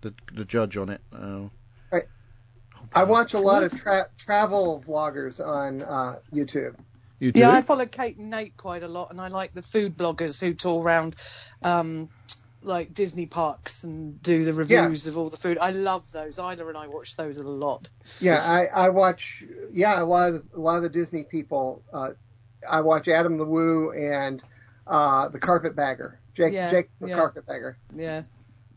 [0.00, 1.00] The the judge on it.
[1.12, 1.50] Oh.
[1.92, 2.00] I,
[2.92, 6.76] I watch a lot of tra- travel vloggers on uh, YouTube.
[7.20, 7.40] You do?
[7.40, 10.40] Yeah, I follow Kate and Nate quite a lot, and I like the food bloggers
[10.40, 11.16] who tour around
[11.62, 12.08] um,
[12.62, 15.58] like Disney parks and do the reviews of all the food.
[15.60, 16.38] I love those.
[16.38, 17.88] Isla and I watch those a lot.
[18.20, 19.42] Yeah, I, I watch.
[19.72, 21.82] Yeah, a lot of a lot of the Disney people.
[21.92, 22.10] Uh,
[22.68, 24.42] I watch Adam the Woo and
[24.86, 27.16] uh, the Carpetbagger, Jake Yeah, Jake the yeah.
[27.16, 27.78] Carpetbagger.
[27.94, 28.22] Yeah.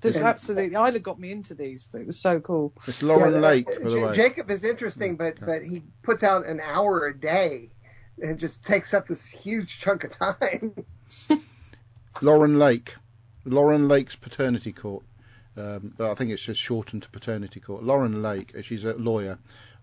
[0.02, 0.28] There's Yeah.
[0.28, 1.96] absolutely Isla got me into these.
[1.98, 2.74] It was so cool.
[2.88, 4.14] It's Lauren Yeah, Lake, by the J- way.
[4.14, 7.72] Jacob is interesting, but but he puts out an hour a day,
[8.22, 10.86] and just takes up this huge chunk of time.
[12.22, 12.96] Lauren Lake.
[13.46, 15.04] Lauren Lake's Paternity Court.
[15.56, 17.84] Um, but I think it's just shortened to Paternity Court.
[17.84, 19.38] Lauren Lake, uh, she's a lawyer,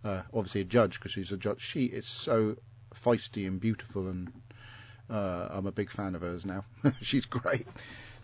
[0.04, 1.60] uh, obviously a judge because she's a judge.
[1.60, 2.56] She is so
[2.92, 4.32] feisty and beautiful, and
[5.08, 6.64] uh, I'm a big fan of hers now.
[7.00, 7.68] she's great.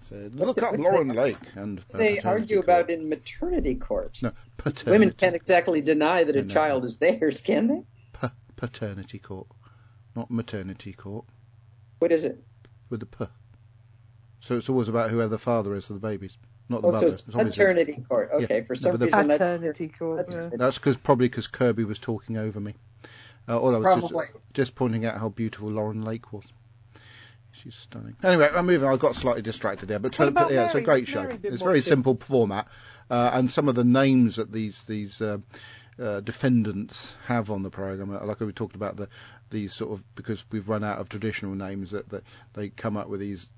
[0.08, 2.64] So look up Lauren Lake and uh, They argue Court.
[2.64, 4.18] about in maternity court.
[4.22, 6.52] no paternity, Women can't exactly deny that a No, no.
[6.54, 7.82] child is theirs, can they?
[8.12, 9.46] pa- paternity court,
[10.16, 11.24] not maternity court
[12.00, 12.42] What is it?
[12.88, 13.24] with the p.
[14.46, 17.08] So it's always about whoever the father is of the babies, not the Oh, mother.
[17.08, 18.30] so it's obviously- maternity court.
[18.32, 20.26] Okay, for some but the- reason that Paternity court.
[20.32, 20.50] yeah.
[20.56, 22.74] That's cause, probably because Kirby was talking over me.
[23.48, 26.52] Uh, all I was just, just pointing out how beautiful Lauren Lake was.
[27.52, 28.14] She's stunning.
[28.22, 28.88] Anyway, I'm moving.
[28.88, 31.22] I got slightly distracted there, but, What about yeah, it's a great What's show.
[31.22, 31.82] Mary It's very watching?
[31.82, 32.68] simple format,
[33.10, 35.38] uh, and some of the names that these these uh,
[35.98, 39.08] uh, defendants have on the program, uh, like we talked about the
[39.50, 43.08] these sort of because we've run out of traditional names that, that they come up
[43.08, 43.48] with these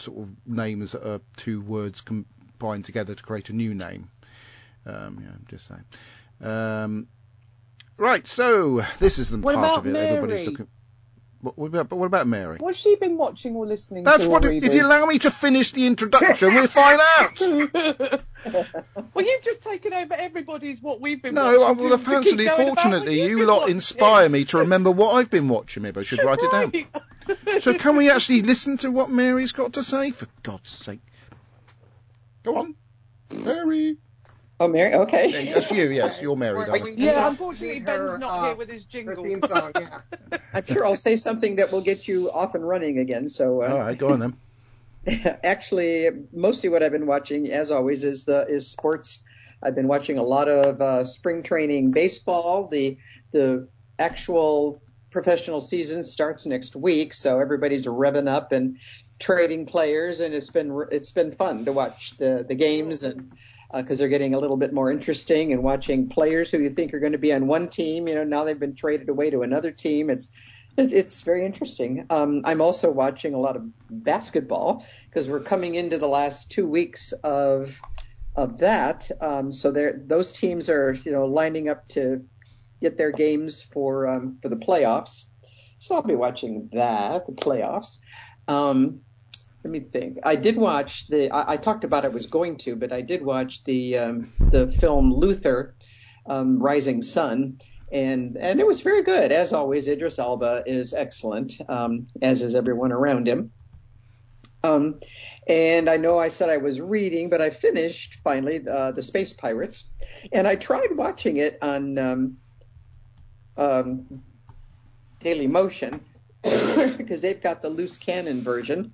[0.00, 4.08] sort of names that are two words combined together to create a new name.
[4.84, 5.84] Um, yeah, I'm just saying.
[6.40, 7.08] Um,
[7.96, 10.68] right, so this is the What part of it everybody's looking.
[11.42, 12.56] What, what about, but what about Mary?
[12.58, 14.30] What's she been watching or listening That's to?
[14.30, 14.52] That's what.
[14.52, 17.40] If you allow me to finish the introduction, we'll find out.
[19.14, 21.88] well, you've just taken over everybody's what we've been No, watching.
[21.88, 23.74] well, to- fortunately, going about fortunately, what you've you lot watching.
[23.76, 25.82] inspire me to remember what I've been watching.
[25.82, 26.72] Maybe I should write it down.
[27.60, 30.12] So, can we actually listen to what Mary's got to say?
[30.12, 31.00] For God's sake,
[32.44, 32.76] go on,
[33.44, 33.96] Mary.
[34.58, 34.94] Oh, Mary.
[34.94, 35.52] Okay.
[35.52, 35.90] That's you.
[35.90, 36.56] Yes, you're Mary.
[36.56, 36.94] We're- darling.
[36.96, 39.24] Yeah, unfortunately, her, Ben's not uh, here with his Her jingle.
[39.24, 40.00] theme song, yeah.
[40.54, 43.28] I'm sure I'll say something that will get you off and running again.
[43.28, 44.36] So, uh, All right, go on then.
[45.44, 49.20] actually, mostly what I've been watching, as always, is the is sports.
[49.62, 52.68] I've been watching a lot of uh, spring training baseball.
[52.68, 52.96] The
[53.32, 53.68] the
[53.98, 54.80] actual
[55.10, 58.78] professional season starts next week, so everybody's revving up and
[59.18, 63.32] trading players, and it's been it's been fun to watch the the games and.
[63.74, 67.00] Because they're getting a little bit more interesting and watching players who you think are
[67.00, 69.72] going to be on one team, you know, now they've been traded away to another
[69.72, 70.08] team.
[70.08, 70.28] It's
[70.76, 72.06] it's, it's very interesting.
[72.10, 76.66] Um, I'm also watching a lot of basketball because we're coming into the last two
[76.66, 77.80] weeks of
[78.36, 79.10] of that.
[79.20, 82.24] Um, so those teams are you know lining up to
[82.80, 85.24] get their games for um, for the playoffs.
[85.78, 87.98] So I'll be watching that, the playoffs.
[88.48, 89.00] Um,
[89.66, 90.18] let me think.
[90.22, 91.28] I did watch the.
[91.32, 94.70] I, I talked about I was going to, but I did watch the um, the
[94.70, 95.74] film Luther,
[96.24, 97.58] um, Rising Sun,
[97.90, 99.32] and and it was very good.
[99.32, 103.50] As always, Idris Elba is excellent, um, as is everyone around him.
[104.62, 105.00] Um,
[105.48, 109.32] and I know I said I was reading, but I finished finally uh, the Space
[109.32, 109.90] Pirates,
[110.32, 112.36] and I tried watching it on um,
[113.56, 114.22] um,
[115.18, 116.04] Daily Motion
[116.96, 118.92] because they've got the loose cannon version.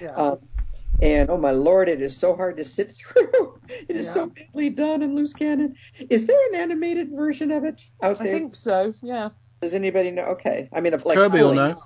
[0.00, 0.14] Yeah.
[0.14, 0.38] Um,
[1.02, 3.58] and oh my lord, it is so hard to sit through.
[3.88, 4.12] It is Yeah.
[4.12, 5.76] so badly done in loose cannon.
[6.10, 8.92] Is there an animated version of it out I think so.
[9.02, 9.30] Yeah.
[9.62, 10.24] Does anybody know?
[10.24, 11.82] Okay, I mean, if like Kirby will know.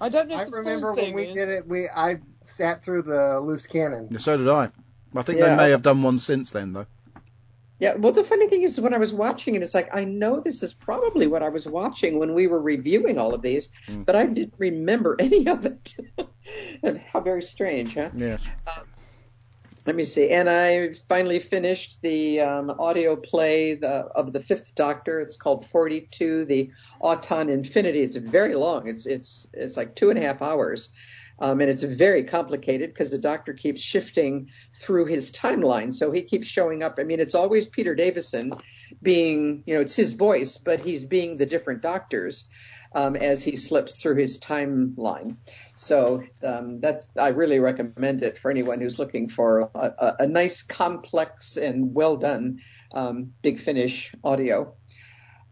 [0.00, 1.34] I don't know I the remember full when we is.
[1.34, 1.66] did it.
[1.66, 4.16] We I sat through the loose cannon.
[4.18, 4.70] So did I.
[5.14, 5.50] I think Yeah.
[5.50, 6.86] they may have done one since then, though.
[7.80, 10.40] Yeah, well, the funny thing is, when I was watching it, it's like I know
[10.40, 14.04] this is probably what I was watching when we were reviewing all of these, Mm.
[14.04, 15.94] but I didn't remember any of it.
[17.12, 18.10] How very strange, huh?
[18.16, 18.40] Yes.
[19.86, 20.28] Let me see.
[20.28, 25.20] And I finally finished the um, audio play the, of the Fifth Doctor.
[25.20, 28.00] It's called 42, the Auton Infinity.
[28.00, 28.86] It's very long.
[28.86, 30.90] It's it's it's like two and a half hours.
[31.40, 35.92] Um, and it's very complicated because the doctor keeps shifting through his timeline.
[35.92, 36.96] So he keeps showing up.
[36.98, 38.52] I mean, it's always Peter Davison
[39.02, 42.46] being, you know, it's his voice, but he's being the different doctors.
[42.94, 45.36] um, as he slips through his timeline.
[45.74, 50.62] So um, that's I really recommend it for anyone who's looking for a, a, nice,
[50.62, 52.60] complex, and well done
[52.92, 54.74] um, Big Finish audio.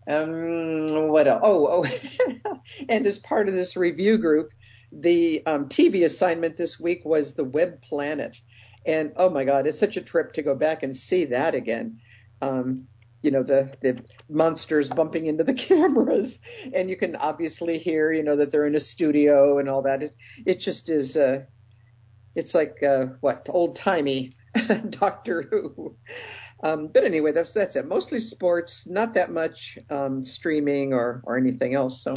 [0.08, 1.40] Um, what else?
[1.42, 2.58] Oh, oh,
[2.88, 4.50] and as part of this review group,
[4.92, 8.36] the um, TV assignment this week was the Web Planet,
[8.86, 12.00] and oh my God, it's such a trip to go back and see that again.
[12.40, 12.88] Um,
[13.26, 16.38] you know the the monsters bumping into the cameras.
[16.72, 20.02] And you can obviously hear you know that they're in a studio and all that.
[20.02, 21.40] It, it just is uh
[22.36, 23.48] it's like uh what?
[23.50, 24.36] Old timey
[24.90, 25.96] doctor who.
[26.62, 27.86] Um but anyway that's that's it.
[27.88, 32.02] Mostly sports not that much um streaming or or anything else.
[32.02, 32.14] So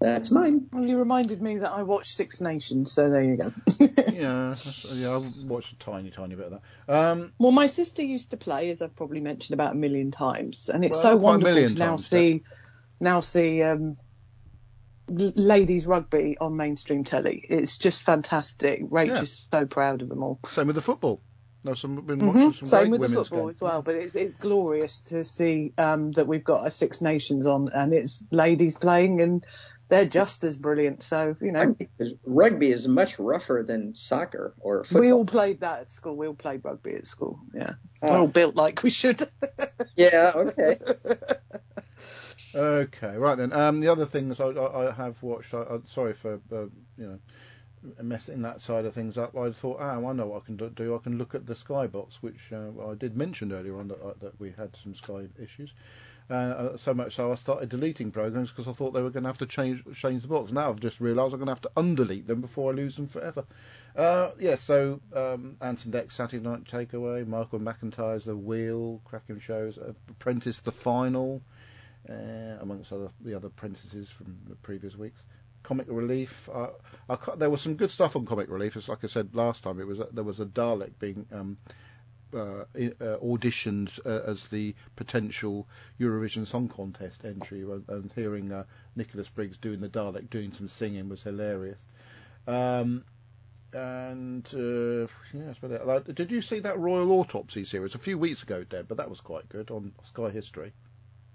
[0.00, 0.68] that's mine.
[0.72, 3.52] Well, you reminded me that I watched Six Nations, so there you go.
[4.12, 4.54] yeah,
[4.92, 6.94] yeah, I watched a tiny, tiny bit of that.
[6.94, 10.68] Um, well, my sister used to play, as I've probably mentioned about a million times,
[10.68, 12.38] and it's well, so wonderful to now times, see, yeah.
[13.00, 13.94] now see um,
[15.08, 17.44] ladies rugby on mainstream telly.
[17.48, 18.88] It's just fantastic.
[18.88, 19.22] Rach yeah.
[19.22, 20.38] is so proud of them all.
[20.46, 21.20] Same with the football.
[21.64, 22.52] No, some, been mm-hmm.
[22.52, 23.56] some Same with the football games.
[23.56, 27.48] as well, but it's it's glorious to see um, that we've got a Six Nations
[27.48, 29.44] on and it's ladies playing and
[29.88, 31.02] they're just as brilliant.
[31.02, 31.76] So you know,
[32.24, 35.00] rugby is much rougher than soccer or football.
[35.00, 36.16] We all played that at school.
[36.16, 37.40] We all played rugby at school.
[37.54, 38.12] Yeah, oh.
[38.12, 39.28] we're all built like we should.
[39.96, 40.32] yeah.
[40.34, 40.78] Okay.
[42.54, 43.16] okay.
[43.16, 43.52] Right then.
[43.52, 45.54] Um, the other things I, I, I have watched.
[45.54, 46.66] I, am sorry for uh,
[46.96, 47.18] you know
[48.02, 49.36] messing that side of things up.
[49.36, 50.94] I thought, oh, I know what I can do.
[50.94, 54.14] I can look at the Skybox, which uh, I did mention earlier on that, uh,
[54.20, 55.72] that we had some Sky issues.
[56.30, 59.22] Uh, uh, so much so I started deleting programs because I thought they were going
[59.22, 60.52] to have to change change the box.
[60.52, 63.08] Now I've just realised I'm going to have to undelete them before I lose them
[63.08, 63.44] forever.
[63.96, 69.40] Uh, yeah, so um, Ant and Dec Saturday Night Takeaway, Michael McIntyre's The Wheel, cracking
[69.40, 69.78] shows,
[70.10, 71.40] Apprentice The Final,
[72.08, 75.22] uh, amongst other the other apprentices from the previous weeks.
[75.62, 76.48] Comic Relief.
[76.52, 76.68] Uh,
[77.08, 78.76] I, there was some good stuff on Comic Relief.
[78.76, 79.80] It's like I said last time.
[79.80, 81.56] It was there was a Dalek being um,
[82.34, 82.64] uh, uh,
[83.18, 85.66] auditioned uh, as the potential
[86.00, 88.64] Eurovision Song Contest entry, and hearing uh,
[88.96, 91.80] Nicholas Briggs doing the Dalek, doing some singing was hilarious.
[92.46, 93.04] Um,
[93.72, 98.88] and uh, yeah, did you see that Royal Autopsy series a few weeks ago, Deb?
[98.88, 100.72] But that was quite good on Sky History.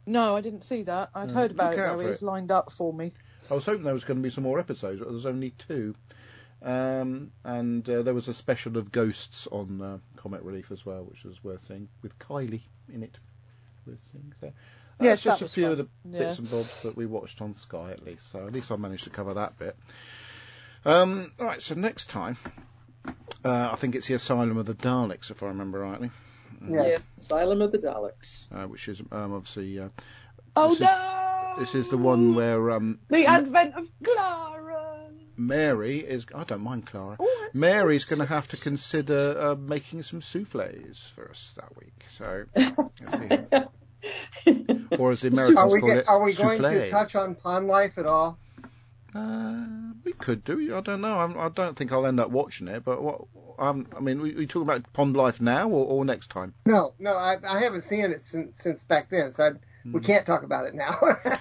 [0.06, 1.10] No, I didn't see that.
[1.16, 2.00] I'd heard about it though.
[2.00, 3.12] It was lined up for me.
[3.50, 5.96] I was hoping there was going to be some more episodes, but there's only two.
[6.64, 11.04] Um, and uh, there was a special of ghosts on uh, Comic Relief as well,
[11.04, 12.62] which was worth seeing with Kylie
[12.94, 13.18] in it.
[13.86, 14.34] Worth seeing.
[14.40, 14.52] So, uh,
[15.02, 15.72] yes, just a few fun.
[15.74, 16.20] of the yeah.
[16.20, 18.32] bits and bobs that we watched on Sky at least.
[18.32, 19.76] So at least I managed to cover that bit.
[20.86, 22.38] Um, right, so next time,
[23.44, 26.12] uh, I think it's the Asylum of the Daleks, if I remember rightly.
[26.66, 28.48] Yes, yes Asylum of the Daleks.
[28.54, 29.80] Uh, which is um, obviously.
[29.80, 29.90] Uh,
[30.56, 31.54] oh this no!
[31.58, 34.73] Is, this is the one where um, the advent of Clara.
[35.38, 36.26] Mary is.
[36.34, 37.18] I don't mind Clara.
[37.20, 41.94] Oh, Mary's going to have to consider uh, making some souffles for us that week.
[42.18, 42.46] So,
[45.00, 47.68] or as the Americans are we, call it, are we going to touch on pond
[47.68, 48.38] life at all?
[49.16, 49.66] Uh,
[50.04, 50.76] we could do.
[50.76, 51.20] I don't know.
[51.20, 52.84] I'm, I do not think I'll end up watching it.
[52.84, 53.22] But what?
[53.60, 56.56] Um, I mean, we, we talking about Pond Life now or, or next time?
[56.66, 57.16] No, no.
[57.16, 59.50] I, I haven't seen it since since back then, so I,
[59.86, 60.00] we hmm.
[60.00, 61.00] can't talk about it now.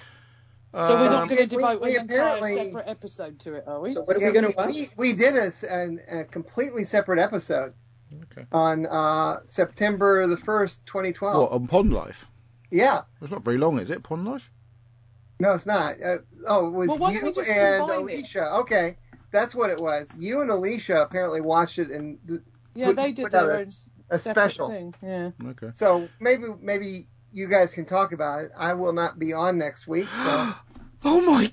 [0.81, 3.65] So we're not um, going to devote we, we an entire separate episode to it,
[3.67, 3.91] are we?
[3.91, 4.73] So what are yeah, we going to watch?
[4.73, 7.73] We, we did a, a, a, completely separate episode
[8.23, 8.47] okay.
[8.51, 11.41] on uh, September the first, 2012.
[11.41, 12.25] What on Pond Life?
[12.71, 13.01] Yeah.
[13.21, 14.01] It's not very long, is it?
[14.01, 14.49] Pond Life?
[15.39, 16.01] No, it's not.
[16.01, 16.17] Uh,
[16.47, 18.41] oh, it was well, you and Alicia.
[18.41, 18.59] It?
[18.61, 18.97] Okay,
[19.29, 20.09] that's what it was.
[20.17, 22.17] You and Alicia apparently watched it and
[22.73, 23.67] yeah, put, they did their a,
[24.09, 24.95] a special thing.
[25.03, 25.31] Yeah.
[25.45, 25.71] Okay.
[25.75, 28.51] So maybe maybe you guys can talk about it.
[28.57, 30.07] I will not be on next week.
[30.07, 30.53] So.
[31.03, 31.51] oh my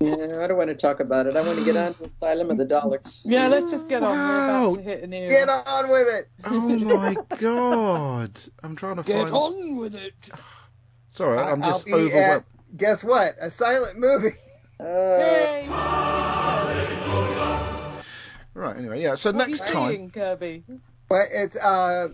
[0.00, 1.34] yeah, I don't want to talk about it.
[1.34, 3.22] I want to get on with Asylum of the Daleks.
[3.24, 4.16] Yeah, let's just get on.
[4.16, 4.28] Wow.
[4.28, 5.28] We're about to hit an era.
[5.28, 6.28] Get on with it.
[6.44, 8.40] Oh my god!
[8.62, 9.26] I'm trying to get find.
[9.26, 10.30] Get on with it.
[11.14, 12.14] Sorry, I'm just overwhelmed.
[12.14, 13.34] At, guess what?
[13.40, 14.30] A silent movie.
[14.80, 15.64] Uh.
[18.54, 18.76] Right.
[18.76, 19.16] Anyway, yeah.
[19.16, 20.62] So what next time, Kirby.
[21.10, 22.10] Well, it's uh,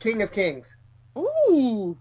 [0.00, 0.76] King of Kings.
[1.16, 1.96] Ooh.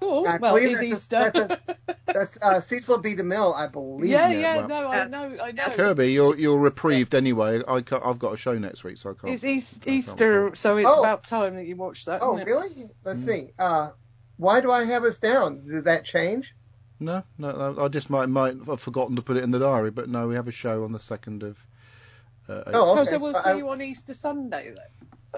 [0.00, 0.28] Cool.
[0.28, 1.32] I well, it's Easter.
[1.34, 3.16] A, that's, that's uh, Cecil B.
[3.16, 4.10] DeMille, I believe.
[4.10, 5.70] Yeah, yeah, well, no, I know, I know.
[5.70, 7.62] Kirby, you're you're reprieved anyway.
[7.66, 9.34] I have got a show next week, so I can't.
[9.34, 11.00] It's East, Easter, so it's oh.
[11.00, 12.22] about time that you watch that.
[12.22, 12.68] Oh, really?
[13.04, 13.26] Let's mm.
[13.26, 13.50] see.
[13.58, 13.90] Uh,
[14.36, 15.66] why do I have us down?
[15.66, 16.54] Did that change?
[17.00, 20.08] No, no, I just might might have forgotten to put it in the diary, but
[20.08, 21.58] no, we have a show on the second of.
[22.48, 23.00] Uh, oh, okay.
[23.00, 23.54] oh, so we'll so see I...
[23.54, 24.74] you on Easter Sunday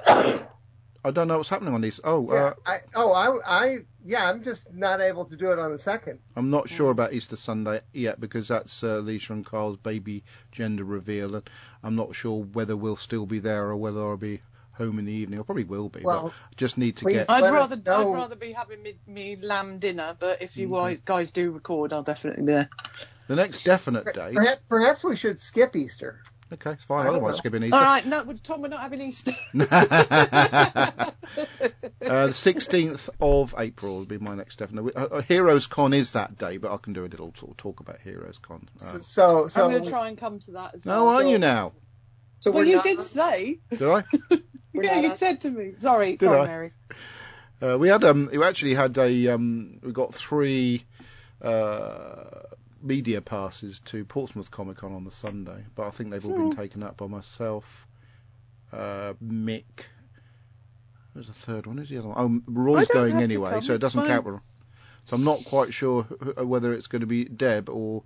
[0.07, 0.40] then.
[1.05, 2.01] I don't know what's happening on these.
[2.05, 5.59] Oh, Yeah, uh, I, oh, I, I, yeah, I'm just not able to do it
[5.59, 6.21] on the second.
[6.37, 10.23] I'm not sure about Easter Sunday yet because that's uh, Lisa and Carl's baby
[10.53, 11.49] gender reveal, and
[11.83, 15.13] I'm not sure whether we'll still be there or whether I'll be home in the
[15.13, 15.41] evening.
[15.41, 16.01] I probably will be.
[16.05, 17.31] Well, but I just need to get.
[17.31, 17.77] I'd rather.
[17.91, 20.75] I'd rather be having me, me lamb dinner, but if you Mm-hmm.
[20.75, 22.71] guys guys do record, I'll definitely be there.
[23.29, 24.35] The next definite date.
[24.35, 26.21] Perhaps, perhaps we should skip Easter.
[26.53, 27.07] Okay, it's fine.
[27.07, 27.77] I I don't don't skipping Easter.
[27.77, 29.33] All right, no, Tom, we're not having Easter.
[29.55, 31.13] uh,
[32.01, 34.97] the 16th of April will be my next definite.
[34.97, 37.81] Uh, uh, Heroes Con is that day, but I can do a little talk, talk
[37.81, 38.69] about Heroes Con.
[38.81, 41.15] Uh, So, so I'm going to try and come to that as no, well.
[41.17, 41.73] are you now?
[42.41, 43.61] So Well, you not- did say.
[43.71, 44.05] Did I?
[44.73, 45.73] Yeah, you said to me.
[45.77, 46.47] Sorry, Did sorry, I?
[46.47, 46.73] Mary.
[47.61, 50.85] Uh, we had um, we actually had a um, we got three
[51.43, 52.25] uh,
[52.82, 56.57] media passes to Portsmouth Comic Con on the Sunday, but I think they've all been
[56.57, 57.86] taken up by myself,
[58.73, 59.65] uh, Mick.
[61.15, 61.78] There's a third one.
[61.78, 62.43] Who's the other one?
[62.47, 64.23] Oh, Roy's I don't going anyway, so it doesn't fine.
[64.23, 64.40] count.
[65.07, 68.05] So I'm not quite sure wh- wh- whether it's going to be Deb or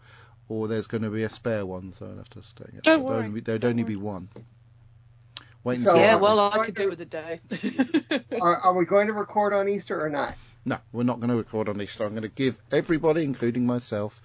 [0.49, 1.93] or there's going to be a spare one.
[1.93, 2.65] So I'll have to stay.
[2.65, 3.95] Don't There'd worry, only be- There'd don't only worry.
[3.95, 4.27] be one.
[5.65, 6.87] Wait and So, yeah, well, I could there.
[6.87, 7.41] do with a day.
[8.41, 10.35] are, are we going to record on Easter or not?
[10.67, 12.05] No, we're not going to record on Easter.
[12.05, 14.23] I'm going to give everybody, including myself,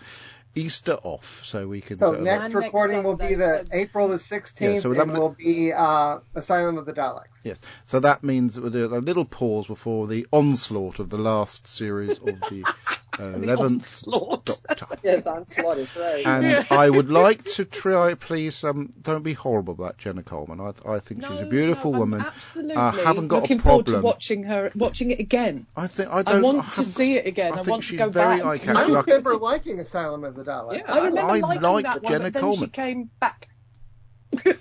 [0.55, 1.95] Easter off so we can.
[1.95, 5.01] So uh, next And recording will be the so- April the 16th, Yeah, so we'll
[5.01, 7.39] and will be uh, Asylum of the Daleks.
[7.43, 11.67] Yes, so that means we'll do a little pause before the onslaught of the last
[11.67, 12.63] series of the
[13.35, 14.45] eleventh Onslaught.
[14.45, 14.87] Doctor.
[15.03, 16.25] Yes, onslaught is right.
[16.25, 16.63] And Yeah.
[16.71, 20.59] I would like to try, please, um, don't be horrible about Jenna Coleman.
[20.59, 22.21] I, I think she's a beautiful no, I'm woman.
[22.21, 22.75] Absolutely.
[22.75, 25.67] I haven't got a Looking forward to watching her, watching it again.
[25.75, 26.41] I think I I, don't.
[26.43, 27.51] want I to see it again.
[27.53, 28.45] I I, think want to go very back.
[28.45, 28.77] eye-catching.
[28.77, 30.77] I Like- remember liking Asylum of the Daleks.
[30.79, 30.83] Yeah.
[30.93, 32.59] I remember I liking like that one, Jenna but then Coleman.
[32.69, 33.49] she came back.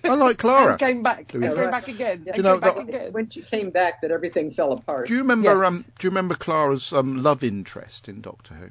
[0.04, 0.70] I like Clara.
[0.72, 1.28] And came back.
[1.28, 2.24] To And came back again.
[2.26, 3.12] And you know, came back that- again.
[3.12, 5.06] when she came back, that everything fell apart.
[5.08, 5.48] Do you remember?
[5.50, 5.60] Yes.
[5.60, 8.68] Um, do you remember Clara's um, love interest in Doctor Who?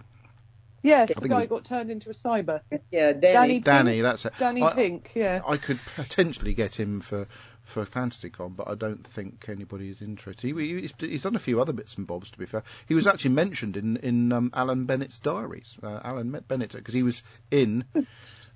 [0.84, 2.62] Yes, I the guy was- got turned into a cyber.
[2.92, 3.60] yeah, Danny Danny.
[3.60, 4.04] Danny, Pink?
[4.04, 4.34] that's it.
[4.40, 5.42] Danny I, Pink, yeah.
[5.46, 7.28] I could potentially get him for
[7.64, 10.56] for FantasyCon, but I don't think anybody is interested.
[10.56, 12.30] He, he's, he's done a few other bits and bobs.
[12.32, 15.76] To be fair, he was actually mentioned in in um, Alan Bennett's diaries.
[15.84, 17.22] Uh, Alan met Bennett because he was
[17.52, 17.84] in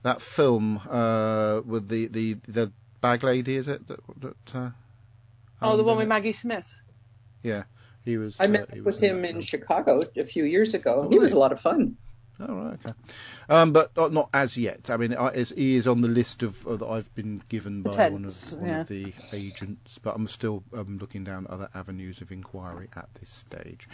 [0.04, 2.72] that film uh, with the, the the
[3.02, 3.56] bag lady.
[3.56, 4.00] Is it that?
[4.22, 4.70] that uh,
[5.62, 6.10] Oh, the one with Bennett?
[6.10, 6.68] Maggie Smith.
[7.44, 7.64] Yeah,
[8.04, 8.40] he was.
[8.40, 9.42] I uh, met he was with in him in film.
[9.42, 11.04] Chicago a few years ago.
[11.06, 11.98] Oh, he was a lot of fun.
[12.48, 12.94] Oh, right, okay.
[13.50, 14.90] Um, but not, not as yet.
[14.90, 18.10] I mean, I, he is on the list of uh, that I've been given by
[18.10, 18.82] one of one yeah.
[18.82, 23.30] of the agents, but I'm still um, looking down other avenues of inquiry at this
[23.30, 23.88] stage.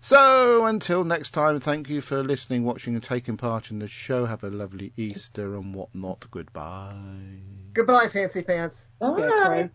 [0.00, 4.26] So until next time, thank you for listening, watching, and taking part in the show.
[4.26, 6.26] Have a lovely Easter and whatnot.
[6.30, 7.40] Goodbye.
[7.72, 8.86] Goodbye, Fancy Pants.
[9.02, 9.70] Scarecrow.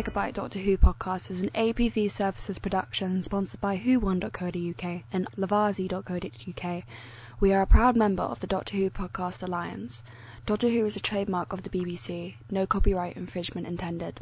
[0.00, 6.84] Megabyte Doctor Who podcast is an APV Services production sponsored by whowon.co.uk and lavazzi.co.uk.
[7.38, 10.02] We are a proud member of the Doctor Who Podcast Alliance.
[10.46, 12.36] Doctor Who is a trademark of the BBC.
[12.50, 14.20] No copyright infringement intended.